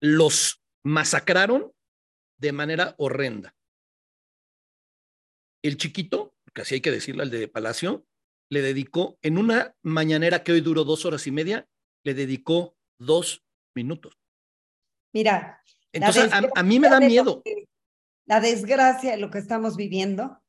Los 0.00 0.62
masacraron 0.84 1.72
de 2.38 2.52
manera 2.52 2.94
horrenda. 2.98 3.54
El 5.62 5.76
chiquito, 5.76 6.34
que 6.52 6.62
así 6.62 6.74
hay 6.74 6.80
que 6.80 6.90
decirle 6.90 7.22
al 7.22 7.30
de 7.30 7.46
Palacio, 7.46 8.04
le 8.52 8.60
dedicó, 8.60 9.18
en 9.22 9.38
una 9.38 9.74
mañanera 9.80 10.44
que 10.44 10.52
hoy 10.52 10.60
duró 10.60 10.84
dos 10.84 11.06
horas 11.06 11.26
y 11.26 11.30
media, 11.30 11.66
le 12.04 12.12
dedicó 12.12 12.76
dos 12.98 13.42
minutos. 13.74 14.18
Mira. 15.14 15.62
Entonces, 15.90 16.30
a, 16.30 16.62
mí 16.62 16.78
me 16.78 16.90
da 16.90 17.00
miedo. 17.00 17.42
la 18.26 18.40
desgracia 18.40 19.12
de 19.12 19.16
lo 19.16 19.30
que 19.30 19.38
estamos 19.38 19.76
viviendo 19.76 20.42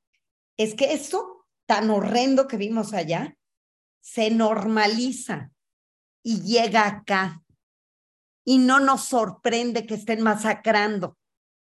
es 0.58 0.76
que 0.76 0.91
eso 0.91 1.47
tan 1.66 1.89
horrendo 1.89 2.45
que 2.49 2.58
vimos 2.58 2.93
allá, 2.93 3.38
se 4.01 4.32
normaliza 4.32 5.54
y 6.24 6.41
llega 6.41 6.86
acá. 6.86 7.41
Y 8.43 8.58
no 8.58 8.82
nos 8.82 9.06
sorprende 9.06 9.86
que 9.86 9.93
estén 9.93 10.22
masacrando. 10.22 11.18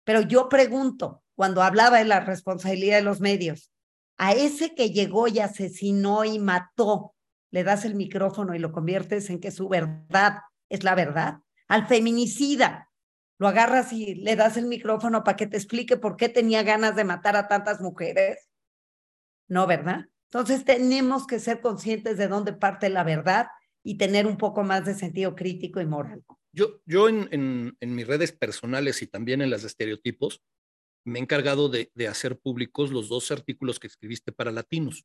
Pero 0.05 0.21
yo 0.21 0.49
pregunto, 0.49 1.25
cuando 1.35 1.63
hablaba 1.63 1.99
de 1.99 2.05
la 2.05 2.21
responsabilidad 2.21 2.99
de 2.99 3.03
los 3.03 3.19
medios, 3.19 3.73
a 4.19 4.33
ese 4.33 4.75
que 4.75 4.91
llegó 4.91 5.29
y 5.29 5.39
asesinó 5.39 6.25
y 6.25 6.39
mató, 6.39 7.15
le 7.51 7.65
das 7.65 7.85
el 7.85 7.95
micrófono 7.95 8.55
y 8.55 8.59
lo 8.59 8.73
conviertes 8.73 9.31
en 9.31 9.41
que 9.41 9.51
su 9.51 9.69
verdad 9.69 10.41
es 10.69 10.85
la 10.85 10.95
verdad. 10.95 11.39
Al 11.69 11.87
feminicida, 11.87 12.91
lo 13.39 13.49
agarras 13.49 13.93
y 13.93 14.17
le 14.17 14.37
das 14.37 14.57
el 14.57 14.67
micrófono 14.67 15.23
para 15.23 15.37
que 15.37 15.47
te 15.47 15.57
explique 15.57 15.97
por 15.97 16.17
qué 16.17 16.29
tenía 16.29 16.63
ganas 16.63 16.97
de 16.97 17.05
matar 17.05 17.37
a 17.37 17.47
tantas 17.47 17.81
mujeres. 17.81 18.49
No, 19.47 19.67
¿verdad? 19.67 20.07
Entonces 20.31 20.65
tenemos 20.65 21.27
que 21.27 21.39
ser 21.39 21.61
conscientes 21.61 22.19
de 22.19 22.29
dónde 22.29 22.53
parte 22.53 22.91
la 22.91 23.05
verdad 23.05 23.47
y 23.83 23.97
tener 23.97 24.27
un 24.27 24.37
poco 24.37 24.65
más 24.65 24.85
de 24.85 24.95
sentido 24.95 25.35
crítico 25.35 25.81
y 25.81 25.87
moral. 25.87 26.23
Yo, 26.53 26.81
yo 26.85 27.09
en, 27.09 27.29
en, 27.81 27.95
mis 27.95 28.07
redes 28.07 28.33
personales 28.33 29.01
y 29.01 29.07
también 29.07 29.41
en 29.41 29.51
las 29.51 29.63
de 29.63 29.69
estereotipos, 29.69 30.43
me 31.09 31.19
he 31.19 31.23
encargado 31.23 31.69
de, 31.69 31.91
de 31.95 32.09
hacer 32.09 32.39
públicos 32.39 32.91
los 32.91 33.09
dos 33.09 33.31
artículos 33.31 33.81
que 33.81 33.87
escribiste 33.87 34.33
para 34.33 34.53
Latinos, 34.53 35.05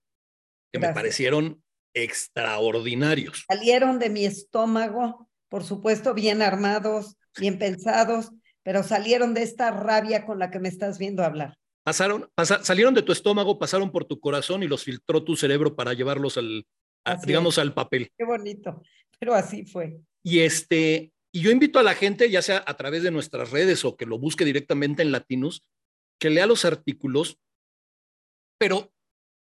que 0.72 0.80
me 0.80 0.94
parecieron 0.94 1.64
extraordinarios. 1.96 3.46
Salieron 3.48 4.00
de 4.00 4.10
mi 4.10 4.26
estómago, 4.26 5.30
por 5.50 5.64
supuesto, 5.64 6.14
bien 6.14 6.42
armados, 6.42 7.16
bien 7.40 7.58
pensados, 7.58 8.32
pero 8.64 8.84
salieron 8.84 9.34
de 9.34 9.44
esta 9.44 9.72
rabia 9.72 10.26
con 10.26 10.40
la 10.40 10.52
que 10.52 10.60
me 10.60 10.70
estás 10.70 10.98
viendo 10.98 11.24
hablar 11.24 11.58
pasaron, 11.84 12.30
salieron 12.62 12.94
de 12.94 13.02
tu 13.02 13.12
estómago, 13.12 13.60
pasaron 13.60 13.92
por 13.92 14.06
tu 14.06 14.20
corazón 14.20 14.64
y 14.64 14.68
los 14.68 14.84
filtró 14.84 15.24
tu 15.24 15.36
cerebro 15.36 15.76
para 15.76 15.94
llevarlos 15.94 16.38
al, 16.38 16.66
digamos, 17.26 17.58
al 17.58 17.74
papel. 17.74 18.12
Qué 18.18 18.26
bonito, 18.26 18.82
pero 19.20 19.34
así 19.36 19.66
fue. 19.66 20.00
Y 20.24 20.40
este, 20.40 21.12
y 21.32 21.42
yo 21.42 21.52
invito 21.52 21.80
a 21.80 21.84
la 21.84 21.94
gente, 21.94 22.30
ya 22.30 22.42
sea 22.42 22.64
a 22.66 22.76
través 22.76 23.04
de 23.04 23.12
nuestras 23.12 23.52
redes 23.52 23.84
o 23.86 23.96
que 23.98 24.06
lo 24.06 24.18
busque 24.18 24.46
directamente 24.46 25.04
en 25.04 25.12
Latinos, 25.12 25.64
que 26.20 26.30
lea 26.30 26.46
los 26.46 26.66
artículos, 26.66 27.38
pero 28.58 28.94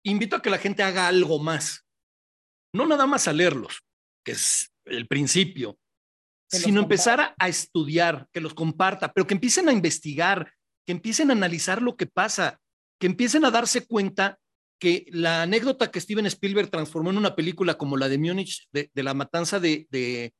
invito 0.03 0.35
a 0.35 0.41
que 0.41 0.49
la 0.49 0.57
gente 0.57 0.83
haga 0.83 1.07
algo 1.07 1.39
más. 1.39 1.85
No 2.73 2.85
nada 2.85 3.05
más 3.05 3.27
a 3.27 3.33
leerlos, 3.33 3.83
que 4.25 4.33
es 4.33 4.73
el 4.85 5.07
principio, 5.07 5.77
sino 6.49 6.81
empezar 6.81 7.35
a 7.37 7.47
estudiar, 7.47 8.27
que 8.31 8.41
los 8.41 8.53
comparta, 8.53 9.11
pero 9.13 9.25
que 9.25 9.33
empiecen 9.33 9.69
a 9.69 9.73
investigar, 9.73 10.53
que 10.85 10.91
empiecen 10.91 11.29
a 11.29 11.33
analizar 11.33 11.81
lo 11.81 11.95
que 11.95 12.05
pasa, 12.05 12.59
que 12.99 13.07
empiecen 13.07 13.45
a 13.45 13.51
darse 13.51 13.85
cuenta 13.85 14.39
que 14.79 15.05
la 15.09 15.43
anécdota 15.43 15.89
que 15.89 16.01
Steven 16.01 16.25
Spielberg 16.25 16.69
transformó 16.69 17.09
en 17.09 17.17
una 17.17 17.35
película 17.35 17.77
como 17.77 17.95
la 17.95 18.09
de 18.09 18.17
Múnich, 18.17 18.67
de, 18.71 18.89
la 18.95 19.13
matanza 19.13 19.59
de, 19.59 19.87
de, 19.89 20.33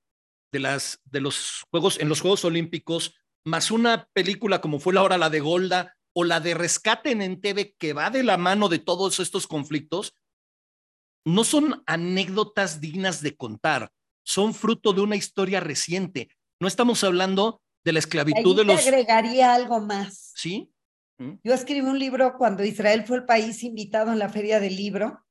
las, 0.59 0.99
de 1.05 1.21
los 1.21 1.63
Juegos, 1.71 1.99
en 1.99 2.09
los 2.09 2.21
Juegos 2.21 2.43
Olímpicos, 2.43 3.15
más 3.45 3.71
una 3.71 4.07
película 4.13 4.61
como 4.61 4.79
fue 4.79 4.93
la 4.93 5.03
hora 5.03 5.17
la 5.17 5.29
de 5.29 5.39
Golda 5.39 5.95
o 6.13 6.23
la 6.23 6.39
de 6.39 6.53
Rescate 6.53 7.11
en 7.11 7.21
Entebbe, 7.21 7.73
que 7.77 7.93
va 7.93 8.09
de 8.09 8.23
la 8.23 8.37
mano 8.37 8.69
de 8.69 8.79
todos 8.79 9.19
estos 9.19 9.47
conflictos, 9.47 10.15
no 11.25 11.43
son 11.43 11.83
anécdotas 11.85 12.81
dignas 12.81 13.21
de 13.21 13.35
contar, 13.35 13.91
son 14.23 14.53
fruto 14.53 14.93
de 14.93 15.01
una 15.01 15.15
historia 15.15 15.59
reciente. 15.59 16.29
No 16.59 16.67
estamos 16.67 17.03
hablando 17.03 17.61
de 17.83 17.93
la 17.93 17.99
esclavitud 17.99 18.55
de 18.55 18.63
los... 18.63 18.79
agregaría 18.79 19.53
algo 19.53 19.81
más. 19.81 20.31
¿Sí? 20.35 20.71
¿Mm? 21.17 21.33
Yo 21.43 21.53
escribí 21.53 21.87
un 21.87 21.99
libro 21.99 22.37
cuando 22.37 22.63
Israel 22.63 23.05
fue 23.05 23.17
el 23.17 23.25
país 23.25 23.63
invitado 23.63 24.11
en 24.11 24.19
la 24.19 24.29
feria 24.29 24.59
del 24.59 24.75
libro. 24.75 25.25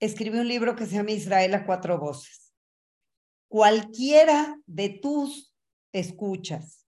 Escribí 0.00 0.38
un 0.38 0.48
libro 0.48 0.74
que 0.74 0.86
se 0.86 0.96
llama 0.96 1.12
Israel 1.12 1.54
a 1.54 1.64
cuatro 1.64 1.98
voces. 1.98 2.52
Cualquiera 3.48 4.58
de 4.66 4.88
tus 4.88 5.54
escuchas 5.92 6.81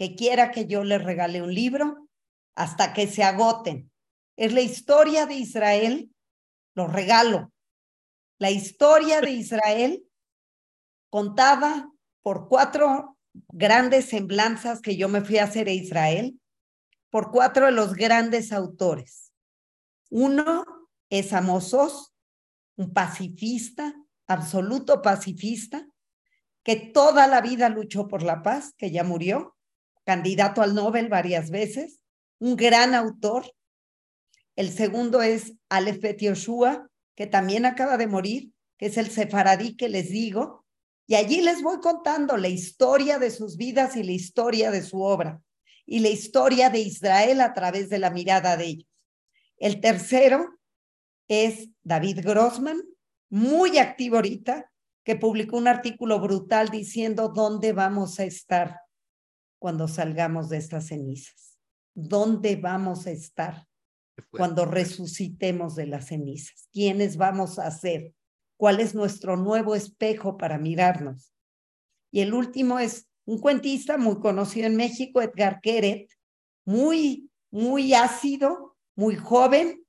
que 0.00 0.14
quiera 0.14 0.50
que 0.50 0.66
yo 0.66 0.82
le 0.82 0.96
regale 0.96 1.42
un 1.42 1.52
libro 1.52 2.08
hasta 2.54 2.94
que 2.94 3.06
se 3.06 3.22
agoten. 3.22 3.92
Es 4.34 4.54
la 4.54 4.62
historia 4.62 5.26
de 5.26 5.34
Israel, 5.34 6.10
lo 6.74 6.86
regalo. 6.86 7.52
La 8.38 8.50
historia 8.50 9.20
de 9.20 9.32
Israel 9.32 10.02
contada 11.10 11.92
por 12.22 12.48
cuatro 12.48 13.18
grandes 13.48 14.06
semblanzas 14.06 14.80
que 14.80 14.96
yo 14.96 15.10
me 15.10 15.20
fui 15.20 15.36
a 15.36 15.44
hacer 15.44 15.68
a 15.68 15.72
Israel 15.72 16.40
por 17.10 17.30
cuatro 17.30 17.66
de 17.66 17.72
los 17.72 17.92
grandes 17.92 18.52
autores. 18.52 19.34
Uno 20.08 20.64
es 21.10 21.34
Amosos, 21.34 22.14
un 22.76 22.94
pacifista, 22.94 23.94
absoluto 24.26 25.02
pacifista, 25.02 25.86
que 26.64 26.76
toda 26.76 27.26
la 27.26 27.42
vida 27.42 27.68
luchó 27.68 28.08
por 28.08 28.22
la 28.22 28.42
paz, 28.42 28.72
que 28.78 28.90
ya 28.90 29.04
murió, 29.04 29.58
candidato 30.04 30.62
al 30.62 30.74
Nobel 30.74 31.08
varias 31.08 31.50
veces, 31.50 32.00
un 32.38 32.56
gran 32.56 32.94
autor. 32.94 33.52
El 34.56 34.70
segundo 34.70 35.22
es 35.22 35.54
Aleph 35.68 36.00
Bet 36.00 36.20
Yoshua, 36.20 36.88
que 37.14 37.26
también 37.26 37.66
acaba 37.66 37.96
de 37.96 38.06
morir, 38.06 38.50
que 38.78 38.86
es 38.86 38.96
el 38.96 39.10
sefaradí 39.10 39.76
que 39.76 39.88
les 39.88 40.10
digo, 40.10 40.64
y 41.06 41.16
allí 41.16 41.40
les 41.40 41.62
voy 41.62 41.80
contando 41.80 42.36
la 42.36 42.48
historia 42.48 43.18
de 43.18 43.30
sus 43.30 43.56
vidas 43.56 43.96
y 43.96 44.02
la 44.02 44.12
historia 44.12 44.70
de 44.70 44.82
su 44.82 45.02
obra, 45.02 45.42
y 45.84 45.98
la 45.98 46.08
historia 46.08 46.70
de 46.70 46.78
Israel 46.78 47.40
a 47.40 47.52
través 47.52 47.88
de 47.88 47.98
la 47.98 48.10
mirada 48.10 48.56
de 48.56 48.64
ellos. 48.64 48.88
El 49.58 49.80
tercero 49.80 50.58
es 51.28 51.68
David 51.82 52.20
Grossman, 52.24 52.80
muy 53.28 53.78
activo 53.78 54.16
ahorita, 54.16 54.70
que 55.04 55.16
publicó 55.16 55.56
un 55.56 55.68
artículo 55.68 56.20
brutal 56.20 56.68
diciendo 56.68 57.28
dónde 57.28 57.72
vamos 57.72 58.20
a 58.20 58.24
estar 58.24 58.78
cuando 59.60 59.86
salgamos 59.86 60.48
de 60.48 60.56
estas 60.56 60.88
cenizas. 60.88 61.58
¿Dónde 61.94 62.56
vamos 62.56 63.06
a 63.06 63.10
estar 63.10 63.66
cuando 64.30 64.64
resucitemos 64.64 65.76
de 65.76 65.86
las 65.86 66.06
cenizas? 66.06 66.68
¿Quiénes 66.72 67.16
vamos 67.16 67.58
a 67.58 67.70
ser? 67.70 68.14
¿Cuál 68.56 68.80
es 68.80 68.94
nuestro 68.94 69.36
nuevo 69.36 69.74
espejo 69.74 70.36
para 70.36 70.58
mirarnos? 70.58 71.32
Y 72.10 72.20
el 72.22 72.34
último 72.34 72.78
es 72.78 73.08
un 73.26 73.38
cuentista 73.38 73.98
muy 73.98 74.18
conocido 74.18 74.66
en 74.66 74.76
México, 74.76 75.20
Edgar 75.20 75.60
Keret, 75.60 76.10
muy, 76.64 77.30
muy 77.50 77.92
ácido, 77.92 78.76
muy 78.96 79.14
joven, 79.14 79.84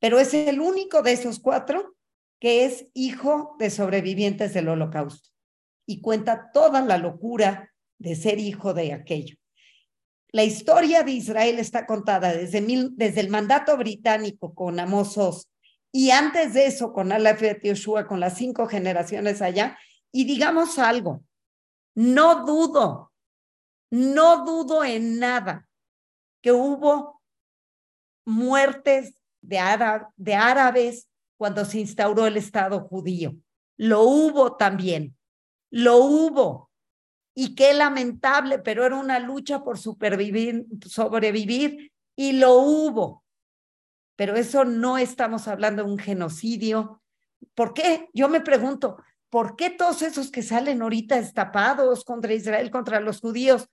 pero 0.00 0.20
es 0.20 0.34
el 0.34 0.60
único 0.60 1.02
de 1.02 1.12
esos 1.12 1.40
cuatro 1.40 1.96
que 2.38 2.66
es 2.66 2.88
hijo 2.92 3.56
de 3.58 3.70
sobrevivientes 3.70 4.52
del 4.52 4.68
holocausto 4.68 5.30
y 5.86 6.02
cuenta 6.02 6.50
toda 6.52 6.82
la 6.82 6.98
locura 6.98 7.72
de 7.98 8.16
ser 8.16 8.38
hijo 8.38 8.74
de 8.74 8.92
aquello. 8.92 9.36
La 10.32 10.44
historia 10.44 11.02
de 11.02 11.12
Israel 11.12 11.58
está 11.58 11.86
contada 11.86 12.32
desde, 12.32 12.58
el 12.58 13.28
mandato 13.30 13.76
británico 13.76 14.54
con 14.54 14.78
Amos 14.78 15.18
y 15.92 16.10
antes 16.10 16.52
de 16.52 16.66
eso 16.66 16.92
con 16.92 17.10
Aleph 17.10 17.62
Yoshua, 17.62 18.06
con 18.06 18.20
las 18.20 18.36
cinco 18.36 18.66
generaciones 18.66 19.40
allá. 19.40 19.78
Y 20.12 20.24
digamos 20.24 20.78
algo, 20.78 21.24
no 21.94 22.44
dudo, 22.44 23.12
no 23.90 24.44
dudo 24.44 24.84
en 24.84 25.18
nada 25.18 25.66
que 26.42 26.52
hubo 26.52 27.22
muertes 28.26 29.14
de 29.40 29.58
árabes 29.58 31.08
cuando 31.38 31.64
se 31.64 31.80
instauró 31.80 32.26
el 32.26 32.36
Estado 32.36 32.80
judío. 32.80 33.34
Lo 33.78 34.02
hubo 34.02 34.56
también, 34.56 35.16
lo 35.70 35.96
hubo. 35.98 36.70
Y 37.36 37.54
qué 37.54 37.74
lamentable, 37.74 38.58
pero 38.58 38.86
era 38.86 38.96
una 38.96 39.18
lucha 39.18 39.62
por 39.62 39.78
sobrevivir 39.78 40.66
y 42.16 42.32
lo 42.32 42.54
hubo. 42.54 43.24
Pero 44.16 44.36
eso 44.36 44.64
no 44.64 44.96
estamos 44.96 45.46
hablando 45.46 45.84
de 45.84 45.90
un 45.90 45.98
genocidio. 45.98 47.02
¿Por 47.54 47.74
qué? 47.74 48.08
Yo 48.14 48.30
me 48.30 48.40
pregunto, 48.40 48.96
¿Por 49.36 49.56
qué 49.56 49.70
todos 49.70 50.02
esos 50.02 50.30
que 50.30 50.42
salen 50.42 50.82
ahorita 50.82 51.16
destapados 51.16 52.04
contra 52.04 52.32
Israel, 52.32 52.70
contra 52.70 53.00
los 53.00 53.20
judíos? 53.20 53.68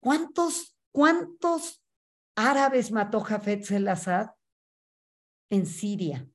¿Cuántos, 0.00 0.76
cuántos 0.92 1.82
árabes 2.36 2.92
mató 2.92 3.20
Jafet 3.20 3.70
el 3.70 3.88
Assad 3.88 4.28
en 5.50 5.66
Siria? 5.66 6.28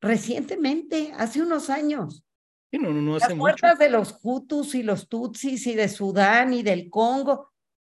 Recientemente, 0.00 1.12
hace 1.16 1.40
unos 1.40 1.70
años. 1.70 2.24
No, 2.72 2.90
no, 2.92 3.00
no 3.00 3.18
Las 3.18 3.32
puertas 3.34 3.78
de 3.78 3.88
los 3.88 4.18
Hutus 4.22 4.74
y 4.74 4.82
los 4.82 5.08
Tutsis 5.08 5.66
y 5.66 5.74
de 5.74 5.88
Sudán 5.88 6.52
y 6.52 6.62
del 6.62 6.90
Congo, 6.90 7.50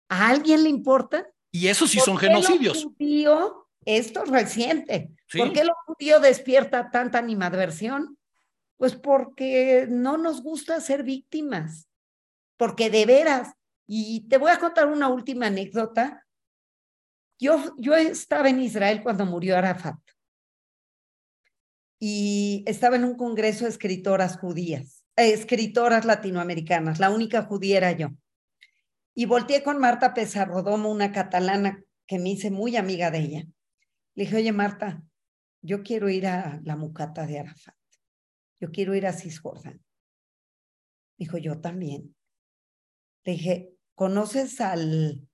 ¿a 0.09 0.29
alguien 0.29 0.63
le 0.63 0.69
importa? 0.69 1.27
Y 1.51 1.67
eso 1.67 1.87
sí 1.87 1.99
son 1.99 2.17
genocidios. 2.17 2.83
Judío, 2.83 3.69
esto 3.85 4.23
es 4.23 4.29
reciente. 4.29 5.11
¿Por 5.31 5.53
qué 5.53 5.63
lo 5.63 5.73
judío 5.85 6.19
despierta 6.19 6.89
tanta 6.91 7.19
animadversión? 7.19 8.17
Pues 8.77 8.95
porque 8.95 9.87
no 9.89 10.17
nos 10.17 10.41
gusta 10.41 10.81
ser 10.81 11.03
víctimas, 11.03 11.87
porque 12.57 12.89
de 12.89 13.05
veras, 13.05 13.53
y 13.87 14.27
te 14.27 14.37
voy 14.37 14.51
a 14.51 14.59
contar 14.59 14.87
una 14.87 15.07
última 15.07 15.47
anécdota. 15.47 16.25
Yo, 17.39 17.73
yo 17.77 17.95
estaba 17.95 18.49
en 18.49 18.59
Israel 18.59 19.01
cuando 19.01 19.25
murió 19.25 19.57
Arafat 19.57 19.95
y 21.99 22.63
estaba 22.67 22.95
en 22.95 23.05
un 23.05 23.15
congreso 23.15 23.65
de 23.65 23.71
escritoras 23.71 24.37
judías, 24.37 25.05
eh, 25.15 25.31
escritoras 25.33 26.05
latinoamericanas, 26.05 26.99
la 26.99 27.09
única 27.09 27.43
judía 27.43 27.77
era 27.77 27.91
yo. 27.91 28.09
Y 29.13 29.25
volteé 29.25 29.63
con 29.63 29.79
Marta 29.79 30.13
Pesarrodomo, 30.13 30.91
una 30.91 31.11
catalana 31.11 31.83
que 32.05 32.19
me 32.19 32.31
hice 32.31 32.51
muy 32.51 32.75
amiga 32.75 33.11
de 33.11 33.19
ella. 33.19 33.47
Le 34.13 34.25
dije, 34.25 34.35
oye 34.37 34.51
Marta, 34.51 35.03
yo 35.61 35.83
quiero 35.83 36.09
ir 36.09 36.27
a 36.27 36.59
la 36.63 36.75
mucata 36.75 37.25
de 37.25 37.39
Arafat 37.39 37.75
yo 38.59 38.71
quiero 38.71 38.95
ir 38.95 39.05
a 39.05 39.13
Cisjordania. 39.13 39.81
Dijo, 41.17 41.37
yo 41.37 41.59
también. 41.59 42.15
Le 43.23 43.33
dije, 43.33 43.73
¿conoces 43.95 44.61
al, 44.61 45.27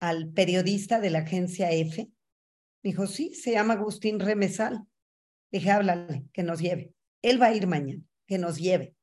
al 0.00 0.32
periodista 0.32 1.00
de 1.00 1.10
la 1.10 1.20
agencia 1.20 1.70
F? 1.70 2.10
Dijo, 2.82 3.06
sí, 3.06 3.34
se 3.34 3.52
llama 3.52 3.74
Agustín 3.74 4.20
Remesal. 4.20 4.86
Dije, 5.52 5.70
háblale, 5.70 6.24
que 6.32 6.42
nos 6.42 6.60
lleve. 6.60 6.94
Él 7.20 7.40
va 7.40 7.46
a 7.46 7.54
ir 7.54 7.66
mañana, 7.66 8.02
que 8.26 8.38
nos 8.38 8.58
lleve. 8.58 8.96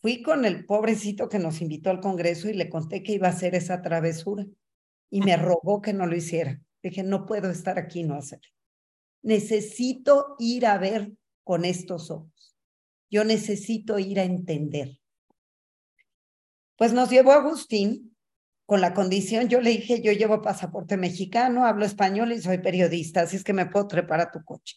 Fui 0.00 0.22
con 0.22 0.44
el 0.44 0.64
pobrecito 0.64 1.28
que 1.28 1.38
nos 1.38 1.60
invitó 1.60 1.90
al 1.90 2.00
Congreso 2.00 2.48
y 2.48 2.54
le 2.54 2.68
conté 2.68 3.02
que 3.02 3.12
iba 3.12 3.26
a 3.26 3.32
hacer 3.32 3.54
esa 3.54 3.82
travesura. 3.82 4.46
Y 5.10 5.20
me 5.20 5.36
rogó 5.36 5.82
que 5.82 5.92
no 5.92 6.06
lo 6.06 6.16
hiciera. 6.16 6.60
Dije, 6.82 7.02
no 7.02 7.26
puedo 7.26 7.50
estar 7.50 7.78
aquí 7.78 8.00
y 8.00 8.04
no 8.04 8.14
hacerlo. 8.14 8.48
Necesito 9.22 10.36
ir 10.38 10.66
a 10.66 10.78
ver 10.78 11.12
con 11.42 11.64
estos 11.64 12.10
ojos. 12.10 12.56
Yo 13.10 13.24
necesito 13.24 13.98
ir 13.98 14.20
a 14.20 14.24
entender. 14.24 14.98
Pues 16.76 16.92
nos 16.92 17.10
llevó 17.10 17.32
Agustín 17.32 18.14
con 18.66 18.80
la 18.80 18.94
condición, 18.94 19.48
yo 19.48 19.60
le 19.60 19.70
dije, 19.70 20.00
yo 20.00 20.12
llevo 20.12 20.40
pasaporte 20.40 20.96
mexicano, 20.96 21.66
hablo 21.66 21.84
español 21.84 22.32
y 22.32 22.40
soy 22.40 22.58
periodista, 22.58 23.22
así 23.22 23.36
es 23.36 23.44
que 23.44 23.52
me 23.52 23.66
puedo 23.66 23.86
trepar 23.86 24.20
a 24.20 24.30
tu 24.30 24.42
coche. 24.42 24.76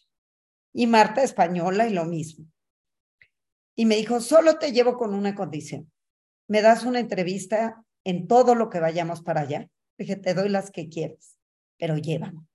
Y 0.72 0.86
Marta 0.86 1.22
española 1.22 1.86
y 1.86 1.92
lo 1.92 2.04
mismo. 2.04 2.46
Y 3.74 3.86
me 3.86 3.96
dijo, 3.96 4.20
solo 4.20 4.58
te 4.58 4.72
llevo 4.72 4.96
con 4.96 5.14
una 5.14 5.34
condición. 5.34 5.90
Me 6.48 6.62
das 6.62 6.84
una 6.84 7.00
entrevista 7.00 7.84
en 8.04 8.26
todo 8.26 8.54
lo 8.54 8.70
que 8.70 8.80
vayamos 8.80 9.22
para 9.22 9.42
allá. 9.42 9.68
Dije, 9.96 10.16
te 10.16 10.34
doy 10.34 10.48
las 10.48 10.70
que 10.70 10.88
quieres, 10.88 11.38
pero 11.78 11.96
llévame. 11.96 12.46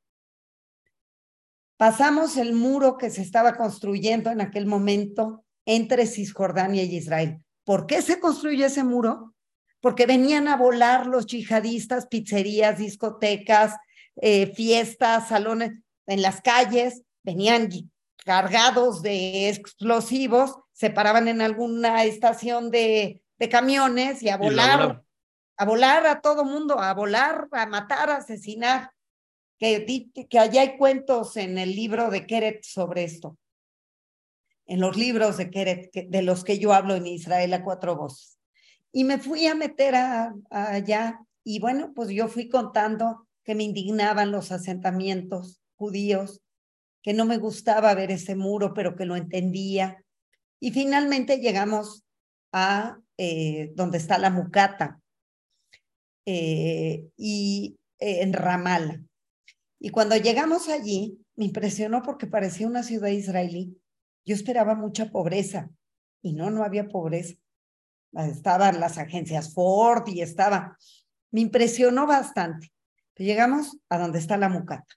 Pasamos 1.78 2.38
el 2.38 2.54
muro 2.54 2.98
que 2.98 3.10
se 3.10 3.22
estaba 3.22 3.56
construyendo 3.56 4.32
en 4.32 4.42
aquel 4.42 4.66
momento 4.66 5.44
entre 5.66 6.08
Cisjordania 6.08 6.84
y 6.84 6.96
Israel. 6.96 7.44
¿Por 7.64 7.88
qué 7.88 8.02
se 8.02 8.20
construyó 8.20 8.66
ese 8.66 8.84
muro? 8.84 9.34
Porque 9.82 10.06
venían 10.06 10.48
a 10.48 10.58
volar 10.58 11.08
los 11.08 11.26
yihadistas, 11.26 12.08
pizzerías, 12.08 12.78
discotecas, 12.78 13.76
eh, 14.16 14.54
fiestas, 14.54 15.28
salones 15.30 15.72
en 16.06 16.22
las 16.22 16.42
calles, 16.42 17.04
venían 17.24 17.70
cargados 18.24 19.02
de 19.02 19.50
explosivos, 19.50 20.56
se 20.72 20.90
paraban 20.90 21.28
en 21.28 21.42
alguna 21.42 22.04
estación 22.04 22.72
de, 22.72 23.20
camiones 23.52 24.24
y 24.24 24.30
a 24.30 24.38
volar, 24.38 25.04
a 25.58 25.66
volar 25.66 26.08
a 26.08 26.22
todo 26.22 26.46
mundo, 26.46 26.80
a 26.80 26.94
volar, 26.94 27.50
a 27.52 27.66
matar, 27.66 28.10
a 28.10 28.18
asesinar. 28.18 28.92
Que, 29.60 29.86
que 30.30 30.40
allá 30.40 30.62
hay 30.62 30.78
cuentos 30.78 31.36
en 31.36 31.58
el 31.58 31.76
libro 31.76 32.10
de 32.10 32.26
Keret 32.26 32.64
sobre 32.64 33.04
esto, 33.04 33.38
en 34.66 34.80
los 34.80 34.96
libros 34.96 35.38
de 35.38 35.52
Keret, 35.52 35.92
de 35.92 36.22
los 36.22 36.46
que 36.46 36.58
yo 36.58 36.74
hablo 36.74 36.96
en 36.96 37.06
Israel 37.06 37.54
a 37.54 37.64
cuatro 37.64 37.98
voces. 37.98 38.38
Y 38.94 39.04
me 39.04 39.20
fui 39.20 39.46
a 39.48 39.56
meter 39.56 39.96
allá 40.50 41.20
y 41.44 41.60
bueno, 41.60 41.92
pues 41.94 42.10
yo 42.10 42.28
fui 42.28 42.48
contando 42.48 43.28
que 43.44 43.56
me 43.56 43.64
indignaban 43.64 44.32
los 44.32 44.52
asentamientos 44.52 45.62
judíos, 45.76 46.42
que 47.04 47.14
no 47.14 47.26
me 47.26 47.38
gustaba 47.38 47.94
ver 47.94 48.12
ese 48.12 48.36
muro, 48.36 48.74
pero 48.74 48.96
que 48.96 49.06
lo 49.06 49.16
entendía. 49.18 50.04
Y 50.60 50.72
finalmente 50.72 51.38
llegamos 51.38 52.06
a 52.54 52.98
eh, 53.18 53.74
donde 53.76 53.98
está 53.98 54.18
la 54.18 54.30
Mucata 54.30 55.02
eh, 56.26 57.10
y 57.18 57.78
eh, 58.00 58.22
en 58.22 58.32
Ramala. 58.32 59.04
Y 59.80 59.90
cuando 59.90 60.16
llegamos 60.16 60.70
allí, 60.70 61.20
me 61.36 61.46
impresionó 61.46 62.02
porque 62.02 62.26
parecía 62.26 62.68
una 62.68 62.84
ciudad 62.84 63.10
israelí. 63.10 63.78
Yo 64.26 64.34
esperaba 64.34 64.74
mucha 64.74 65.12
pobreza 65.12 65.70
y 66.22 66.32
no, 66.32 66.50
no 66.52 66.64
había 66.64 66.88
pobreza. 66.88 67.36
Estaban 68.14 68.80
las 68.80 68.98
agencias 68.98 69.54
Ford 69.54 70.08
y 70.08 70.22
estaba. 70.22 70.78
Me 71.32 71.42
impresionó 71.42 72.08
bastante. 72.08 72.72
llegamos 73.18 73.78
a 73.90 73.98
donde 73.98 74.20
está 74.20 74.38
la 74.38 74.48
mucata. 74.48 74.96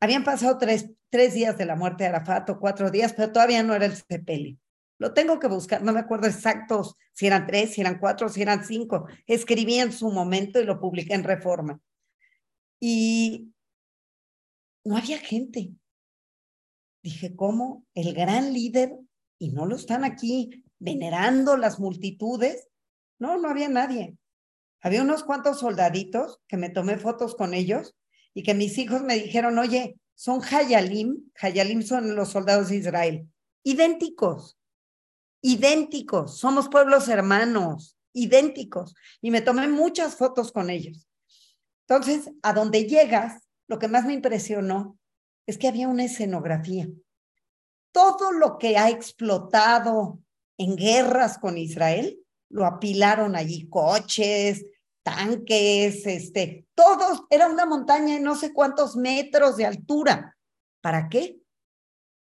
Habían 0.00 0.24
pasado 0.24 0.56
tres, 0.56 0.90
tres 1.10 1.34
días 1.34 1.58
de 1.58 1.66
la 1.66 1.76
muerte 1.76 2.04
de 2.04 2.08
Arafat 2.08 2.48
o 2.50 2.58
cuatro 2.58 2.90
días, 2.90 3.12
pero 3.12 3.32
todavía 3.32 3.62
no 3.62 3.74
era 3.74 3.84
el 3.84 3.94
sepelio. 3.94 4.56
Lo 4.98 5.12
tengo 5.12 5.38
que 5.38 5.48
buscar, 5.48 5.82
no 5.82 5.92
me 5.92 6.00
acuerdo 6.00 6.26
exactos 6.26 6.96
si 7.12 7.26
eran 7.26 7.46
tres, 7.46 7.74
si 7.74 7.80
eran 7.80 7.98
cuatro, 7.98 8.28
si 8.28 8.42
eran 8.42 8.64
cinco. 8.64 9.06
Escribí 9.26 9.76
en 9.78 9.92
su 9.92 10.10
momento 10.10 10.60
y 10.60 10.64
lo 10.64 10.80
publiqué 10.80 11.14
en 11.14 11.24
Reforma. 11.24 11.80
Y 12.80 13.52
no 14.84 14.96
había 14.96 15.18
gente. 15.18 15.70
Dije, 17.02 17.34
¿cómo? 17.36 17.86
El 17.94 18.14
gran 18.14 18.52
líder, 18.52 18.98
y 19.38 19.50
no 19.50 19.66
lo 19.66 19.76
están 19.76 20.04
aquí 20.04 20.64
venerando 20.78 21.56
las 21.56 21.78
multitudes. 21.78 22.68
No, 23.18 23.38
no 23.38 23.48
había 23.48 23.68
nadie. 23.68 24.16
Había 24.82 25.02
unos 25.02 25.24
cuantos 25.24 25.60
soldaditos 25.60 26.40
que 26.46 26.56
me 26.56 26.70
tomé 26.70 26.96
fotos 26.96 27.34
con 27.34 27.52
ellos 27.52 27.96
y 28.34 28.42
que 28.42 28.54
mis 28.54 28.78
hijos 28.78 29.02
me 29.02 29.14
dijeron, 29.14 29.58
oye, 29.58 29.96
son 30.14 30.40
Hayalim, 30.42 31.30
Hayalim 31.40 31.82
son 31.82 32.14
los 32.14 32.30
soldados 32.30 32.68
de 32.68 32.76
Israel, 32.76 33.28
idénticos, 33.62 34.58
idénticos, 35.42 36.38
somos 36.38 36.68
pueblos 36.68 37.08
hermanos, 37.08 37.96
idénticos. 38.12 38.94
Y 39.20 39.30
me 39.30 39.40
tomé 39.40 39.68
muchas 39.68 40.16
fotos 40.16 40.52
con 40.52 40.70
ellos. 40.70 41.08
Entonces, 41.88 42.30
a 42.42 42.52
donde 42.52 42.84
llegas, 42.84 43.42
lo 43.66 43.78
que 43.78 43.88
más 43.88 44.04
me 44.04 44.14
impresionó 44.14 44.98
es 45.46 45.58
que 45.58 45.68
había 45.68 45.88
una 45.88 46.04
escenografía. 46.04 46.88
Todo 47.92 48.32
lo 48.32 48.58
que 48.58 48.76
ha 48.76 48.90
explotado 48.90 50.20
en 50.58 50.76
guerras 50.76 51.38
con 51.38 51.58
Israel, 51.58 52.20
lo 52.48 52.66
apilaron 52.66 53.34
allí, 53.34 53.68
coches, 53.68 54.66
tanques, 55.02 56.06
este, 56.06 56.66
todos, 56.80 57.24
era 57.28 57.46
una 57.46 57.66
montaña 57.66 58.14
de 58.14 58.20
no 58.20 58.34
sé 58.34 58.54
cuántos 58.54 58.96
metros 58.96 59.58
de 59.58 59.66
altura. 59.66 60.38
¿Para 60.80 61.10
qué? 61.10 61.38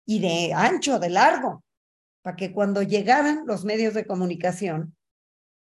Y 0.05 0.19
de 0.19 0.53
ancho, 0.53 0.99
de 0.99 1.09
largo, 1.09 1.63
para 2.21 2.35
que 2.35 2.53
cuando 2.53 2.83
llegaran 2.83 3.47
los 3.47 3.65
medios 3.65 3.95
de 3.95 4.05
comunicación, 4.05 4.95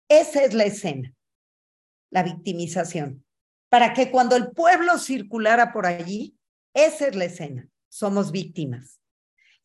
esa 0.08 0.42
es 0.44 0.54
la 0.54 0.64
escena, 0.64 1.14
la 2.12 2.24
victimización. 2.24 3.26
Para 3.68 3.94
que 3.94 4.10
cuando 4.10 4.38
el 4.38 4.52
pueblo 4.52 4.98
circulara 4.98 5.74
por 5.74 5.86
allí, 5.86 6.38
esa 6.74 7.08
es 7.08 7.16
la 7.16 7.26
escena, 7.26 7.68
somos 7.90 8.32
víctimas. 8.32 9.02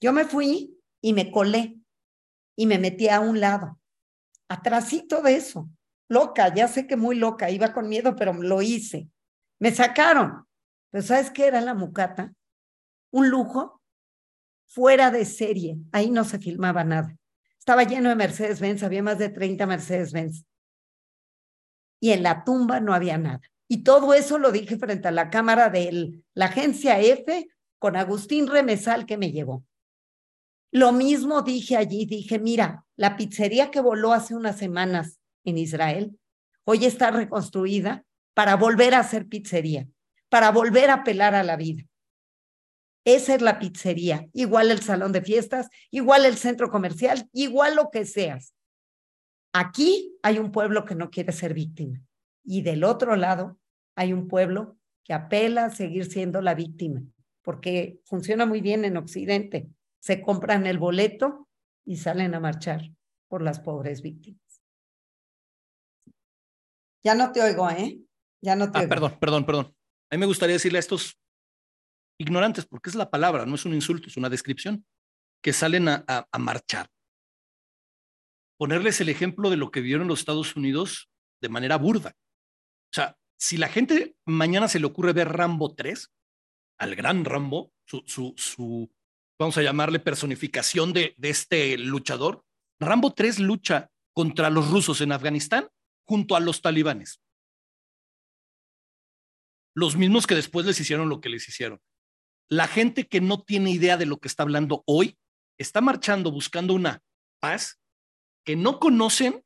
Yo 0.01 0.12
me 0.12 0.24
fui 0.24 0.77
y 1.01 1.12
me 1.12 1.31
colé 1.31 1.78
y 2.57 2.66
me 2.66 2.78
metí 2.78 3.09
a 3.09 3.20
un 3.20 3.39
lado, 3.39 3.78
atrásito 4.49 5.23
de 5.23 5.36
eso, 5.36 5.70
loca, 6.12 6.55
ya 6.55 6.68
sé 6.68 6.86
que 6.86 6.97
muy 6.97 7.16
loca, 7.16 7.51
iba 7.51 7.72
con 7.72 7.89
miedo, 7.89 8.14
pero 8.14 8.32
lo 8.34 8.62
hice. 8.62 9.09
Me 9.59 9.72
sacaron. 9.72 10.47
Pero 10.90 11.02
¿sabes 11.02 11.30
qué 11.30 11.47
era 11.47 11.60
la 11.60 11.74
mucata? 11.74 12.32
Un 13.10 13.30
lujo 13.30 13.80
fuera 14.66 15.10
de 15.10 15.24
serie. 15.24 15.78
Ahí 15.90 16.10
no 16.10 16.24
se 16.24 16.39
filmaba 16.39 16.84
nada. 16.84 17.16
Estaba 17.59 17.84
lleno 17.84 18.09
de 18.09 18.16
Mercedes-Benz, 18.16 18.82
había 18.82 19.02
más 19.02 19.18
de 19.18 19.30
30 19.30 19.66
Mercedes-Benz. 19.66 20.44
Y 22.01 22.10
en 22.10 22.22
la 22.22 22.44
tumba 22.44 22.80
no 22.80 22.93
había 22.93 23.16
nada. 23.16 23.40
Y 23.68 23.84
todo 23.84 24.12
eso 24.12 24.39
lo 24.39 24.52
dije 24.52 24.76
frente 24.76 25.09
a 25.09 25.12
la 25.12 25.30
cámara 25.30 25.70
de 25.70 26.22
la 26.34 26.47
agencia 26.47 27.01
F 27.01 27.48
con 27.78 27.97
Agustín 27.97 28.48
Remesal 28.48 29.06
que 29.06 29.16
me 29.16 29.32
llevó. 29.32 29.64
Lo 30.72 30.93
mismo 30.93 31.43
dije 31.43 31.76
allí, 31.76 32.05
dije, 32.05 32.39
mira, 32.39 32.84
la 32.97 33.16
pizzería 33.16 33.70
que 33.70 33.80
voló 33.80 34.12
hace 34.12 34.34
unas 34.34 34.56
semanas 34.56 35.22
en 35.44 35.59
Israel, 35.59 36.19
hoy 36.64 36.85
está 36.85 37.10
reconstruida 37.10 38.05
para 38.35 38.56
volver 38.56 38.94
a 38.94 39.02
ser 39.05 39.27
pizzería, 39.27 39.86
para 40.28 40.51
volver 40.51 40.90
a 40.90 40.94
apelar 40.94 41.35
a 41.35 41.43
la 41.43 41.56
vida. 41.56 41.85
Esa 43.05 43.35
es 43.35 43.43
la 43.43 43.59
pizzería, 43.59 44.28
igual 44.32 44.70
el 44.70 44.81
salón 44.81 45.12
de 45.12 45.23
fiestas, 45.23 45.69
igual 45.90 46.24
el 46.24 46.36
centro 46.36 46.70
comercial, 46.70 47.28
igual 47.32 47.74
lo 47.74 47.90
que 47.90 48.06
seas. 48.06 48.55
Aquí 49.52 50.16
hay 50.23 50.39
un 50.39 50.52
pueblo 50.52 50.85
que 50.85 50.94
no 50.94 51.10
quiere 51.10 51.32
ser 51.32 51.52
víctima 51.52 52.01
y 52.44 52.62
del 52.62 52.85
otro 52.85 53.16
lado 53.16 53.59
hay 53.97 54.12
un 54.12 54.28
pueblo 54.28 54.78
que 55.05 55.12
apela 55.12 55.66
a 55.66 55.70
seguir 55.70 56.06
siendo 56.06 56.40
la 56.40 56.55
víctima, 56.55 57.02
porque 57.43 57.98
funciona 58.05 58.47
muy 58.47 58.60
bien 58.60 58.85
en 58.85 58.97
Occidente. 58.97 59.69
Se 60.01 60.23
compran 60.23 60.66
el 60.66 60.78
boleto 60.78 61.48
y 61.85 61.97
salen 61.97 62.35
a 62.35 62.40
marchar 62.40 62.82
por 63.28 63.43
las 63.43 63.60
pobres 63.60 64.01
víctimas. 64.01 64.52
Ya 67.05 67.15
no 67.15 67.33
te 67.33 67.43
oigo, 67.43 67.69
¿eh? 67.70 67.99
Ya 68.43 68.57
no 68.57 68.70
te 68.70 68.79
ah, 68.79 68.81
oigo. 68.83 68.91
Perdón, 68.91 69.19
perdón, 69.19 69.47
perdón. 69.47 69.77
A 70.11 70.16
mí 70.16 70.20
me 70.20 70.27
gustaría 70.27 70.55
decirle 70.55 70.79
a 70.79 70.81
estos 70.81 71.19
ignorantes, 72.19 72.66
porque 72.66 72.91
es 72.91 72.97
la 72.97 73.11
palabra, 73.11 73.47
no 73.47 73.55
es 73.55 73.65
un 73.65 73.74
insulto, 73.74 74.09
es 74.09 74.16
una 74.16 74.29
descripción, 74.29 74.87
que 75.43 75.53
salen 75.53 75.89
a, 75.89 76.05
a, 76.07 76.39
marchar. 76.39 76.89
Ponerles 78.59 79.01
el 79.01 79.09
ejemplo 79.09 79.51
de 79.51 79.57
lo 79.57 79.70
que 79.70 79.81
vieron 79.81 80.07
los 80.07 80.20
Estados 80.20 80.55
Unidos 80.55 81.11
de 81.41 81.49
manera 81.49 81.77
burda. 81.77 82.15
O 82.15 82.95
sea, 82.95 83.16
si 83.39 83.57
la 83.57 83.69
gente 83.69 84.15
mañana 84.24 84.69
se 84.69 84.79
le 84.79 84.87
ocurre 84.87 85.12
ver 85.12 85.31
Rambo 85.31 85.74
3, 85.74 86.12
al 86.79 86.95
gran 86.95 87.24
Rambo, 87.24 87.73
su, 87.87 88.05
su, 88.07 88.35
su 88.37 88.93
vamos 89.39 89.59
a 89.59 89.62
llamarle 89.62 89.99
personificación 89.99 90.93
de, 90.93 91.15
de 91.16 91.31
este 91.31 91.77
luchador, 91.77 92.45
Rambo 92.79 93.12
3 93.12 93.41
lucha 93.41 93.91
contra 94.15 94.51
los 94.51 94.70
rusos 94.70 95.01
en 95.01 95.11
Afganistán 95.11 95.69
junto 96.07 96.37
a 96.37 96.41
los 96.41 96.62
talibanes. 96.62 97.20
Los 99.74 99.97
mismos 99.97 100.27
que 100.27 100.35
después 100.35 100.66
les 100.66 100.79
hicieron 100.81 101.09
lo 101.09 101.20
que 101.20 101.29
les 101.29 101.49
hicieron. 101.49 101.81
La 102.49 102.69
gente 102.69 103.09
que 103.09 103.20
no 103.20 103.43
tiene 103.43 103.70
idea 103.70 103.97
de 103.97 104.07
lo 104.07 104.19
que 104.19 104.29
está 104.29 104.43
hablando 104.43 104.83
hoy 104.87 105.19
está 105.59 105.81
marchando 105.81 106.31
buscando 106.31 106.74
una 106.74 107.03
paz 107.41 107.81
que 108.45 108.57
no 108.57 108.79
conocen, 108.79 109.45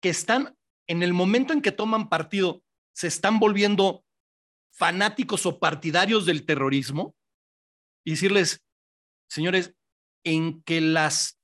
que 0.00 0.10
están 0.10 0.56
en 0.86 1.02
el 1.02 1.12
momento 1.12 1.52
en 1.52 1.62
que 1.62 1.72
toman 1.72 2.08
partido, 2.08 2.62
se 2.92 3.06
están 3.06 3.38
volviendo 3.38 4.04
fanáticos 4.72 5.46
o 5.46 5.58
partidarios 5.58 6.26
del 6.26 6.44
terrorismo 6.44 7.14
y 8.04 8.12
decirles, 8.12 8.62
señores, 9.28 9.74
en 10.24 10.62
que 10.62 10.80
las, 10.80 11.38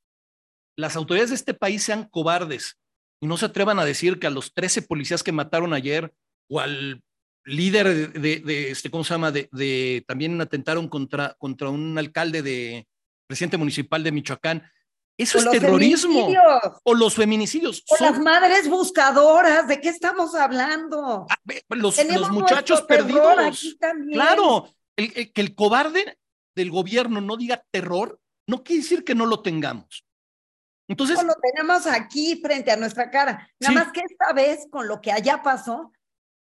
las 0.77 0.97
autoridades 0.97 1.31
de 1.31 1.37
este 1.37 1.55
país 1.55 1.83
sean 1.83 2.09
cobardes 2.09 2.79
y 3.21 3.27
no 3.27 3.37
se 3.37 3.47
atrevan 3.47 3.79
a 3.79 3.85
decir 3.85 4.19
que 4.19 4.27
a 4.27 4.31
los 4.31 4.53
13 4.55 4.83
policías 4.83 5.23
que 5.23 5.33
mataron 5.33 5.73
ayer 5.73 6.13
o 6.49 6.61
al 6.61 7.03
líder 7.45 8.13
de, 8.13 8.71
este, 8.71 8.91
¿cómo 8.91 9.05
se 9.05 9.15
llama? 9.15 9.31
De, 9.31 10.05
también 10.07 10.41
atentaron 10.41 10.89
contra, 10.89 11.35
contra 11.39 11.71
un 11.71 11.97
alcalde 11.97 12.43
de 12.43 12.87
presidente 13.27 13.57
municipal 13.57 14.03
de 14.03 14.13
Michoacán. 14.13 14.71
Eso 15.19 15.39
es 15.39 15.51
terrorismo. 15.51 16.29
O 16.85 16.95
los 16.95 17.15
feminicidios. 17.15 17.83
O 17.89 17.97
las 18.05 18.19
madres 18.19 18.69
buscadoras. 18.69 19.67
¿De 19.67 19.81
qué 19.81 19.89
estamos 19.89 20.35
hablando? 20.35 21.27
Ah, 21.31 21.39
los, 21.71 22.05
los, 22.05 22.31
muchachos 22.31 22.83
perdidos. 22.83 23.77
Claro, 24.13 24.69
el, 24.97 25.33
que 25.33 25.41
el 25.41 25.55
cobarde 25.55 26.19
del 26.55 26.71
gobierno 26.71 27.21
no 27.21 27.37
diga 27.37 27.65
terror, 27.71 28.21
no 28.47 28.63
quiere 28.63 28.83
decir 28.83 29.05
que 29.05 29.15
no 29.15 29.25
lo 29.25 29.41
tengamos. 29.41 30.06
Entonces. 30.89 31.23
lo 31.23 31.35
tenemos 31.35 31.87
aquí 31.87 32.41
frente 32.43 32.71
a 32.71 32.77
nuestra 32.77 33.11
cara. 33.11 33.49
Nada 33.61 33.75
más 33.75 33.93
que 33.93 34.01
esta 34.01 34.33
vez, 34.33 34.67
con 34.71 34.89
lo 34.89 35.01
que 35.01 35.13
allá 35.13 35.43
pasó, 35.43 35.93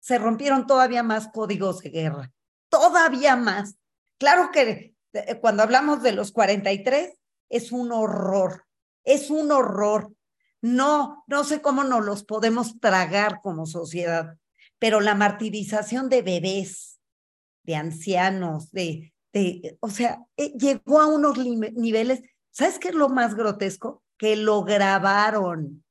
se 0.00 0.18
rompieron 0.18 0.66
todavía 0.66 1.02
más 1.02 1.28
códigos 1.28 1.80
de 1.80 1.90
guerra. 1.90 2.32
Todavía 2.68 3.36
más. 3.36 3.76
Claro 4.18 4.50
que 4.52 4.94
eh, 5.12 5.38
cuando 5.40 5.62
hablamos 5.62 6.02
de 6.02 6.12
los 6.12 6.32
43, 6.32 7.12
es 7.50 7.70
un 7.70 7.92
horror. 7.92 8.66
Es 9.04 9.30
un 9.30 9.52
horror. 9.52 10.12
No, 10.60 11.24
no 11.26 11.44
sé 11.44 11.60
cómo 11.60 11.84
nos 11.84 12.04
los 12.04 12.24
podemos 12.24 12.78
tragar 12.80 13.40
como 13.42 13.66
sociedad, 13.66 14.38
pero 14.78 15.00
la 15.00 15.16
martirización 15.16 16.08
de 16.08 16.22
bebés, 16.22 17.00
de 17.64 17.74
ancianos, 17.74 18.70
de, 18.70 19.12
de 19.32 19.76
o 19.80 19.90
sea, 19.90 20.20
eh, 20.36 20.52
llegó 20.56 21.00
a 21.00 21.08
unos 21.08 21.36
niveles. 21.36 22.22
¿Sabes 22.52 22.78
qué 22.78 22.88
es 22.88 22.94
lo 22.94 23.08
más 23.08 23.34
grotesco? 23.34 24.01
Que 24.22 24.36
lo 24.36 24.62
grabaron, 24.62 25.84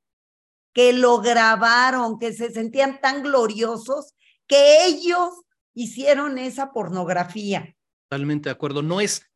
que 0.73 0.93
lo 0.93 1.19
grabaron, 1.19 2.17
que 2.17 2.31
se 2.31 2.49
sentían 2.49 3.01
tan 3.01 3.23
gloriosos 3.23 4.13
que 4.47 4.85
ellos 4.85 5.31
hicieron 5.73 6.37
esa 6.37 6.71
pornografía. 6.71 7.75
Totalmente 8.07 8.47
de 8.47 8.53
acuerdo. 8.53 8.83
No 8.83 9.01
es, 9.01 9.29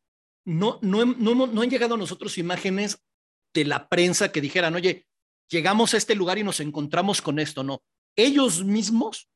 no, 0.46 0.78
no, 0.80 1.04
no, 1.04 1.46
no 1.46 1.60
han 1.60 1.68
llegado 1.68 1.96
a 1.96 1.98
nosotros 1.98 2.38
imágenes 2.38 3.04
de 3.52 3.66
la 3.66 3.86
prensa 3.86 4.32
que 4.32 4.40
dijeran, 4.40 4.74
oye, 4.74 5.06
llegamos 5.50 5.92
a 5.92 5.98
este 5.98 6.14
lugar 6.14 6.38
y 6.38 6.42
nos 6.42 6.60
encontramos 6.60 7.20
con 7.20 7.38
esto. 7.38 7.62
No, 7.62 7.82
ellos 8.16 8.64
mismos 8.64 9.28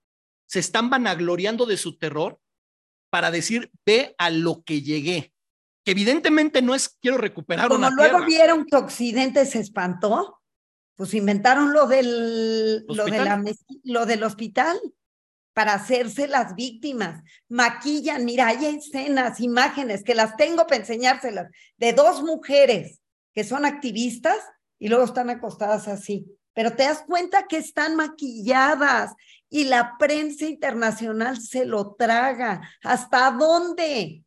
se 0.46 0.60
están 0.60 0.88
vanagloriando 0.88 1.66
de 1.66 1.76
su 1.76 1.98
terror 1.98 2.40
para 3.10 3.30
decir, 3.30 3.70
ve 3.84 4.14
a 4.16 4.30
lo 4.30 4.62
que 4.62 4.80
llegué 4.80 5.34
que 5.90 5.92
evidentemente 5.92 6.62
no 6.62 6.74
es 6.74 6.88
quiero 6.88 7.18
recuperar 7.18 7.66
Como 7.66 7.78
una 7.80 7.90
luego 7.90 8.24
vieron 8.24 8.64
que 8.64 8.76
Occidente 8.76 9.44
se 9.44 9.58
espantó, 9.58 10.40
pues 10.94 11.14
inventaron 11.14 11.72
lo 11.72 11.86
del, 11.86 12.84
lo, 12.86 13.06
de 13.06 13.18
la, 13.18 13.42
lo 13.84 14.06
del 14.06 14.22
hospital. 14.22 14.78
para 15.52 15.74
hacerse 15.74 16.28
las 16.28 16.54
víctimas, 16.54 17.22
maquillan, 17.48 18.24
mira, 18.24 18.46
hay 18.46 18.66
escenas, 18.66 19.40
imágenes 19.40 20.04
que 20.04 20.14
las 20.14 20.36
tengo 20.36 20.66
para 20.66 20.76
enseñárselas, 20.76 21.50
de 21.76 21.92
dos 21.92 22.22
mujeres 22.22 23.00
que 23.34 23.44
son 23.44 23.64
activistas 23.64 24.38
y 24.78 24.88
luego 24.88 25.04
están 25.04 25.28
acostadas 25.28 25.88
así, 25.88 26.26
pero 26.54 26.72
te 26.72 26.84
das 26.84 27.02
cuenta 27.06 27.46
que 27.48 27.56
están 27.56 27.96
maquilladas 27.96 29.12
y 29.48 29.64
la 29.64 29.96
prensa 29.98 30.46
internacional 30.46 31.40
se 31.40 31.64
lo 31.66 31.94
traga. 31.94 32.60
¿Hasta 32.82 33.30
dónde? 33.32 34.24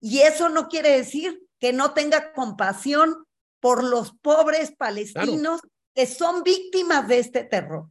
Y 0.00 0.20
eso 0.20 0.48
no 0.48 0.68
quiere 0.68 0.90
decir 0.90 1.46
que 1.58 1.72
no 1.72 1.92
tenga 1.92 2.32
compasión 2.32 3.26
por 3.60 3.84
los 3.84 4.12
pobres 4.12 4.72
palestinos 4.72 5.60
que 5.94 6.06
son 6.06 6.42
víctimas 6.42 7.06
de 7.06 7.18
este 7.18 7.44
terror. 7.44 7.90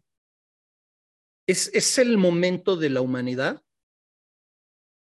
Es, 1.48 1.70
es 1.74 1.98
el 1.98 2.18
momento 2.18 2.76
de 2.76 2.90
la 2.90 3.02
humanidad. 3.02 3.64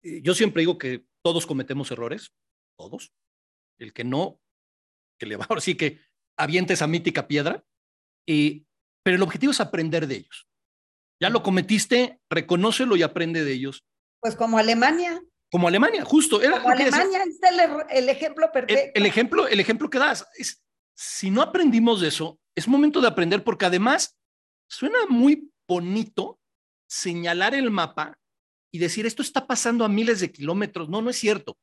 Eh, 0.03 0.21
yo 0.21 0.33
siempre 0.35 0.61
digo 0.61 0.77
que 0.77 1.05
todos 1.23 1.45
cometemos 1.45 1.91
errores, 1.91 2.33
todos. 2.77 3.13
El 3.79 3.93
que 3.93 4.03
no, 4.03 4.39
que 5.17 5.25
le 5.25 5.35
va 5.37 5.45
ahora 5.49 5.61
sí 5.61 5.75
que 5.75 5.99
aviente 6.37 6.73
esa 6.73 6.87
mítica 6.87 7.27
piedra. 7.27 7.65
Y, 8.27 8.67
pero 9.03 9.15
el 9.15 9.23
objetivo 9.23 9.51
es 9.51 9.59
aprender 9.59 10.07
de 10.07 10.17
ellos. 10.17 10.47
Ya 11.21 11.29
lo 11.29 11.43
cometiste, 11.43 12.21
reconócelo 12.29 12.95
y 12.95 13.03
aprende 13.03 13.43
de 13.43 13.53
ellos. 13.53 13.83
Pues 14.21 14.35
como 14.35 14.57
Alemania. 14.57 15.21
Como 15.51 15.67
Alemania, 15.67 16.05
justo. 16.05 16.41
Era 16.41 16.61
como 16.61 16.73
Alemania 16.73 17.23
es 17.23 17.39
el, 17.89 18.09
ejemplo 18.09 18.51
perfecto. 18.51 18.91
El, 18.93 19.05
ejemplo, 19.05 19.47
el 19.47 19.59
ejemplo 19.59 19.89
que 19.89 19.97
das 19.97 20.27
es, 20.37 20.63
si 20.95 21.31
no 21.31 21.41
aprendimos 21.41 22.01
de 22.01 22.09
eso, 22.09 22.39
es 22.55 22.67
momento 22.67 23.01
de 23.01 23.07
aprender 23.07 23.43
porque 23.43 23.65
además 23.65 24.17
suena 24.67 24.99
muy 25.07 25.51
bonito 25.67 26.39
señalar 26.87 27.55
el 27.55 27.71
mapa 27.71 28.17
y 28.71 28.79
decir, 28.79 29.05
esto 29.05 29.21
está 29.21 29.47
pasando 29.47 29.85
a 29.85 29.89
miles 29.89 30.19
de 30.19 30.31
kilómetros. 30.31 30.89
No, 30.89 31.01
no 31.01 31.09
es 31.09 31.17
cierto. 31.17 31.57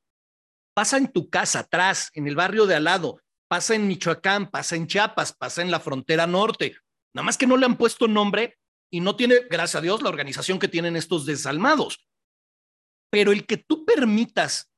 Pasa 0.75 0.97
en 0.97 1.09
tu 1.09 1.31
casa, 1.31 1.61
atrás, 1.61 2.11
en 2.15 2.27
el 2.27 2.35
barrio 2.35 2.67
de 2.67 2.75
al 2.75 2.85
lado, 2.85 3.21
pasa 3.49 3.75
en 3.75 3.87
Michoacán, 3.87 4.51
pasa 4.51 4.77
en 4.77 4.87
Chiapas, 4.87 5.33
pasa 5.33 5.63
en 5.63 5.71
la 5.71 5.81
frontera 5.81 6.27
norte. 6.27 6.77
Nada 7.15 7.25
más 7.25 7.39
que 7.39 7.47
no 7.47 7.57
le 7.57 7.67
han 7.67 7.77
puesto 7.77 8.09
nombre 8.09 8.59
y 8.91 9.01
no 9.01 9.17
tiene, 9.17 9.41
gracias 9.49 9.77
a 9.77 9.81
Dios, 9.81 10.03
la 10.03 10.09
organización 10.09 10.59
que 10.59 10.69
tienen 10.69 10.97
estos 10.97 11.25
desalmados. 11.27 12.06
Pero 13.11 13.33
el 13.33 13.47
que 13.47 13.57
tú 13.57 13.85
permitas 13.85 14.71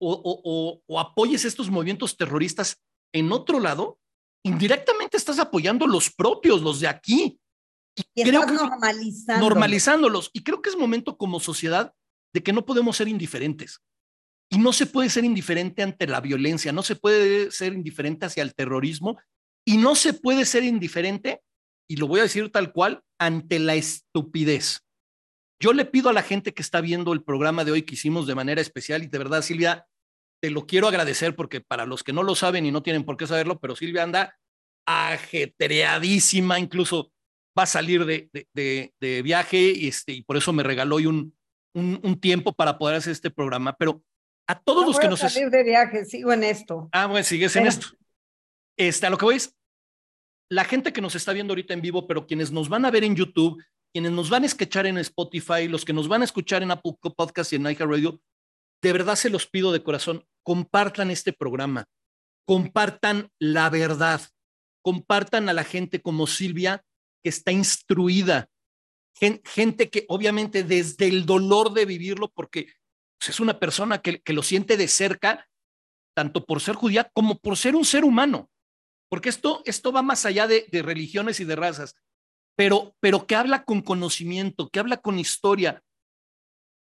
o, 0.00 0.82
apoyes 0.98 1.44
estos 1.44 1.70
movimientos 1.70 2.16
terroristas 2.16 2.82
en 3.12 3.32
otro 3.32 3.60
lado, 3.60 3.98
indirectamente 4.44 5.16
estás 5.16 5.38
apoyando 5.38 5.86
los 5.86 6.10
propios, 6.10 6.62
los 6.62 6.80
de 6.80 6.88
aquí. 6.88 7.38
Y, 8.14 8.22
creo 8.22 8.46
que, 8.46 8.52
normalizando. 8.52 9.48
normalizándolos. 9.48 10.30
Y 10.32 10.42
creo 10.42 10.62
que 10.62 10.70
es 10.70 10.76
momento 10.76 11.16
como 11.16 11.40
sociedad 11.40 11.92
de 12.32 12.42
que 12.42 12.52
no 12.52 12.64
podemos 12.64 12.96
ser 12.96 13.08
indiferentes. 13.08 13.80
Y 14.50 14.58
no 14.58 14.72
se 14.72 14.86
puede 14.86 15.10
ser 15.10 15.24
indiferente 15.24 15.82
ante 15.82 16.06
la 16.06 16.20
violencia, 16.20 16.72
no 16.72 16.82
se 16.82 16.96
puede 16.96 17.50
ser 17.50 17.72
indiferente 17.72 18.26
hacia 18.26 18.42
el 18.42 18.54
terrorismo 18.54 19.18
y 19.64 19.76
no 19.76 19.94
se 19.94 20.12
puede 20.12 20.44
ser 20.44 20.64
indiferente 20.64 21.42
y 21.88 21.96
lo 21.96 22.06
voy 22.06 22.20
a 22.20 22.24
decir 22.24 22.50
tal 22.50 22.72
cual, 22.72 23.02
ante 23.18 23.58
la 23.58 23.74
estupidez. 23.74 24.80
Yo 25.62 25.72
le 25.74 25.84
pido 25.84 26.08
a 26.08 26.12
la 26.14 26.22
gente 26.22 26.54
que 26.54 26.62
está 26.62 26.80
viendo 26.80 27.12
el 27.12 27.22
programa 27.22 27.64
de 27.64 27.72
hoy 27.72 27.82
que 27.82 27.94
hicimos 27.94 28.26
de 28.26 28.34
manera 28.34 28.60
especial 28.60 29.02
y 29.02 29.08
de 29.08 29.18
verdad, 29.18 29.42
Silvia, 29.42 29.86
te 30.42 30.50
lo 30.50 30.66
quiero 30.66 30.88
agradecer 30.88 31.36
porque 31.36 31.60
para 31.60 31.84
los 31.84 32.02
que 32.02 32.14
no 32.14 32.22
lo 32.22 32.34
saben 32.34 32.64
y 32.64 32.72
no 32.72 32.82
tienen 32.82 33.04
por 33.04 33.18
qué 33.18 33.26
saberlo, 33.26 33.60
pero 33.60 33.76
Silvia 33.76 34.02
anda 34.02 34.38
ajetreadísima, 34.86 36.58
incluso 36.58 37.12
va 37.58 37.64
a 37.64 37.66
salir 37.66 38.06
de, 38.06 38.30
de, 38.54 39.22
viaje 39.22 39.58
y, 39.58 39.88
este, 39.88 40.12
y 40.12 40.22
por 40.22 40.38
eso 40.38 40.52
me 40.52 40.62
regaló 40.62 40.96
hoy 40.96 41.06
un, 41.06 41.36
un, 41.74 42.20
tiempo 42.20 42.54
para 42.54 42.78
poder 42.78 42.96
hacer 42.96 43.12
este 43.12 43.30
programa. 43.30 43.76
Pero 43.76 44.02
a 44.46 44.58
todos 44.58 44.86
los 44.86 44.98
que 44.98 45.08
nos... 45.08 45.20
salir 45.20 45.50
de 45.50 45.62
viaje, 45.62 46.04
sigo 46.04 46.32
en 46.32 46.44
esto. 46.44 46.88
Ah, 46.92 47.06
bueno, 47.06 47.24
sigues 47.24 47.54
en 47.56 47.66
esto. 47.66 47.88
Este, 48.78 49.06
a 49.06 49.10
lo 49.10 49.18
que 49.18 49.26
voy 49.26 49.36
es, 49.36 49.54
la 50.50 50.64
gente 50.64 50.92
que 50.92 51.00
nos 51.00 51.14
está 51.14 51.32
viendo 51.32 51.52
ahorita 51.52 51.74
en 51.74 51.82
vivo, 51.82 52.06
pero 52.06 52.26
quienes 52.26 52.50
nos 52.50 52.68
van 52.68 52.84
a 52.84 52.90
ver 52.90 53.04
en 53.04 53.14
YouTube, 53.14 53.62
quienes 53.92 54.12
nos 54.12 54.30
van 54.30 54.42
a 54.44 54.46
escuchar 54.46 54.86
en 54.86 54.98
Spotify, 54.98 55.68
los 55.68 55.84
que 55.84 55.92
nos 55.92 56.08
van 56.08 56.22
a 56.22 56.24
escuchar 56.24 56.62
en 56.62 56.70
Apple 56.70 56.94
Podcast 57.16 57.52
y 57.52 57.56
en 57.56 57.64
Radio, 57.64 58.20
de 58.82 58.92
verdad 58.92 59.16
se 59.16 59.30
los 59.30 59.46
pido 59.46 59.72
de 59.72 59.82
corazón, 59.82 60.24
compartan 60.42 61.10
este 61.10 61.32
programa, 61.32 61.86
compartan 62.46 63.30
la 63.38 63.68
verdad, 63.70 64.22
compartan 64.82 65.48
a 65.48 65.52
la 65.52 65.64
gente 65.64 66.00
como 66.00 66.26
Silvia, 66.26 66.84
que 67.22 67.28
está 67.30 67.52
instruida, 67.52 68.48
gente 69.14 69.90
que 69.90 70.06
obviamente 70.08 70.64
desde 70.64 71.08
el 71.08 71.26
dolor 71.26 71.74
de 71.74 71.84
vivirlo, 71.84 72.30
porque 72.30 72.72
pues, 73.18 73.30
es 73.30 73.40
una 73.40 73.58
persona 73.58 74.00
que, 74.00 74.20
que 74.22 74.32
lo 74.32 74.42
siente 74.42 74.76
de 74.76 74.88
cerca, 74.88 75.46
tanto 76.16 76.46
por 76.46 76.60
ser 76.60 76.76
judía 76.76 77.10
como 77.12 77.38
por 77.38 77.56
ser 77.56 77.76
un 77.76 77.84
ser 77.84 78.04
humano 78.04 78.50
porque 79.10 79.28
esto, 79.28 79.62
esto 79.66 79.92
va 79.92 80.02
más 80.02 80.24
allá 80.24 80.46
de, 80.46 80.66
religiones 80.82 81.40
y 81.40 81.44
de 81.44 81.56
razas, 81.56 81.96
pero, 82.56 82.94
pero 83.00 83.26
que 83.26 83.36
habla 83.36 83.64
con 83.64 83.82
conocimiento, 83.82 84.68
que 84.68 84.80
habla 84.80 84.98
con 84.98 85.18
historia. 85.18 85.82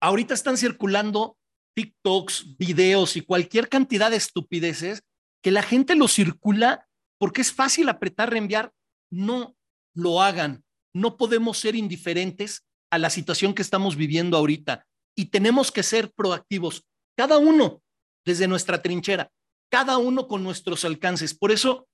Ahorita 0.01 0.35
están 0.35 0.57
circulando 0.57 1.37
TikToks, 1.75 2.57
videos 2.57 3.17
y 3.17 3.23
cualquier 3.23 3.69
cantidad 3.69 4.11
de 4.11 4.17
estupideces 4.17 5.03
que 5.43 5.51
la 5.51 5.63
gente 5.63 5.95
lo 5.95 6.09
circula 6.09 6.89
porque 7.19 7.41
es 7.41 7.53
fácil 7.53 7.89
apretar, 7.89 8.31
reenviar. 8.31 8.73
No 9.11 9.57
lo 9.95 10.23
hagan. 10.23 10.65
No 10.95 11.17
podemos 11.17 11.59
ser 11.59 11.77
indiferentes 11.77 12.65
a 12.91 12.99
la 12.99 13.11
situación 13.11 13.55
que 13.55 13.63
estamos 13.63 13.97
viviendo 13.97 14.37
ahorita 14.37 14.87
y 15.17 15.27
tenemos 15.27 15.73
que 15.73 15.83
ser 15.83 16.13
proactivos, 16.13 16.85
cada 17.17 17.39
uno 17.39 17.83
desde 18.25 18.47
nuestra 18.49 18.83
trinchera, 18.83 19.31
cada 19.71 19.99
uno 19.99 20.29
con 20.29 20.43
nuestros 20.43 20.85
alcances. 20.85 21.35
Por 21.35 21.53
eso 21.53 21.89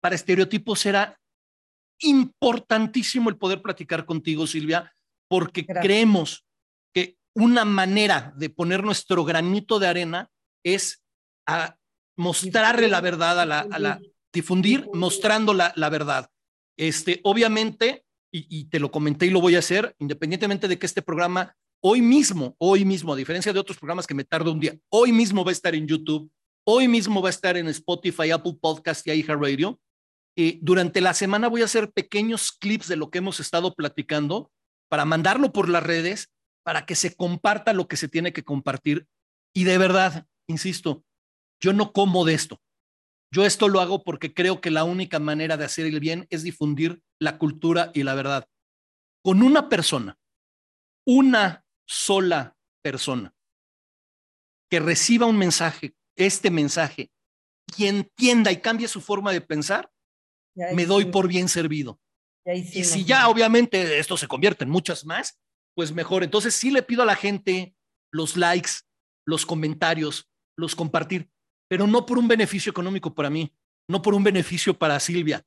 para 0.00 0.14
estereotipos 0.14 0.84
era 0.86 1.18
importantísimo 2.00 3.30
el 3.30 3.36
poder 3.36 3.62
platicar 3.62 4.06
contigo, 4.06 4.46
Silvia, 4.46 4.94
porque 5.28 5.66
creemos 5.66 6.44
que 6.94 7.16
una 7.34 7.64
manera 7.64 8.32
de 8.36 8.50
poner 8.50 8.82
nuestro 8.82 9.24
granito 9.24 9.78
de 9.78 9.86
arena 9.86 10.30
es 10.64 11.02
a 11.46 11.76
mostrarle 12.16 12.88
la 12.88 13.00
verdad 13.00 13.40
a 13.40 13.46
la, 13.46 13.60
a 13.60 13.78
la 13.78 14.00
difundir, 14.32 14.88
mostrando 14.92 15.54
la, 15.54 15.72
la, 15.76 15.88
verdad. 15.88 16.30
Este, 16.76 17.20
obviamente, 17.24 18.04
y, 18.32 18.46
y, 18.48 18.64
te 18.64 18.78
lo 18.78 18.90
comenté 18.90 19.26
y 19.26 19.30
lo 19.30 19.40
voy 19.40 19.54
a 19.54 19.60
hacer, 19.60 19.94
independientemente 19.98 20.68
de 20.68 20.78
que 20.78 20.86
este 20.86 21.02
programa 21.02 21.56
hoy 21.80 22.02
mismo, 22.02 22.54
hoy 22.58 22.84
mismo, 22.84 23.12
a 23.12 23.16
diferencia 23.16 23.52
de 23.52 23.58
otros 23.58 23.78
programas 23.78 24.06
que 24.06 24.14
me 24.14 24.24
tardo 24.24 24.52
un 24.52 24.60
día, 24.60 24.76
hoy 24.90 25.12
mismo 25.12 25.44
va 25.44 25.50
a 25.50 25.52
estar 25.52 25.74
en 25.74 25.86
YouTube, 25.86 26.30
hoy 26.64 26.88
mismo 26.88 27.22
va 27.22 27.28
a 27.28 27.30
estar 27.30 27.56
en 27.56 27.68
Spotify, 27.68 28.30
Apple 28.30 28.58
Podcast 28.60 29.06
y 29.06 29.12
iHeartRadio. 29.12 29.80
Eh, 30.40 30.60
durante 30.62 31.00
la 31.00 31.14
semana 31.14 31.48
voy 31.48 31.62
a 31.62 31.64
hacer 31.64 31.90
pequeños 31.90 32.52
clips 32.52 32.86
de 32.86 32.94
lo 32.94 33.10
que 33.10 33.18
hemos 33.18 33.40
estado 33.40 33.74
platicando 33.74 34.52
para 34.88 35.04
mandarlo 35.04 35.52
por 35.52 35.68
las 35.68 35.82
redes, 35.82 36.30
para 36.62 36.86
que 36.86 36.94
se 36.94 37.16
comparta 37.16 37.72
lo 37.72 37.88
que 37.88 37.96
se 37.96 38.06
tiene 38.06 38.32
que 38.32 38.44
compartir. 38.44 39.08
Y 39.52 39.64
de 39.64 39.78
verdad, 39.78 40.28
insisto, 40.46 41.04
yo 41.60 41.72
no 41.72 41.92
como 41.92 42.24
de 42.24 42.34
esto. 42.34 42.62
Yo 43.32 43.44
esto 43.44 43.66
lo 43.66 43.80
hago 43.80 44.04
porque 44.04 44.32
creo 44.32 44.60
que 44.60 44.70
la 44.70 44.84
única 44.84 45.18
manera 45.18 45.56
de 45.56 45.64
hacer 45.64 45.86
el 45.86 45.98
bien 45.98 46.28
es 46.30 46.44
difundir 46.44 47.02
la 47.18 47.36
cultura 47.36 47.90
y 47.92 48.04
la 48.04 48.14
verdad. 48.14 48.46
Con 49.24 49.42
una 49.42 49.68
persona, 49.68 50.20
una 51.04 51.64
sola 51.84 52.56
persona 52.80 53.34
que 54.70 54.78
reciba 54.78 55.26
un 55.26 55.36
mensaje, 55.36 55.96
este 56.14 56.52
mensaje, 56.52 57.10
y 57.76 57.86
entienda 57.86 58.52
y 58.52 58.60
cambie 58.60 58.86
su 58.86 59.00
forma 59.00 59.32
de 59.32 59.40
pensar, 59.40 59.90
me 60.74 60.86
doy 60.86 61.06
por 61.06 61.28
bien 61.28 61.48
servido. 61.48 62.00
y 62.44 62.84
si 62.84 63.04
ya 63.04 63.28
obviamente 63.28 63.98
esto 63.98 64.16
se 64.16 64.28
convierte 64.28 64.64
en 64.64 64.70
muchas 64.70 65.04
más, 65.04 65.38
pues 65.74 65.92
mejor. 65.92 66.24
Entonces 66.24 66.54
sí 66.54 66.70
le 66.70 66.82
pido 66.82 67.02
a 67.02 67.06
la 67.06 67.14
gente 67.14 67.74
los 68.10 68.36
likes, 68.36 68.70
los 69.24 69.46
comentarios, 69.46 70.28
los 70.56 70.74
compartir, 70.74 71.30
pero 71.68 71.86
no 71.86 72.06
por 72.06 72.18
un 72.18 72.26
beneficio 72.26 72.70
económico 72.70 73.14
para 73.14 73.30
mí, 73.30 73.54
no 73.88 74.02
por 74.02 74.14
un 74.14 74.24
beneficio 74.24 74.76
para 74.76 74.98
Silvia, 74.98 75.44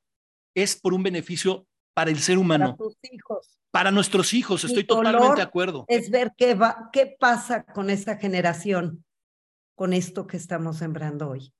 es 0.54 0.76
por 0.76 0.94
un 0.94 1.02
beneficio 1.02 1.66
para 1.94 2.10
el 2.10 2.18
ser 2.18 2.38
humano. 2.38 2.76
Para 2.76 2.76
tus 2.76 2.96
hijos. 3.10 3.58
Para 3.70 3.90
nuestros 3.90 4.32
hijos, 4.34 4.64
estoy 4.64 4.84
totalmente 4.84 5.36
de 5.36 5.42
acuerdo. 5.42 5.84
Es 5.88 6.10
ver 6.10 6.32
qué, 6.36 6.54
va, 6.54 6.90
qué 6.92 7.14
pasa 7.18 7.64
con 7.64 7.90
esta 7.90 8.16
generación, 8.16 9.04
con 9.74 9.92
esto 9.92 10.26
que 10.26 10.36
estamos 10.36 10.78
sembrando 10.78 11.30
hoy. 11.30 11.52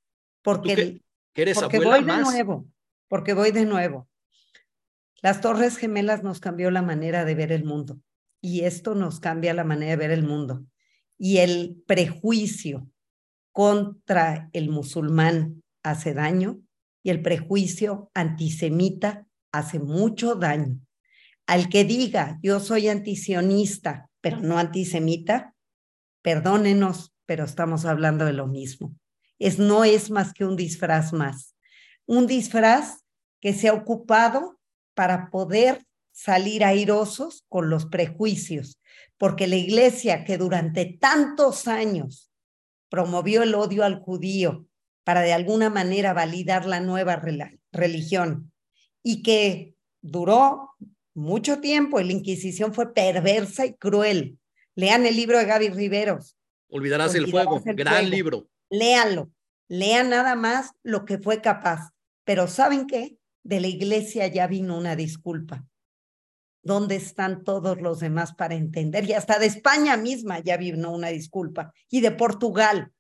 Porque, 0.43 1.03
eres 1.35 1.59
porque 1.59 1.79
voy 1.79 2.05
de 2.05 2.17
nuevo 2.17 2.72
porque 3.13 3.35
voy 3.35 3.51
de 3.51 3.67
nuevo. 3.67 4.09
Las 5.21 5.43
Torres 5.43 5.77
Gemelas 5.77 6.23
nos 6.23 6.41
cambió 6.41 6.71
la 6.71 6.81
manera 6.81 7.27
de 7.27 7.35
ver 7.35 7.53
el 7.53 7.63
mundo 7.63 8.01
y 8.41 8.63
esto 8.63 8.95
nos 8.95 9.21
cambia 9.21 9.53
la 9.53 9.65
manera 9.65 9.91
de 9.91 9.97
ver 9.99 10.13
el 10.13 10.23
mundo. 10.23 10.65
Y 11.19 11.37
el 11.37 11.83
prejuicio 11.87 12.89
contra 13.53 14.49
el 14.55 14.71
musulmán 14.71 15.63
hace 15.83 16.15
daño 16.15 16.63
y 17.03 17.11
el 17.11 17.21
prejuicio 17.21 18.11
antisemita 18.15 19.27
hace 19.53 19.79
mucho 19.79 20.37
daño. 20.37 20.81
Al 21.47 21.69
que 21.69 21.85
diga 21.85 22.39
yo 22.43 22.61
soy 22.61 22.89
antisionista 22.89 24.09
pero 24.23 24.41
no 24.41 24.57
antisemita, 24.57 25.55
perdónenos, 26.23 27.13
pero 27.27 27.45
estamos 27.45 27.85
hablando 27.85 28.25
de 28.25 28.33
lo 28.33 28.47
mismo. 28.47 28.97
Es, 29.39 29.59
no 29.59 29.85
es 29.85 30.11
más 30.11 30.33
que 30.33 30.47
un 30.47 30.57
disfraz 30.57 31.13
más. 31.13 31.55
Un 32.07 32.27
disfraz 32.27 33.02
que 33.43 33.53
se 33.53 33.69
ha 33.69 33.75
ocupado 33.75 34.59
para 34.95 35.29
poder 35.31 35.85
salir 36.13 36.65
airosos 36.65 37.45
con 37.49 37.69
los 37.69 37.87
prejuicios, 37.87 38.81
porque 39.19 39.47
la 39.47 39.57
iglesia 39.57 40.25
que 40.25 40.39
durante 40.39 40.87
tantos 40.87 41.67
años 41.67 42.31
promovió 42.89 43.43
el 43.43 43.55
odio 43.55 43.85
al 43.85 43.99
judío 43.99 44.67
para 45.05 45.23
de 45.23 45.33
alguna 45.33 45.69
manera 45.71 46.13
validar 46.13 46.67
la 46.67 46.81
nueva 46.81 47.21
religión 47.73 48.53
y 49.03 49.23
que 49.23 49.75
duró 50.01 50.71
mucho 51.15 51.61
tiempo, 51.61 52.01
la 52.01 52.13
Inquisición 52.13 52.73
fue 52.73 52.95
perversa 52.95 53.67
y 53.67 53.75
cruel. 53.75 54.39
Lean 54.77 55.05
el 55.05 55.17
libro 55.17 55.39
de 55.39 55.47
Gaby 55.47 55.71
Riveros. 55.71 56.37
Olvidarás, 56.69 57.15
el 57.15 57.31
fuego, 57.31 57.61
gran 57.65 58.09
libro. 58.09 58.49
Léanlo, 58.71 59.31
lean 59.69 60.11
nada 60.11 60.37
más 60.37 60.71
lo 60.83 61.05
que 61.05 61.19
fue 61.19 61.43
capaz. 61.43 61.91
Pero 62.25 62.47
¿saben 62.47 62.87
qué? 62.87 63.19
De 63.45 63.61
la 63.61 63.67
iglesia 63.67 64.27
ya 64.29 64.47
vino 64.47 64.77
una 64.77 64.97
disculpa. 64.97 65.67
¿Dónde 66.63 66.97
están 66.97 67.43
todos 67.43 67.81
los 67.81 67.99
demás 68.01 68.35
para 68.35 68.55
entender? 68.55 69.05
Y 69.09 69.15
hasta 69.15 69.39
de 69.39 69.47
España 69.47 69.97
misma 69.97 70.39
ya 70.39 70.57
vino 70.57 70.93
una 70.93 71.09
disculpa. 71.09 71.73
Y 71.91 72.01
de 72.01 72.13
Portugal. 72.13 72.93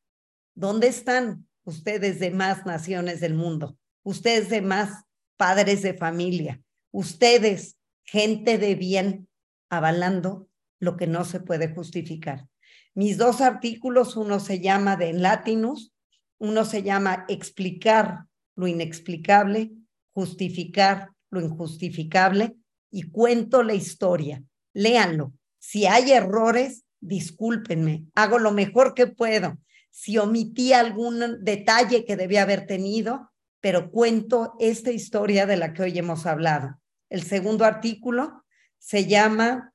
¿Dónde 0.55 0.89
están 0.89 1.47
ustedes 1.65 2.19
demás 2.19 2.67
naciones 2.67 3.21
del 3.21 3.35
mundo? 3.35 3.79
Ustedes 4.03 4.51
demás 4.51 5.05
padres 5.37 5.83
de 5.83 5.95
familia. 5.95 6.61
Ustedes, 6.91 7.79
gente 8.05 8.59
de 8.59 8.75
bien, 8.75 9.29
avalando 9.71 10.49
lo 10.81 10.97
que 10.97 11.07
no 11.07 11.25
se 11.25 11.41
puede 11.41 11.73
justificar. 11.73 12.49
Mis 12.95 13.17
dos 13.17 13.41
artículos, 13.41 14.17
uno 14.17 14.41
se 14.41 14.61
llama 14.61 14.97
de 14.97 15.13
Latinus, 15.13 15.95
uno 16.39 16.65
se 16.65 16.83
llama 16.83 17.25
Explicar 17.29 18.27
lo 18.57 18.67
inexplicable, 18.67 19.73
justificar 20.13 21.11
lo 21.31 21.41
injustificable 21.41 22.57
y 22.91 23.05
cuento 23.11 23.63
la 23.63 23.75
historia. 23.75 24.43
Léanlo. 24.75 25.33
Si 25.59 25.87
hay 25.87 26.13
errores, 26.13 26.85
discúlpenme, 27.01 28.05
hago 28.15 28.39
lo 28.39 28.53
mejor 28.53 28.95
que 28.95 29.07
puedo. 29.07 29.59
Si 29.91 30.19
omití 30.19 30.73
algún 30.73 31.45
detalle 31.45 32.05
que 32.05 32.17
debía 32.17 32.43
haber 32.43 32.67
tenido, 32.67 33.31
pero 33.61 33.91
cuento 33.91 34.55
esta 34.59 34.91
historia 34.91 35.47
de 35.47 35.57
la 35.57 35.73
que 35.73 35.83
hoy 35.83 35.99
hemos 35.99 36.27
hablado. 36.27 36.81
El 37.09 37.23
segundo 37.23 37.65
artículo 37.65 38.45
se 38.79 39.07
llama 39.07 39.73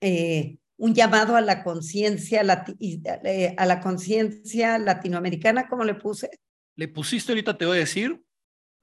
eh, 0.00 0.58
Un 0.76 0.94
llamado 0.94 1.36
a 1.36 1.40
la 1.40 1.64
conciencia 1.64 2.42
eh, 2.78 3.54
a 3.56 3.66
la 3.66 3.80
conciencia 3.80 4.78
latinoamericana, 4.78 5.68
¿cómo 5.68 5.84
le 5.84 5.94
puse? 5.94 6.28
Le 6.74 6.88
pusiste 6.88 7.32
ahorita, 7.32 7.56
te 7.56 7.64
voy 7.64 7.78
a 7.78 7.80
decir, 7.80 8.22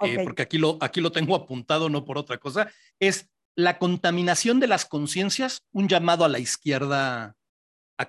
eh, 0.01 0.23
porque 0.23 0.43
aquí 0.43 0.57
lo, 0.57 0.77
aquí 0.81 1.01
lo 1.01 1.11
tengo 1.11 1.35
apuntado, 1.35 1.89
no 1.89 2.05
por 2.05 2.17
otra 2.17 2.37
cosa, 2.37 2.71
es 2.99 3.29
la 3.55 3.77
contaminación 3.77 4.59
de 4.59 4.67
las 4.67 4.85
conciencias, 4.85 5.63
un 5.71 5.87
llamado 5.87 6.25
a 6.25 6.29
la 6.29 6.39
izquierda 6.39 7.35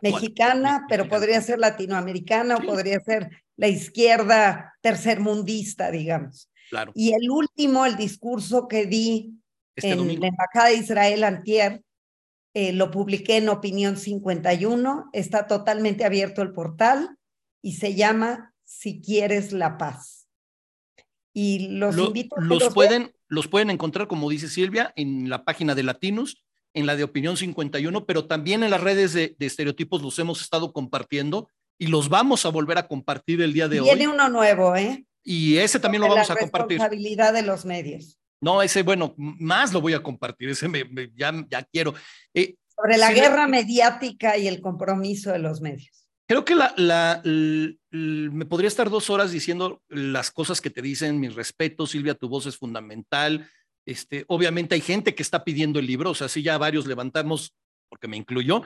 Mexicana, 0.01 0.86
pero 0.89 1.09
podría 1.09 1.40
ser 1.40 1.59
latinoamericana 1.59 2.56
o 2.56 2.62
podría 2.62 3.01
ser 3.01 3.31
la 3.56 3.69
izquierda 3.69 4.74
tercermundista, 4.81 5.90
digamos. 5.90 6.51
Claro. 6.70 6.93
Y 6.94 7.12
el 7.12 7.31
último, 7.31 7.86
el 7.86 7.97
discurso 7.97 8.66
que 8.66 8.86
di 8.86 9.35
este 9.77 9.90
en 9.90 10.20
la 10.20 10.28
Embajada 10.28 10.69
de 10.69 10.77
Israel 10.77 11.24
antier, 11.24 11.82
eh, 12.55 12.73
lo 12.73 12.90
publiqué 12.90 13.36
en 13.36 13.48
Opinión 13.48 13.97
51, 13.97 15.11
está 15.12 15.47
totalmente 15.47 16.05
abierto 16.05 16.40
el 16.43 16.52
portal 16.52 17.16
y 17.62 17.73
se 17.73 17.94
llama 17.94 18.55
Si 18.65 19.01
quieres 19.01 19.52
la 19.52 19.77
paz. 19.77 20.23
Y 21.36 21.69
los 21.69 21.98
invito 21.98 22.36
a 22.39 22.40
los, 22.40 22.73
pueden, 22.73 23.12
los 23.28 23.48
pueden 23.48 23.70
encontrar, 23.70 24.06
como 24.06 24.31
dice 24.31 24.48
Silvia, 24.48 24.93
en 24.94 25.28
la 25.28 25.44
página 25.44 25.74
de 25.74 25.82
Latinos, 25.82 26.44
en 26.74 26.86
la 26.86 26.94
de 26.94 27.02
Opinión 27.02 27.36
51, 27.36 28.06
pero 28.06 28.27
también 28.27 28.62
en 28.62 28.70
las 28.70 28.81
redes 28.81 29.12
de, 29.12 29.35
estereotipos 29.40 30.01
los 30.01 30.16
hemos 30.20 30.40
estado 30.40 30.73
compartiendo 30.73 31.48
y 31.77 31.89
los 31.89 32.09
vamos 32.09 32.47
a 32.47 32.51
volver 32.51 32.78
a 32.78 32.86
compartir 32.86 33.43
el 33.43 33.52
día 33.52 33.66
de 33.66 33.81
hoy. 33.81 33.89
Viene 33.89 34.09
uno 34.09 34.28
nuevo, 34.28 34.77
¿eh? 34.77 35.05
Y 35.24 35.56
ese 35.56 35.81
también 35.81 36.02
lo 36.02 36.09
vamos 36.09 36.31
a 36.31 36.36
compartir. 36.36 36.78
La 36.78 36.85
responsabilidad 36.85 37.32
de 37.32 37.43
los 37.43 37.65
medios. 37.65 38.19
No, 38.40 38.62
ese, 38.62 38.82
bueno, 38.82 39.15
más 39.16 39.73
lo 39.73 39.81
voy 39.81 39.94
a 39.94 40.02
compartir, 40.02 40.51
ese 40.51 40.69
me, 40.69 40.85
ya, 41.16 41.32
ya, 41.48 41.62
quiero. 41.65 41.94
Eh, 42.32 42.56
Sobre 42.77 42.98
la 42.98 43.12
guerra 43.12 43.48
mediática 43.48 44.36
y 44.36 44.47
el 44.47 44.61
compromiso 44.61 45.32
de 45.32 45.39
los 45.39 45.61
medios. 45.61 46.03
Creo 46.26 46.44
que 46.44 46.55
la, 46.55 46.72
la, 46.76 47.20
me 47.24 48.46
podría 48.46 48.68
estar 48.68 48.88
dos 48.88 49.10
horas 49.10 49.30
diciendo 49.30 49.82
las 49.88 50.30
cosas 50.30 50.60
que 50.60 50.70
te 50.70 50.80
dicen, 50.80 51.20
mis 51.20 51.34
respetos, 51.34 51.90
Silvia, 51.90 52.14
tu 52.14 52.28
voz 52.28 52.46
es 52.46 52.56
fundamental. 52.56 53.48
Este, 53.86 54.24
obviamente 54.28 54.74
hay 54.74 54.80
gente 54.80 55.14
que 55.14 55.22
está 55.22 55.44
pidiendo 55.44 55.78
el 55.78 55.86
libro, 55.86 56.10
o 56.10 56.14
sea, 56.14 56.28
sí 56.28 56.42
ya 56.42 56.56
varios 56.56 56.86
levantamos, 56.86 57.55
porque 57.90 58.09
me 58.09 58.16
incluyó. 58.16 58.62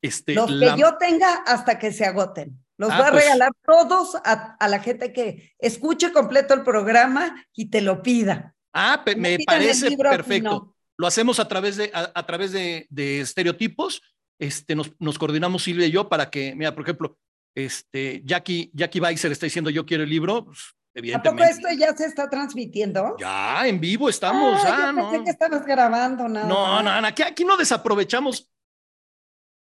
Este, 0.00 0.34
Los 0.34 0.50
que 0.50 0.74
yo 0.78 0.96
tenga 0.98 1.34
hasta 1.46 1.78
que 1.78 1.92
se 1.92 2.06
agoten. 2.06 2.58
Los 2.78 2.90
ah, 2.90 2.96
voy 2.96 3.06
a 3.06 3.10
pues 3.10 3.24
regalar 3.24 3.52
todos 3.64 4.16
a, 4.16 4.56
a, 4.58 4.68
la 4.68 4.80
gente 4.80 5.12
que 5.12 5.52
escuche 5.58 6.12
completo 6.12 6.54
el 6.54 6.62
programa 6.62 7.46
y 7.52 7.66
te 7.66 7.82
lo 7.82 8.02
pida. 8.02 8.56
Ah, 8.72 9.04
me, 9.16 9.38
parece 9.46 9.96
perfecto. 9.96 10.74
Lo 10.96 11.06
hacemos 11.06 11.38
a 11.38 11.46
través 11.46 11.76
de, 11.76 11.90
a, 11.92 12.26
través 12.26 12.52
de, 12.52 12.86
de 12.90 13.20
estereotipos 13.20 14.02
este, 14.42 14.74
nos, 14.74 14.90
nos, 14.98 15.18
coordinamos 15.18 15.62
Silvia 15.62 15.86
y 15.86 15.92
yo 15.92 16.08
para 16.08 16.28
que, 16.28 16.56
mira, 16.56 16.74
por 16.74 16.82
ejemplo, 16.82 17.16
este, 17.54 18.22
Jackie, 18.24 18.72
Jackie 18.74 18.98
Weiser 18.98 19.30
está 19.30 19.46
diciendo 19.46 19.70
yo 19.70 19.86
quiero 19.86 20.02
el 20.02 20.10
libro, 20.10 20.46
pues, 20.46 20.74
evidentemente. 20.94 21.44
¿A 21.44 21.46
poco 21.46 21.68
esto 21.68 21.78
ya 21.78 21.96
se 21.96 22.06
está 22.06 22.28
transmitiendo? 22.28 23.14
Ya, 23.20 23.68
en 23.68 23.78
vivo 23.78 24.08
estamos. 24.08 24.60
Ah, 24.64 24.90
ah 24.90 24.94
pensé 24.94 25.24
que 25.24 25.30
estabas 25.30 25.64
grabando, 25.64 26.28
nada. 26.28 26.48
No, 26.48 26.82
no, 26.82 26.90
aquí, 27.06 27.22
aquí 27.22 27.44
no 27.44 27.56
desaprovechamos. 27.56 28.50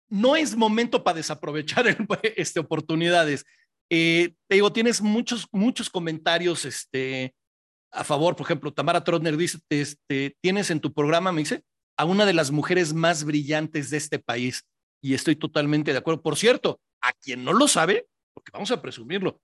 No 0.07 0.35
es 0.35 0.55
momento 0.55 1.03
para 1.03 1.17
desaprovechar 1.17 1.85
este, 2.35 2.59
oportunidades. 2.59 3.47
Eh, 3.89 4.35
te 4.47 4.55
digo, 4.55 4.71
tienes 4.71 5.01
muchos, 5.01 5.47
muchos 5.51 5.89
comentarios 5.89 6.63
este, 6.65 7.33
a 7.91 8.03
favor. 8.03 8.35
Por 8.35 8.45
ejemplo, 8.45 8.71
Tamara 8.71 9.03
Trotner 9.03 9.35
dice, 9.35 9.57
este, 9.69 10.37
tienes 10.41 10.69
en 10.69 10.79
tu 10.79 10.93
programa, 10.93 11.31
me 11.31 11.41
dice, 11.41 11.63
a 11.99 12.05
una 12.05 12.25
de 12.25 12.33
las 12.33 12.49
mujeres 12.49 12.93
más 12.93 13.25
brillantes 13.25 13.89
de 13.89 13.97
este 13.97 14.19
país. 14.19 14.63
Y 15.01 15.15
estoy 15.15 15.35
totalmente 15.35 15.91
de 15.91 15.97
acuerdo. 15.97 16.21
Por 16.21 16.37
cierto, 16.37 16.79
a 17.01 17.11
quien 17.11 17.43
no 17.43 17.51
lo 17.51 17.67
sabe, 17.67 18.07
porque 18.33 18.51
vamos 18.53 18.71
a 18.71 18.81
presumirlo, 18.81 19.41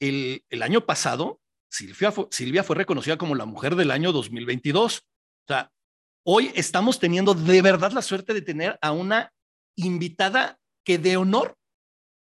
el, 0.00 0.44
el 0.50 0.62
año 0.62 0.84
pasado 0.84 1.40
Silvia 1.70 2.10
fue, 2.10 2.26
Silvia 2.32 2.64
fue 2.64 2.74
reconocida 2.74 3.16
como 3.16 3.36
la 3.36 3.44
mujer 3.44 3.76
del 3.76 3.92
año 3.92 4.10
2022. 4.10 4.98
O 4.98 5.02
sea, 5.46 5.70
hoy 6.26 6.50
estamos 6.56 6.98
teniendo 6.98 7.32
de 7.32 7.62
verdad 7.62 7.92
la 7.92 8.02
suerte 8.02 8.34
de 8.34 8.42
tener 8.42 8.76
a 8.82 8.90
una 8.90 9.32
invitada 9.76 10.58
que 10.84 10.98
de 10.98 11.16
honor 11.16 11.56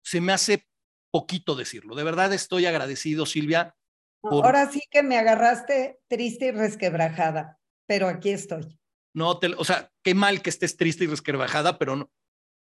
se 0.03 0.23
me 0.23 0.33
hace 0.33 0.67
poquito 1.11 1.57
decirlo. 1.57 1.95
De 1.95 2.05
verdad 2.05 2.33
estoy 2.33 2.65
agradecido, 2.65 3.27
Silvia. 3.27 3.75
Ahora 4.23 4.71
sí 4.71 4.81
que 4.91 5.03
me 5.03 5.19
agarraste 5.19 6.01
triste 6.09 6.47
y 6.47 6.51
resquebrajada, 6.53 7.59
pero 7.87 8.09
aquí 8.09 8.31
estoy. 8.31 8.78
No, 9.15 9.39
te, 9.39 9.49
o 9.55 9.65
sea, 9.65 9.91
qué 10.03 10.15
mal 10.15 10.43
que 10.43 10.51
estés 10.51 10.77
triste 10.77 11.05
y 11.05 11.07
resquebrajada, 11.07 11.79
pero 11.79 11.97
no, 11.97 12.11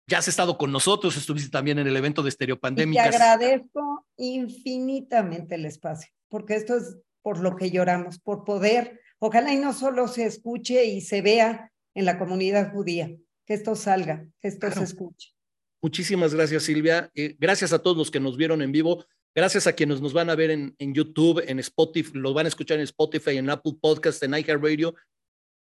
ya 0.08 0.18
has 0.18 0.28
estado 0.28 0.56
con 0.56 0.72
nosotros, 0.72 1.16
estuviste 1.16 1.50
también 1.50 1.78
en 1.78 1.86
el 1.86 1.96
evento 1.96 2.22
de 2.22 2.30
Estereopandémicas. 2.30 3.10
Te 3.10 3.16
agradezco 3.16 4.06
infinitamente 4.16 5.56
el 5.56 5.66
espacio, 5.66 6.10
porque 6.28 6.56
esto 6.56 6.76
es 6.76 6.96
por 7.22 7.40
lo 7.40 7.56
que 7.56 7.70
lloramos, 7.70 8.18
por 8.18 8.44
poder, 8.44 9.00
ojalá 9.18 9.52
y 9.52 9.58
no 9.58 9.74
solo 9.74 10.08
se 10.08 10.24
escuche 10.24 10.86
y 10.86 11.02
se 11.02 11.20
vea 11.20 11.70
en 11.94 12.06
la 12.06 12.18
comunidad 12.18 12.72
judía, 12.72 13.14
que 13.46 13.54
esto 13.54 13.76
salga, 13.76 14.26
que 14.40 14.48
esto 14.48 14.70
se 14.70 14.84
escuche. 14.84 15.34
Muchísimas 15.82 16.34
gracias, 16.34 16.64
Silvia. 16.64 17.10
Eh, 17.14 17.36
gracias 17.38 17.72
a 17.72 17.80
todos 17.80 17.96
los 17.96 18.10
que 18.10 18.18
nos 18.18 18.36
vieron 18.36 18.62
en 18.62 18.72
vivo. 18.72 19.04
Gracias 19.34 19.66
a 19.66 19.74
quienes 19.74 20.00
nos 20.00 20.12
van 20.12 20.30
a 20.30 20.34
ver 20.34 20.50
en, 20.50 20.74
en 20.78 20.94
YouTube, 20.94 21.44
en 21.46 21.58
Spotify, 21.60 22.12
los 22.14 22.34
van 22.34 22.46
a 22.46 22.48
escuchar 22.48 22.78
en 22.78 22.84
Spotify, 22.84 23.36
en 23.36 23.50
Apple 23.50 23.74
Podcast, 23.80 24.22
en 24.22 24.32
iHeartRadio 24.32 24.94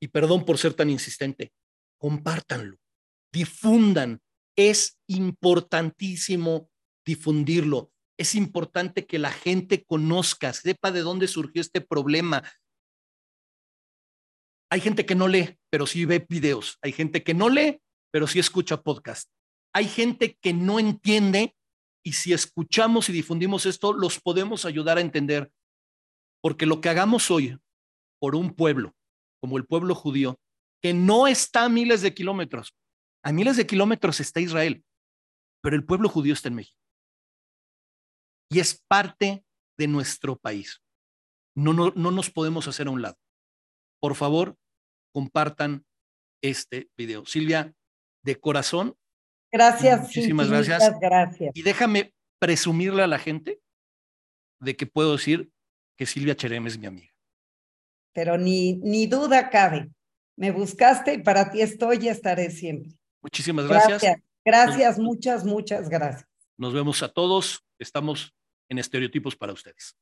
y 0.01 0.07
perdón 0.07 0.45
por 0.45 0.57
ser 0.57 0.73
tan 0.73 0.89
insistente, 0.89 1.51
compártanlo, 1.97 2.77
difundan. 3.31 4.21
Es 4.55 4.99
importantísimo 5.07 6.69
difundirlo. 7.05 7.91
Es 8.17 8.35
importante 8.35 9.05
que 9.05 9.19
la 9.19 9.31
gente 9.31 9.85
conozca, 9.85 10.51
sepa 10.51 10.91
de 10.91 11.01
dónde 11.01 11.27
surgió 11.27 11.61
este 11.61 11.79
problema. 11.79 12.43
Hay 14.69 14.81
gente 14.81 15.05
que 15.05 15.15
no 15.15 15.27
lee, 15.27 15.57
pero 15.69 15.87
sí 15.87 16.05
ve 16.05 16.25
videos. 16.27 16.77
Hay 16.81 16.91
gente 16.91 17.23
que 17.23 17.33
no 17.33 17.49
lee, 17.49 17.81
pero 18.11 18.27
sí 18.27 18.39
escucha 18.39 18.81
podcast. 18.81 19.29
Hay 19.73 19.85
gente 19.87 20.37
que 20.41 20.53
no 20.53 20.79
entiende 20.79 21.55
y 22.03 22.13
si 22.13 22.33
escuchamos 22.33 23.09
y 23.09 23.13
difundimos 23.13 23.65
esto, 23.65 23.93
los 23.93 24.19
podemos 24.19 24.65
ayudar 24.65 24.97
a 24.97 25.01
entender. 25.01 25.51
Porque 26.41 26.65
lo 26.65 26.81
que 26.81 26.89
hagamos 26.89 27.31
hoy 27.31 27.57
por 28.19 28.35
un 28.35 28.53
pueblo, 28.53 28.95
como 29.41 29.57
el 29.57 29.65
pueblo 29.65 29.95
judío, 29.95 30.39
que 30.81 30.93
no 30.93 31.27
está 31.27 31.65
a 31.65 31.69
miles 31.69 32.01
de 32.01 32.13
kilómetros, 32.13 32.75
A 33.23 33.33
miles 33.33 33.57
de 33.57 33.67
kilómetros 33.67 34.19
está 34.19 34.39
Israel, 34.39 34.83
pero 35.61 35.75
el 35.75 35.85
pueblo 35.85 36.07
judío 36.07 36.33
está 36.33 36.47
en 36.47 36.55
México. 36.55 36.79
Y 38.49 38.59
es 38.59 38.81
parte 38.87 39.43
de 39.77 39.87
nuestro 39.87 40.37
país. 40.37 40.81
No, 41.55 41.73
no, 41.73 41.91
no 41.95 42.11
nos 42.11 42.29
podemos 42.29 42.67
hacer 42.67 42.87
a 42.87 42.91
un 42.91 43.01
lado. 43.01 43.17
Por 44.01 44.15
favor, 44.15 44.55
compartan 45.13 45.85
este 46.41 46.89
video. 46.97 47.25
Silvia, 47.25 47.73
de 48.23 48.39
corazón. 48.39 48.95
Gracias. 49.51 50.01
Muchísimas 50.01 50.49
gracias. 50.49 50.99
gracias. 50.99 51.51
Y 51.55 51.61
déjame 51.61 52.13
presumirle 52.39 53.03
a 53.03 53.07
la 53.07 53.19
gente 53.19 53.61
de 54.61 54.75
que 54.75 54.85
puedo 54.85 55.13
decir 55.13 55.51
que 55.97 56.05
Silvia 56.05 56.35
Cherem 56.35 56.67
es 56.67 56.77
mi 56.77 56.85
amiga. 56.85 57.08
Pero 58.13 58.37
ni, 58.37 58.73
ni 58.77 59.07
duda 59.07 59.49
cabe. 59.49 59.89
Me 60.35 60.51
buscaste 60.51 61.13
y 61.13 61.23
para 61.23 61.51
ti 61.51 61.61
estoy 61.61 61.99
y 62.01 62.07
estaré 62.09 62.49
siempre. 62.49 62.91
Muchísimas 63.21 63.67
gracias. 63.67 64.01
Gracias, 64.01 64.23
gracias 64.45 64.99
muchas, 64.99 65.45
muchas 65.45 65.89
gracias. 65.89 66.25
Nos 66.57 66.73
vemos 66.73 67.03
a 67.03 67.09
todos. 67.09 67.63
Estamos 67.77 68.33
en 68.69 68.77
estereotipos 68.77 69.35
para 69.35 69.53
ustedes. 69.53 69.95